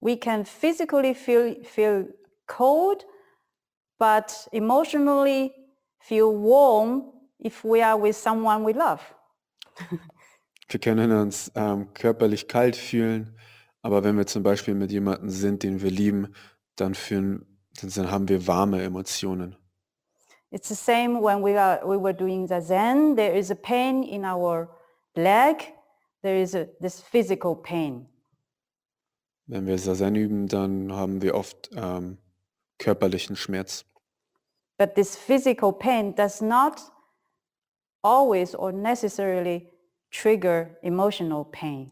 We 0.00 0.16
can 0.16 0.44
physically 0.44 1.14
feel, 1.14 1.64
feel 1.64 2.14
cold, 2.46 3.04
but 3.98 4.48
emotionally 4.52 5.52
feel 5.98 6.26
warm 6.26 7.12
if 7.40 7.64
we 7.64 7.84
are 7.84 8.00
with 8.00 8.16
someone 8.16 8.64
we 8.64 8.72
love. 8.72 9.00
Wir 10.68 10.80
können 10.80 11.10
uns 11.12 11.50
ähm, 11.54 11.92
körperlich 11.94 12.46
kalt 12.46 12.76
fühlen, 12.76 13.37
aber 13.82 14.04
wenn 14.04 14.16
wir 14.16 14.26
zum 14.26 14.42
Beispiel 14.42 14.74
mit 14.74 14.90
jemandem 14.90 15.30
sind, 15.30 15.62
den 15.62 15.82
wir 15.82 15.90
lieben, 15.90 16.34
dann, 16.76 16.94
fühlen, 16.94 17.46
dann 17.80 18.10
haben 18.10 18.28
wir 18.28 18.46
warme 18.46 18.82
Emotionen. 18.82 19.56
It's 20.50 20.68
the 20.68 20.74
same 20.74 21.20
when 21.20 21.42
we, 21.42 21.60
are, 21.60 21.80
we 21.84 21.98
were 21.98 22.14
doing 22.14 22.46
the 22.48 22.60
Zen. 22.60 23.16
There 23.16 23.36
is 23.36 23.50
a 23.50 23.54
pain 23.54 24.02
in 24.02 24.24
our 24.24 24.68
leg. 25.14 25.74
There 26.22 26.40
is 26.40 26.54
a, 26.54 26.66
this 26.80 27.00
physical 27.00 27.54
pain. 27.54 28.06
Wenn 29.46 29.66
wir 29.66 29.78
Sazen 29.78 30.14
üben, 30.14 30.46
dann 30.46 30.92
haben 30.92 31.22
wir 31.22 31.34
oft 31.34 31.70
ähm, 31.74 32.18
körperlichen 32.78 33.36
Schmerz. 33.36 33.84
But 34.78 34.94
this 34.94 35.16
physical 35.16 35.72
pain 35.72 36.14
does 36.14 36.40
not 36.40 36.80
always 38.02 38.54
or 38.54 38.72
necessarily 38.72 39.70
trigger 40.10 40.78
emotional 40.82 41.44
pain. 41.44 41.90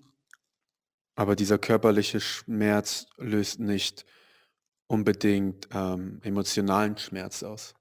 Aber 1.17 1.35
dieser 1.35 1.59
körperliche 1.59 2.21
Schmerz 2.21 3.07
löst 3.17 3.59
nicht 3.59 4.05
unbedingt 4.87 5.69
ähm, 5.73 6.21
emotionalen 6.23 6.97
Schmerz 6.99 7.43
aus. 7.43 7.75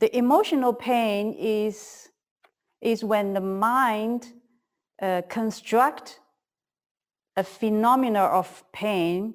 The 0.00 0.12
emotional 0.14 0.72
pain 0.72 1.34
is, 1.34 2.10
is 2.80 3.02
when 3.02 3.34
the 3.34 3.40
mind 3.40 4.34
uh, 5.02 5.20
construct 5.28 6.22
a 7.36 7.44
phenomena 7.44 8.26
of 8.38 8.64
pain 8.72 9.34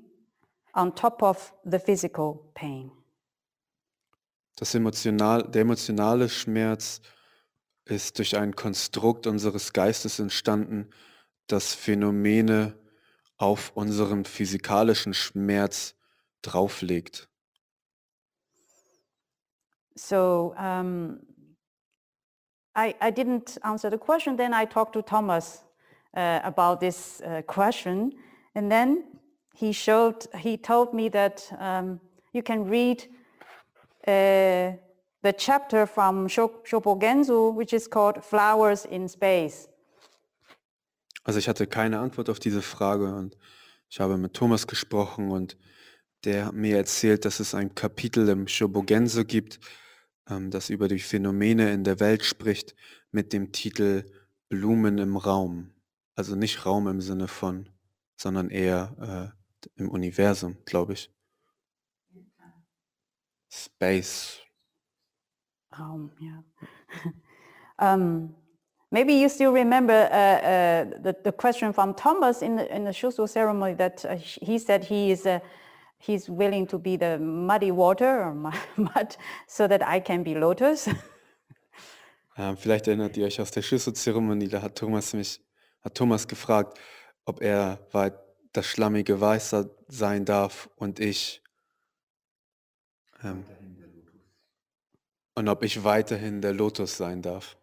on 0.74 0.94
top 0.96 1.22
of 1.22 1.54
the 1.64 1.80
physical 1.80 2.52
pain. 2.56 2.92
Das 4.56 4.74
emotional, 4.74 5.44
der 5.44 5.62
emotionale 5.62 6.30
Schmerz 6.30 7.02
ist 7.86 8.18
durch 8.18 8.36
ein 8.36 8.56
Konstrukt 8.56 9.28
unseres 9.28 9.72
Geistes 9.72 10.18
entstanden, 10.18 10.90
das 11.48 11.74
Phänomene 11.74 12.78
auf 13.38 13.72
unseren 13.76 14.26
physikalischen 14.26 15.14
Schmerz 15.14 15.96
drauflegt. 16.41 17.30
So 19.96 20.54
um, 20.58 21.20
I, 22.76 22.93
I 23.00 23.12
didn't 23.12 23.58
answer 23.64 23.89
the 23.89 23.98
question. 23.98 24.36
Then 24.38 24.54
I 24.54 24.66
talked 24.66 24.93
to 24.93 25.02
Thomas 25.02 25.64
uh, 26.16 26.41
about 26.43 26.80
this 26.80 27.22
uh, 27.22 27.41
question. 27.43 28.14
And 28.54 28.70
then 28.70 29.04
he 29.54 29.72
showed, 29.72 30.28
he 30.38 30.58
told 30.58 30.93
me 30.93 31.10
that 31.10 31.50
um, 31.60 32.02
you 32.34 32.43
can 32.43 32.66
read 32.66 33.06
uh, 34.06 34.76
the 35.24 35.34
chapter 35.38 35.86
from 35.86 36.28
Sho- 36.28 36.62
Shobogenzu, 36.66 37.54
which 37.54 37.74
is 37.74 37.88
called 37.88 38.24
Flowers 38.24 38.86
in 38.86 39.08
Space. 39.08 39.70
Also 41.26 41.39
ich 41.39 41.49
hatte 41.49 41.65
keine 41.65 41.99
Antwort 41.99 42.30
auf 42.30 42.39
diese 42.39 42.61
Frage 42.61 43.13
und 43.15 43.36
ich 43.89 43.99
habe 43.99 44.17
mit 44.17 44.34
Thomas 44.34 44.67
gesprochen 44.67 45.32
und 45.32 45.57
der 46.23 46.45
hat 46.45 46.53
mir 46.53 46.78
erzählt, 46.78 47.26
dass 47.26 47.39
es 47.39 47.55
ein 47.55 47.73
Kapitel 47.73 48.30
im 48.30 48.47
Shobogenzo 48.47 49.26
gibt, 49.26 49.59
ähm, 50.30 50.51
das 50.51 50.69
über 50.69 50.88
die 50.88 50.99
Phänomene 50.99 51.73
in 51.73 51.84
der 51.84 51.99
Welt 51.99 52.23
spricht, 52.23 52.76
mit 53.11 53.34
dem 53.34 53.51
Titel 53.51 54.05
Blumen 54.49 54.99
im 54.99 55.17
Raum. 55.17 55.73
Also 56.15 56.36
nicht 56.36 56.65
Raum 56.65 56.88
im 56.88 57.01
Sinne 57.01 57.28
von, 57.28 57.69
sondern 58.17 58.49
eher 58.49 59.34
äh, 59.67 59.71
im 59.82 59.89
Universum, 59.89 60.57
glaube 60.65 60.93
ich. 60.93 61.11
Space. 63.49 64.41
Um, 65.71 66.11
yeah. 66.21 66.43
um, 67.95 68.36
maybe 68.96 69.14
you 69.14 69.30
still 69.30 69.52
remember 69.52 69.93
uh, 69.93 70.16
uh, 70.16 70.86
the, 71.06 71.14
the 71.28 71.32
question 71.32 71.74
from 71.74 71.93
Thomas 71.93 72.41
in 72.41 72.56
the, 72.56 72.66
in 72.76 72.86
the 72.86 72.91
Shusu 72.91 73.28
ceremony 73.28 73.74
that 73.76 74.06
uh, 74.06 74.16
he 74.16 74.58
said 74.58 74.86
he 74.86 75.12
is 75.12 75.26
uh, 75.26 75.39
he's 75.98 76.30
willing 76.30 76.66
to 76.68 76.78
be 76.80 76.96
the 76.98 77.20
muddy 77.20 77.72
water 77.72 78.24
or 78.24 78.34
mu- 78.34 78.62
mud 78.78 79.18
so 79.48 79.68
that 79.68 79.82
I 79.96 80.00
can 80.00 80.24
be 80.24 80.34
lotus. 80.36 80.89
Ähm, 82.38 82.58
vielleicht 82.58 82.86
erinnert 82.88 83.16
ihr 83.16 83.26
euch 83.28 83.39
aus 83.39 83.52
der 83.52 83.62
Schlüsselzeremonie, 83.62 84.50
da 84.50 84.62
hat 84.62 84.76
Thomas 84.76 85.14
mich, 85.14 85.39
hat 85.82 85.96
Thomas 85.96 86.28
gefragt, 86.28 86.78
ob 87.24 87.41
er 87.41 87.80
weit 87.93 88.14
das 88.52 88.66
schlammige 88.66 89.22
Weißer 89.22 89.70
sein 89.88 90.26
darf 90.26 90.70
und 90.76 91.00
ich 91.00 91.41
ähm, 93.24 93.46
und 95.36 95.48
ob 95.48 95.64
ich 95.64 95.86
weiterhin 95.86 96.41
der 96.41 96.52
Lotus 96.52 96.98
sein 96.98 97.22
darf. 97.22 97.56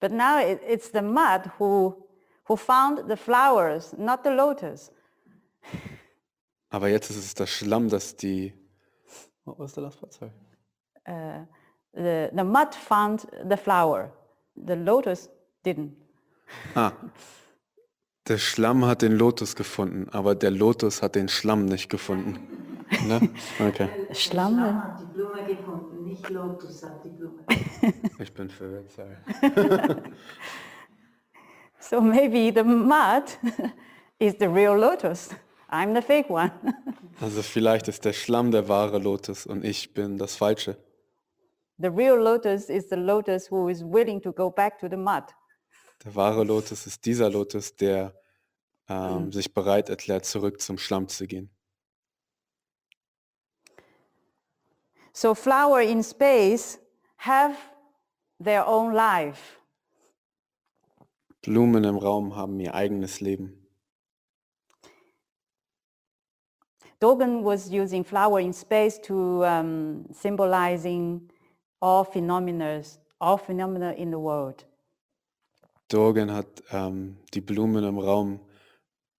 But 0.00 0.12
now 0.12 0.38
it, 0.38 0.60
it's 0.66 0.90
the 0.90 1.02
mud 1.02 1.50
who 1.58 1.96
who 2.44 2.56
found 2.56 3.08
the 3.08 3.16
flowers, 3.16 3.94
not 3.98 4.22
the 4.22 4.30
lotus. 4.30 4.90
Aber 6.70 6.88
jetzt 6.88 7.10
ist 7.10 7.16
es 7.18 7.34
das 7.34 7.50
Schlamm, 7.50 7.88
das 7.88 8.16
die. 8.16 8.52
What 9.44 9.58
was 9.58 9.74
the 9.74 9.80
last 9.80 10.00
part? 10.00 10.12
Sorry. 10.12 10.32
Uh, 11.06 11.44
the, 11.94 12.30
the 12.34 12.44
mud 12.44 12.74
found 12.74 13.26
the 13.48 13.56
flower. 13.56 14.12
The 14.56 14.74
lotus 14.74 15.28
didn't. 15.64 15.92
Ah, 16.74 16.92
der 18.26 18.38
Schlamm 18.38 18.84
hat 18.86 19.02
den 19.02 19.12
Lotus 19.12 19.54
gefunden, 19.54 20.08
aber 20.10 20.34
der 20.34 20.50
Lotus 20.50 21.02
hat 21.02 21.14
den 21.14 21.28
Schlamm 21.28 21.66
nicht 21.66 21.88
gefunden. 21.90 22.73
Ne? 23.06 23.30
Okay, 23.60 23.88
Schlamm. 24.12 24.60
hat 24.60 25.00
die 25.00 25.06
Blume 25.12 25.44
gefunden, 25.46 26.04
nicht 26.04 26.28
Lotus 26.30 26.82
hat 26.82 27.04
die 27.04 27.10
Blume. 27.10 27.44
ich 28.18 28.32
bin 28.32 28.48
verwirrt, 28.48 28.90
sorry. 28.90 29.16
So 31.80 32.00
maybe 32.00 32.50
the 32.50 32.64
mud 32.64 33.24
is 34.18 34.34
the 34.38 34.46
real 34.46 34.74
lotus. 34.74 35.28
I'm 35.70 35.94
the 35.94 36.00
fake 36.00 36.30
one. 36.30 36.50
Also 37.20 37.42
vielleicht 37.42 37.88
ist 37.88 38.06
der 38.06 38.14
Schlamm 38.14 38.50
der 38.50 38.68
wahre 38.68 38.98
Lotus 38.98 39.44
und 39.44 39.64
ich 39.64 39.92
bin 39.92 40.16
das 40.16 40.34
Falsche. 40.34 40.78
the 41.78 41.90
real 41.90 42.16
lotus 42.16 42.70
is 42.70 42.88
the 42.88 42.96
lotus 42.96 43.50
who 43.50 43.68
is 43.68 43.82
willing 43.82 44.20
to 44.20 44.32
go 44.32 44.50
back 44.50 44.78
to 44.78 44.88
the 44.88 44.96
mud. 44.96 45.24
Der 46.04 46.14
wahre 46.14 46.44
Lotus 46.44 46.86
ist 46.86 47.04
dieser 47.04 47.30
Lotus, 47.30 47.74
der 47.76 48.14
ähm, 48.88 49.32
sich 49.32 49.52
bereit 49.52 49.88
erklärt, 49.88 50.24
zurück 50.24 50.60
zum 50.60 50.78
Schlamm 50.78 51.08
zu 51.08 51.26
gehen. 51.26 51.50
So 55.14 55.32
flower 55.34 55.80
in 55.80 56.02
space 56.02 56.78
have 57.18 57.56
their 58.40 58.66
own 58.66 58.92
life. 58.92 59.60
Blumen 61.40 61.84
im 61.84 61.96
Raum 61.96 62.34
haben 62.34 62.58
ihr 62.58 62.74
eigenes 62.74 63.20
Leben. 63.20 63.64
Dogen 66.98 67.44
was 67.44 67.70
using 67.70 68.02
flower 68.02 68.40
in 68.40 68.52
space 68.52 68.98
to 69.02 69.44
um, 69.44 70.06
symbolizing 70.10 71.30
all 71.80 72.04
phenomena, 72.04 72.82
all 73.20 73.38
phenomena 73.38 73.92
in 73.92 74.10
the 74.10 74.18
world. 74.18 74.66
Dogen 75.88 76.32
hat 76.32 76.62
ähm, 76.72 77.18
die 77.34 77.40
Blumen 77.40 77.84
im 77.84 77.98
Raum 77.98 78.40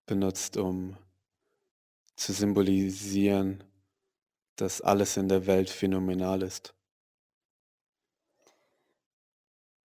benutzt, 0.08 0.58
um 0.58 0.98
zu 2.16 2.34
symbolisieren, 2.34 3.64
dass 4.56 4.82
alles 4.82 5.18
in 5.18 5.28
der 5.30 5.46
Welt 5.48 5.70
phänomenal 5.70 6.42
ist. 6.42 6.74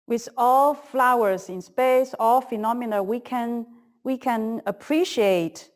With 0.07 0.29
all 0.35 0.75
flowers 0.75 1.47
in 1.49 1.61
space, 1.61 2.13
all 2.15 2.41
phenomena, 2.41 3.01
we 3.01 3.19
can, 3.19 3.65
we 4.03 4.17
can 4.17 4.61
appreciate, 4.65 5.71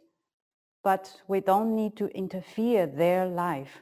but 0.84 1.24
we 1.28 1.40
don't 1.40 1.74
need 1.76 1.96
to 1.98 2.08
interfere 2.08 2.88
their 2.88 3.26
life. 3.28 3.82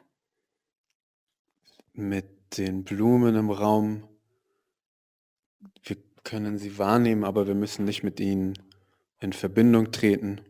Mit 1.94 2.58
den 2.58 2.84
Blumen 2.84 3.36
im 3.36 3.50
Raum, 3.50 4.08
wir 5.84 5.98
können 6.24 6.58
sie 6.58 6.78
wahrnehmen, 6.78 7.24
aber 7.24 7.48
wir 7.48 7.56
müssen 7.56 7.86
nicht 7.86 8.04
mit 8.04 8.20
ihnen 8.20 8.54
in 9.20 9.34
Verbindung 9.34 9.92
treten. 9.92 10.42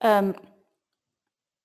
Um, 0.00 0.34
i- 0.34 0.47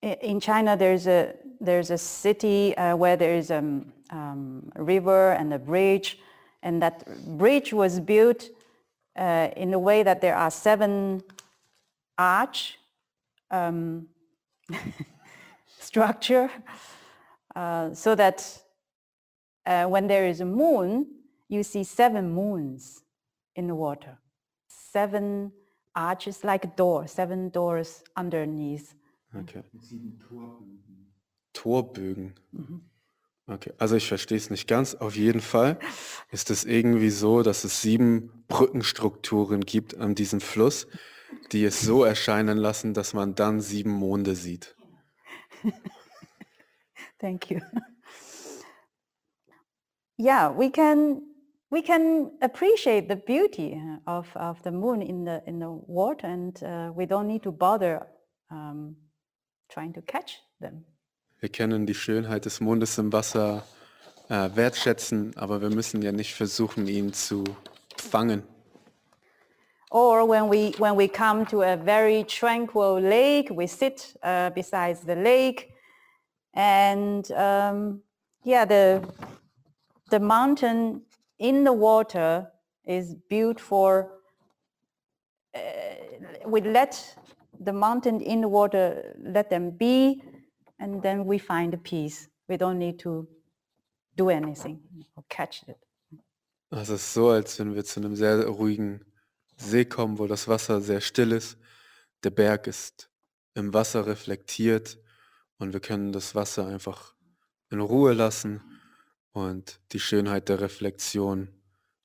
in 0.03 0.39
China, 0.39 0.75
there's 0.75 1.07
a 1.07 1.33
there's 1.61 1.89
a 1.89 1.97
city 1.97 2.75
uh, 2.75 2.95
where 2.95 3.15
there 3.15 3.35
is 3.35 3.49
um, 3.49 3.93
um, 4.09 4.69
a 4.75 4.83
river 4.83 5.31
and 5.31 5.53
a 5.53 5.59
bridge, 5.59 6.19
and 6.61 6.81
that 6.81 7.07
bridge 7.37 7.71
was 7.71 8.01
built 8.01 8.49
uh, 9.15 9.47
in 9.55 9.73
a 9.73 9.79
way 9.79 10.03
that 10.03 10.19
there 10.19 10.35
are 10.35 10.51
seven 10.51 11.23
arch 12.17 12.79
um, 13.49 14.07
structure, 15.79 16.51
uh, 17.55 17.93
so 17.93 18.13
that 18.13 18.61
uh, 19.65 19.85
when 19.85 20.07
there 20.07 20.27
is 20.27 20.41
a 20.41 20.45
moon, 20.45 21.07
you 21.47 21.63
see 21.63 21.83
seven 21.83 22.33
moons 22.33 23.03
in 23.55 23.67
the 23.67 23.75
water, 23.75 24.17
seven 24.67 25.53
arches 25.95 26.43
like 26.43 26.65
a 26.65 26.71
door, 26.75 27.07
seven 27.07 27.49
doors 27.49 28.03
underneath. 28.17 28.95
Okay. 29.35 29.63
Torbögen. 31.53 32.33
Okay, 33.47 33.73
also 33.77 33.95
ich 33.95 34.07
verstehe 34.07 34.37
es 34.37 34.49
nicht 34.49 34.67
ganz. 34.67 34.95
Auf 34.95 35.15
jeden 35.15 35.41
Fall 35.41 35.77
ist 36.31 36.49
es 36.49 36.63
irgendwie 36.63 37.09
so, 37.09 37.43
dass 37.43 37.63
es 37.63 37.81
sieben 37.81 38.45
Brückenstrukturen 38.47 39.61
gibt 39.61 39.97
an 39.97 40.15
diesem 40.15 40.39
Fluss, 40.39 40.87
die 41.51 41.65
es 41.65 41.81
so 41.81 42.03
erscheinen 42.03 42.57
lassen, 42.57 42.93
dass 42.93 43.13
man 43.13 43.35
dann 43.35 43.59
sieben 43.59 43.91
Monde 43.91 44.35
sieht. 44.35 44.75
Thank 47.19 47.49
you. 47.51 47.59
yeah, 50.17 50.49
we 50.49 50.69
can 50.69 51.21
we 51.69 51.81
can 51.81 52.31
appreciate 52.41 53.07
the 53.07 53.15
beauty 53.15 53.81
of, 54.05 54.33
of 54.35 54.61
the 54.63 54.71
moon 54.71 55.01
in 55.01 55.25
the 55.25 55.41
in 55.47 55.59
the 55.59 55.69
water, 55.87 56.27
and 56.27 56.61
uh, 56.63 56.91
we 56.95 57.05
don't 57.05 57.27
need 57.27 57.43
to 57.43 57.51
bother 57.51 58.07
um, 58.49 58.95
trying 59.73 59.93
to 59.93 60.01
catch 60.01 60.41
them. 60.59 60.85
Wir 61.39 61.49
können 61.49 61.85
die 61.85 61.95
Schönheit 61.95 62.45
des 62.45 62.61
Mondes 62.61 62.97
im 62.97 63.11
Wasser 63.11 63.63
äh, 64.29 64.49
wertschätzen, 64.55 65.35
aber 65.35 65.61
wir 65.61 65.69
müssen 65.69 66.01
ja 66.01 66.11
nicht 66.11 66.33
versuchen, 66.33 66.87
ihn 66.87 67.11
zu 67.13 67.43
fangen. 67.97 68.43
Or 69.89 70.27
when 70.27 70.49
we 70.49 70.73
when 70.79 70.97
we 70.97 71.07
come 71.07 71.45
to 71.45 71.61
a 71.61 71.77
very 71.77 72.23
tranquil 72.23 72.99
lake, 72.99 73.51
we 73.51 73.67
sit 73.67 74.17
uh, 74.23 74.49
beside 74.49 74.97
the 75.05 75.13
lake, 75.13 75.71
and 76.55 77.29
um, 77.31 78.01
yeah, 78.43 78.65
the 78.65 79.01
the 80.09 80.19
mountain 80.19 81.05
in 81.37 81.63
the 81.63 81.73
water 81.73 82.51
is 82.85 83.15
built 83.29 83.59
for. 83.59 84.09
Uh, 85.53 85.59
we 86.47 86.61
let 86.61 87.15
the 87.65 87.73
mountain 87.73 88.21
in 88.21 88.41
the 88.41 88.47
water, 88.47 89.15
let 89.17 89.49
them 89.49 89.71
be, 89.71 90.21
and 90.79 91.01
then 91.01 91.25
we 91.25 91.39
find 91.39 91.81
peace. 91.83 92.27
We 92.47 92.57
don't 92.57 92.77
need 92.77 92.99
to 92.99 93.27
do 94.15 94.29
anything 94.29 94.79
or 95.15 95.23
catch 95.29 95.63
it. 95.67 95.77
Es 96.71 96.89
ist 96.89 97.13
so, 97.13 97.29
als 97.29 97.59
wenn 97.59 97.75
wir 97.75 97.85
zu 97.85 97.99
einem 97.99 98.15
sehr 98.15 98.47
ruhigen 98.47 99.05
See 99.57 99.85
kommen, 99.85 100.17
wo 100.17 100.25
das 100.25 100.47
Wasser 100.47 100.81
sehr 100.81 101.01
still 101.01 101.31
ist. 101.31 101.57
Der 102.23 102.31
Berg 102.31 102.67
ist 102.67 103.09
im 103.53 103.73
Wasser 103.73 104.07
reflektiert 104.07 104.97
und 105.59 105.73
wir 105.73 105.79
können 105.79 106.11
das 106.11 106.33
Wasser 106.33 106.65
einfach 106.65 107.13
in 107.69 107.79
Ruhe 107.79 108.13
lassen 108.13 108.61
und 109.33 109.79
die 109.91 109.99
Schönheit 109.99 110.49
der 110.49 110.61
Reflexion 110.61 111.49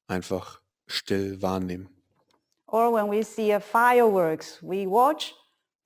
einfach 0.07 0.61
still 0.87 1.41
wahrnehmen. 1.41 1.89
Or 2.67 2.93
when 2.93 3.11
we 3.11 3.23
see 3.23 3.53
a 3.53 3.61
fireworks, 3.61 4.59
we 4.63 4.87
watch, 4.87 5.35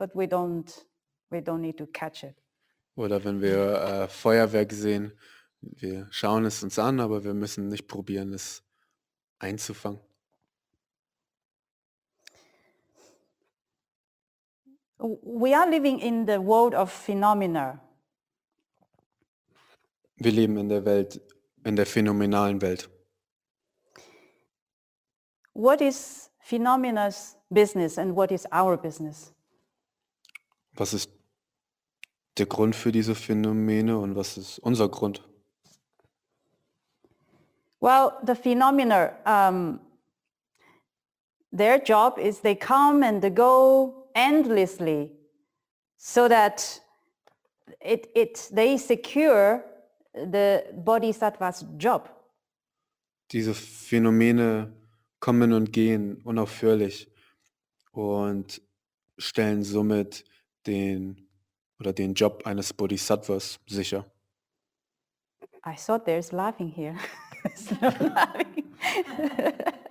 but 0.03 0.17
we 0.17 0.27
don't 0.27 0.69
we 1.31 1.41
don't 1.41 1.61
need 1.61 1.79
to 1.79 1.87
catch 1.87 2.25
it. 2.25 2.35
Oder 2.97 3.23
wenn 3.25 3.41
wir 3.41 3.57
äh, 3.57 4.09
Feuerwerk 4.09 4.73
sehen, 4.73 5.13
wir 5.61 6.09
schauen 6.11 6.45
es 6.45 6.61
uns 6.65 6.77
an, 6.77 6.99
aber 6.99 7.23
wir 7.23 7.35
müssen 7.35 7.69
nicht 7.69 7.87
probieren, 7.87 8.33
es 8.33 8.65
einzufangen. 9.39 10.01
We 14.99 15.57
are 15.57 15.71
living 15.71 16.01
in 16.01 16.27
the 16.27 16.39
world 16.39 16.75
of 16.75 16.91
phenomena. 16.91 17.81
Wir 20.17 20.33
leben 20.33 20.57
in 20.59 20.69
der 20.69 20.85
Welt, 20.85 21.21
in 21.65 21.77
der 21.77 21.87
phänomenalen 21.87 22.61
Welt. 22.61 22.91
What 25.55 25.81
is 25.81 26.29
phenomena's 26.41 27.37
business 27.53 27.99
and 27.99 28.17
what 28.17 28.33
is 28.33 28.47
our 28.51 28.77
business? 28.77 29.32
Was 30.75 30.95
ist 30.95 31.11
der 32.39 32.47
Grund 32.47 32.75
für 32.75 32.93
diese 32.93 33.15
Phänomene 33.15 33.99
und 33.99 34.17
was 34.17 34.39
ist 34.39 34.59
unser 34.59 34.89
Grund? 34.89 35.23
Well, 37.81 38.13
the 38.25 38.35
phenomena, 38.35 39.13
um, 39.27 39.81
their 41.51 41.83
job 41.83 42.17
is 42.17 42.41
they 42.41 42.55
come 42.55 43.03
and 43.05 43.21
they 43.21 43.31
go 43.31 44.07
endlessly 44.15 45.11
so 45.97 46.29
that 46.29 46.81
it, 47.81 48.09
it, 48.15 48.49
they 48.53 48.79
secure 48.79 49.65
the 50.15 50.65
bodhisattva's 50.85 51.65
job. 51.77 52.09
Diese 53.33 53.55
Phänomene 53.55 54.73
kommen 55.21 55.53
und 55.53 55.73
gehen 55.73 56.21
unaufhörlich 56.23 57.11
und 57.93 58.61
stellen 59.19 59.63
somit 59.63 60.25
den 60.67 61.29
oder 61.79 61.93
den 61.93 62.15
Job 62.15 62.43
eines 62.47 62.73
Bodhisattvas 62.73 63.59
sicher. 63.67 64.07
I 65.65 65.77
thought 65.77 66.05
there's 66.05 66.33
laughing 66.33 66.69
here. 66.69 66.97
There's 67.45 67.71
no 67.81 67.89
laughing. 68.15 68.75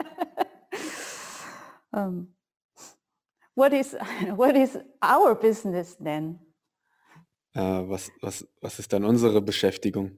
um, 1.93 2.27
what 3.55 3.73
is 3.73 3.95
what 4.35 4.55
is 4.55 4.77
our 5.01 5.35
business 5.35 5.95
then? 5.99 6.39
Äh, 7.53 7.89
was, 7.89 8.09
was, 8.21 8.47
was 8.61 8.79
ist 8.79 8.93
dann 8.93 9.03
unsere 9.03 9.41
Beschäftigung? 9.41 10.17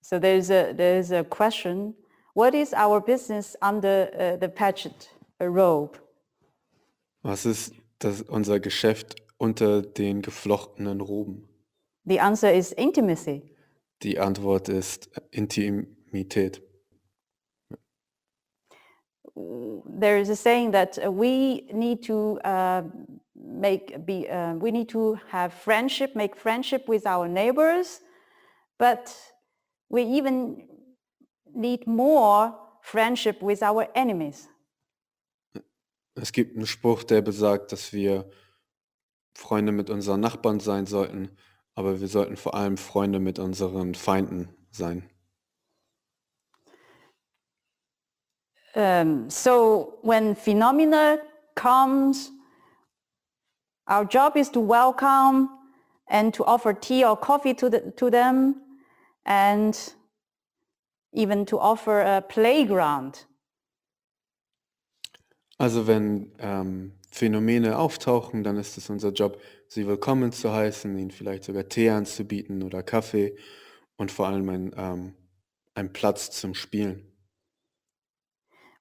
So 0.00 0.18
there's 0.18 0.50
a 0.50 0.72
there's 0.72 1.10
a 1.12 1.22
question. 1.24 1.94
What 2.34 2.54
is 2.54 2.72
our 2.72 3.00
business 3.00 3.56
under 3.60 4.08
uh, 4.14 4.36
the 4.36 4.48
patched 4.48 5.10
robe? 5.40 5.98
Was 7.22 7.44
ist 7.44 7.74
das, 7.98 8.22
unser 8.22 8.60
Geschäft 8.60 9.16
unter 9.38 9.82
den 9.82 10.22
geflochtenen 10.22 11.00
Roben? 11.00 11.48
The 12.04 12.20
answer 12.20 12.52
is 12.52 12.72
intimacy. 12.72 13.42
Die 14.02 14.18
Antwort 14.18 14.68
ist 14.68 15.10
Intimität. 15.30 16.62
There 19.34 20.18
is 20.18 20.30
a 20.30 20.36
saying 20.36 20.72
that 20.72 20.98
we 21.04 21.64
need 21.72 22.04
to 22.06 22.38
uh, 22.44 22.82
make 23.34 24.04
be 24.04 24.28
uh, 24.28 24.54
we 24.54 24.70
need 24.70 24.88
to 24.90 25.16
have 25.30 25.52
friendship, 25.52 26.16
make 26.16 26.36
friendship 26.36 26.88
with 26.88 27.06
our 27.06 27.28
neighbors, 27.28 28.00
but 28.78 29.14
we 29.88 30.02
even 30.02 30.68
need 31.54 31.86
more 31.86 32.54
friendship 32.82 33.42
with 33.42 33.62
our 33.62 33.88
enemies. 33.94 34.48
Es 36.20 36.32
gibt 36.32 36.56
einen 36.56 36.66
Spruch, 36.66 37.04
der 37.04 37.22
besagt, 37.22 37.72
dass 37.72 37.92
wir 37.92 38.28
Freunde 39.34 39.72
mit 39.72 39.88
unseren 39.88 40.20
Nachbarn 40.20 40.60
sein 40.60 40.86
sollten, 40.86 41.30
aber 41.74 42.00
wir 42.00 42.08
sollten 42.08 42.36
vor 42.36 42.54
allem 42.54 42.76
Freunde 42.76 43.20
mit 43.20 43.38
unseren 43.38 43.94
Feinden 43.94 44.48
sein. 44.70 45.08
Um, 48.74 49.28
so 49.28 49.98
when 50.02 50.36
phenomena 50.36 51.18
comes, 51.54 52.30
our 53.88 54.04
job 54.04 54.36
is 54.36 54.50
to 54.50 54.60
welcome 54.60 55.48
and 56.08 56.34
to 56.34 56.44
offer 56.44 56.72
tea 56.72 57.04
or 57.04 57.16
coffee 57.16 57.54
to, 57.54 57.68
the, 57.68 57.92
to 57.96 58.10
them 58.10 58.56
and 59.24 59.94
even 61.12 61.46
to 61.46 61.58
offer 61.58 62.02
a 62.02 62.20
playground. 62.20 63.24
Also 65.58 65.88
wenn 65.88 66.32
ähm, 66.38 66.92
Phänomene 67.10 67.78
auftauchen, 67.78 68.44
dann 68.44 68.56
ist 68.56 68.78
es 68.78 68.90
unser 68.90 69.10
Job, 69.10 69.42
sie 69.66 69.88
willkommen 69.88 70.30
zu 70.30 70.52
heißen, 70.52 70.96
ihnen 70.96 71.10
vielleicht 71.10 71.42
sogar 71.42 71.68
Tee 71.68 71.90
anzubieten 71.90 72.62
oder 72.62 72.84
Kaffee 72.84 73.36
und 73.96 74.12
vor 74.12 74.28
allem 74.28 74.48
ein, 74.48 74.74
ähm, 74.76 75.14
einen 75.74 75.92
Platz 75.92 76.30
zum 76.30 76.54
Spielen. 76.54 77.04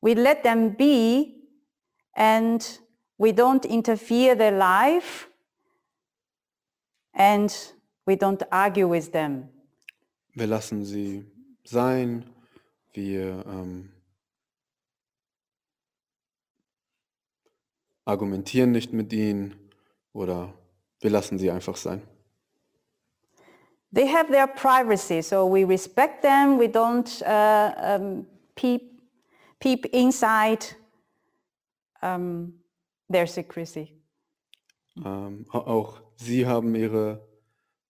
We 0.02 0.14
let 0.14 0.44
them 0.44 0.76
be 0.78 1.34
and 2.14 2.82
we 3.18 3.30
don't 3.30 3.66
interfere 3.66 4.38
their 4.38 4.52
life 4.52 5.28
and 7.14 7.52
we 8.06 8.14
don't 8.14 8.46
argue 8.52 8.88
with 8.88 9.12
them. 9.12 9.50
Wir 10.34 10.46
lassen 10.46 10.86
sie 10.86 11.26
sein, 11.64 12.30
wir 12.94 13.44
ähm, 13.48 13.92
argumentieren 18.08 18.72
nicht 18.72 18.94
mit 18.94 19.12
ihnen 19.14 19.56
oder 20.14 20.54
wir 21.02 21.10
lassen 21.10 21.38
sie 21.38 21.52
einfach 21.52 21.76
sein. 21.76 22.02
They 23.94 24.08
have 24.08 24.32
their 24.32 24.48
privacy, 24.48 25.22
so 25.22 25.46
we 25.50 25.66
respect 25.68 26.22
them. 26.22 26.58
We 26.60 26.68
don't 26.68 27.22
uh, 27.26 27.96
um, 27.96 28.26
peep, 28.56 29.02
peep 29.60 29.86
inside 29.94 30.76
um, 32.02 32.60
their 33.10 33.28
secrecy. 33.28 33.94
Ähm, 35.04 35.46
au- 35.52 35.60
auch 35.68 36.02
sie 36.16 36.46
haben 36.46 36.76
ihre 36.76 37.26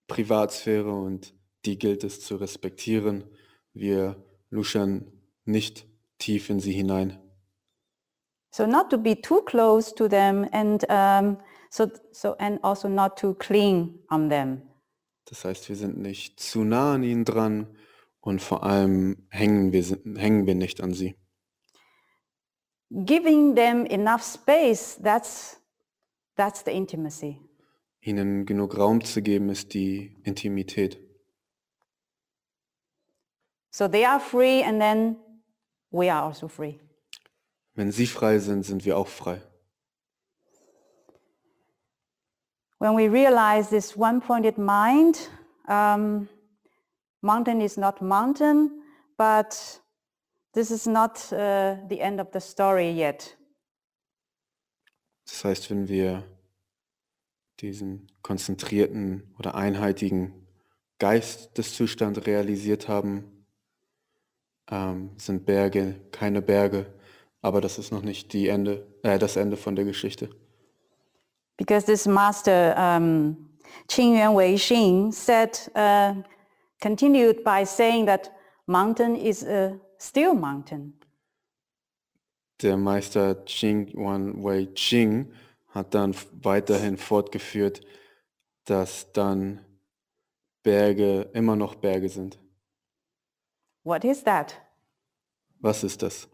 Privatsphäre 0.07 0.91
und 0.91 1.33
die 1.65 1.77
gilt 1.79 2.03
es 2.03 2.21
zu 2.21 2.35
respektieren. 2.35 3.23
Wir 3.73 4.23
luschern 4.49 5.11
nicht 5.45 5.87
tief 6.19 6.49
in 6.49 6.59
sie 6.59 6.73
hinein. 6.73 7.17
So 8.51 8.65
not 8.65 8.89
to 8.89 8.97
be 8.97 9.15
too 9.15 9.41
close 9.45 9.93
to 9.95 10.07
them, 10.07 10.47
and 10.51 10.83
um, 10.89 11.37
so 11.69 11.91
so 12.11 12.35
and 12.39 12.59
also 12.63 12.87
not 12.87 13.17
to 13.17 13.35
cling 13.35 13.99
on 14.09 14.29
them. 14.29 14.61
Das 15.25 15.43
heißt, 15.43 15.67
wir 15.69 15.75
sind 15.75 15.97
nicht 15.97 16.39
zu 16.39 16.63
nah 16.63 16.93
an 16.93 17.03
ihnen 17.03 17.25
dran 17.25 17.67
und 18.21 18.41
vor 18.41 18.63
allem 18.63 19.27
hängen 19.29 19.73
wir, 19.73 19.83
hängen 20.17 20.47
wir 20.47 20.55
nicht 20.55 20.81
an 20.81 20.93
sie. 20.93 21.15
Giving 22.89 23.55
them 23.55 23.85
enough 23.85 24.23
space. 24.23 24.97
That's 25.03 25.59
that's 26.35 26.63
the 26.63 26.71
intimacy. 26.71 27.41
Ihnen 27.99 28.45
genug 28.45 28.77
Raum 28.77 29.03
zu 29.03 29.21
geben, 29.21 29.49
ist 29.49 29.73
die 29.73 30.15
Intimität. 30.23 30.97
So 33.69 33.89
they 33.89 34.05
are 34.05 34.19
free, 34.21 34.63
and 34.63 34.79
then 34.79 35.17
we 35.91 36.09
are 36.09 36.23
also 36.23 36.47
free. 36.47 36.79
Wenn 37.77 37.91
sie 37.91 38.07
frei 38.07 38.39
sind, 38.39 38.63
sind 38.63 38.85
wir 38.85 38.97
auch 38.97 39.07
frei. 39.07 39.39
When 42.79 42.97
we 42.97 43.07
realize 43.07 43.69
this 43.69 43.95
one-pointed 43.95 44.57
mind, 44.57 45.29
um, 45.67 46.27
mountain 47.21 47.61
is 47.61 47.77
not 47.77 48.01
mountain, 48.01 48.81
but 49.15 49.79
this 50.53 50.71
is 50.71 50.87
not 50.87 51.31
uh, 51.31 51.77
the 51.87 51.99
end 52.01 52.19
of 52.19 52.29
the 52.33 52.39
story 52.39 52.89
yet. 52.89 53.37
Das 55.25 55.45
heißt, 55.45 55.69
wenn 55.69 55.87
wir 55.87 56.23
diesen 57.59 58.07
konzentrierten 58.23 59.35
oder 59.37 59.53
einheitigen 59.53 60.47
Geisteszustand 60.97 62.25
realisiert 62.25 62.87
haben, 62.87 63.45
ähm, 64.71 65.11
sind 65.17 65.45
Berge 65.45 66.01
keine 66.11 66.41
Berge, 66.41 66.96
aber 67.47 67.61
das 67.61 67.79
ist 67.79 67.91
noch 67.91 68.03
nicht 68.03 68.33
die 68.33 68.49
Ende, 68.49 68.85
äh, 69.03 69.17
das 69.17 69.35
Ende 69.37 69.57
von 69.57 69.75
der 69.75 69.85
Geschichte. 69.85 70.29
Because 71.57 71.85
this 71.85 72.05
master, 72.05 72.75
um, 72.77 73.49
Qingyuan 73.87 74.35
Weixing, 74.35 75.11
said, 75.11 75.57
uh, 75.75 76.21
continued 76.79 77.43
by 77.43 77.65
saying 77.65 78.05
that 78.05 78.31
mountain 78.67 79.15
is 79.15 79.43
a 79.43 79.79
still 79.97 80.35
mountain. 80.35 80.93
Der 82.61 82.75
Meister 82.75 83.35
Qing 83.45 83.93
Wan 83.95 84.43
Wei 84.43 84.67
Qing 84.73 85.31
hat 85.69 85.93
dann 85.93 86.15
weiterhin 86.41 86.97
fortgeführt, 86.97 87.81
dass 88.65 89.11
dann 89.13 89.63
Berge 90.63 91.29
immer 91.33 91.55
noch 91.55 91.75
Berge 91.75 92.09
sind. 92.09 92.37
What 93.83 94.03
is 94.03 94.23
that? 94.23 94.59
Was 95.59 95.83
ist 95.83 96.01
das? 96.01 96.27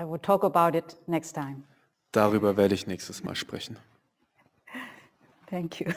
I 0.00 0.04
will 0.04 0.18
talk 0.18 0.44
about 0.44 0.74
it 0.74 0.96
next 1.06 1.34
time. 1.34 1.64
Darüber 2.12 2.56
werde 2.56 2.74
ich 2.74 2.86
nächstes 2.86 3.22
Mal 3.22 3.36
sprechen. 3.36 3.76
Thank 5.50 5.80
you. 5.80 5.92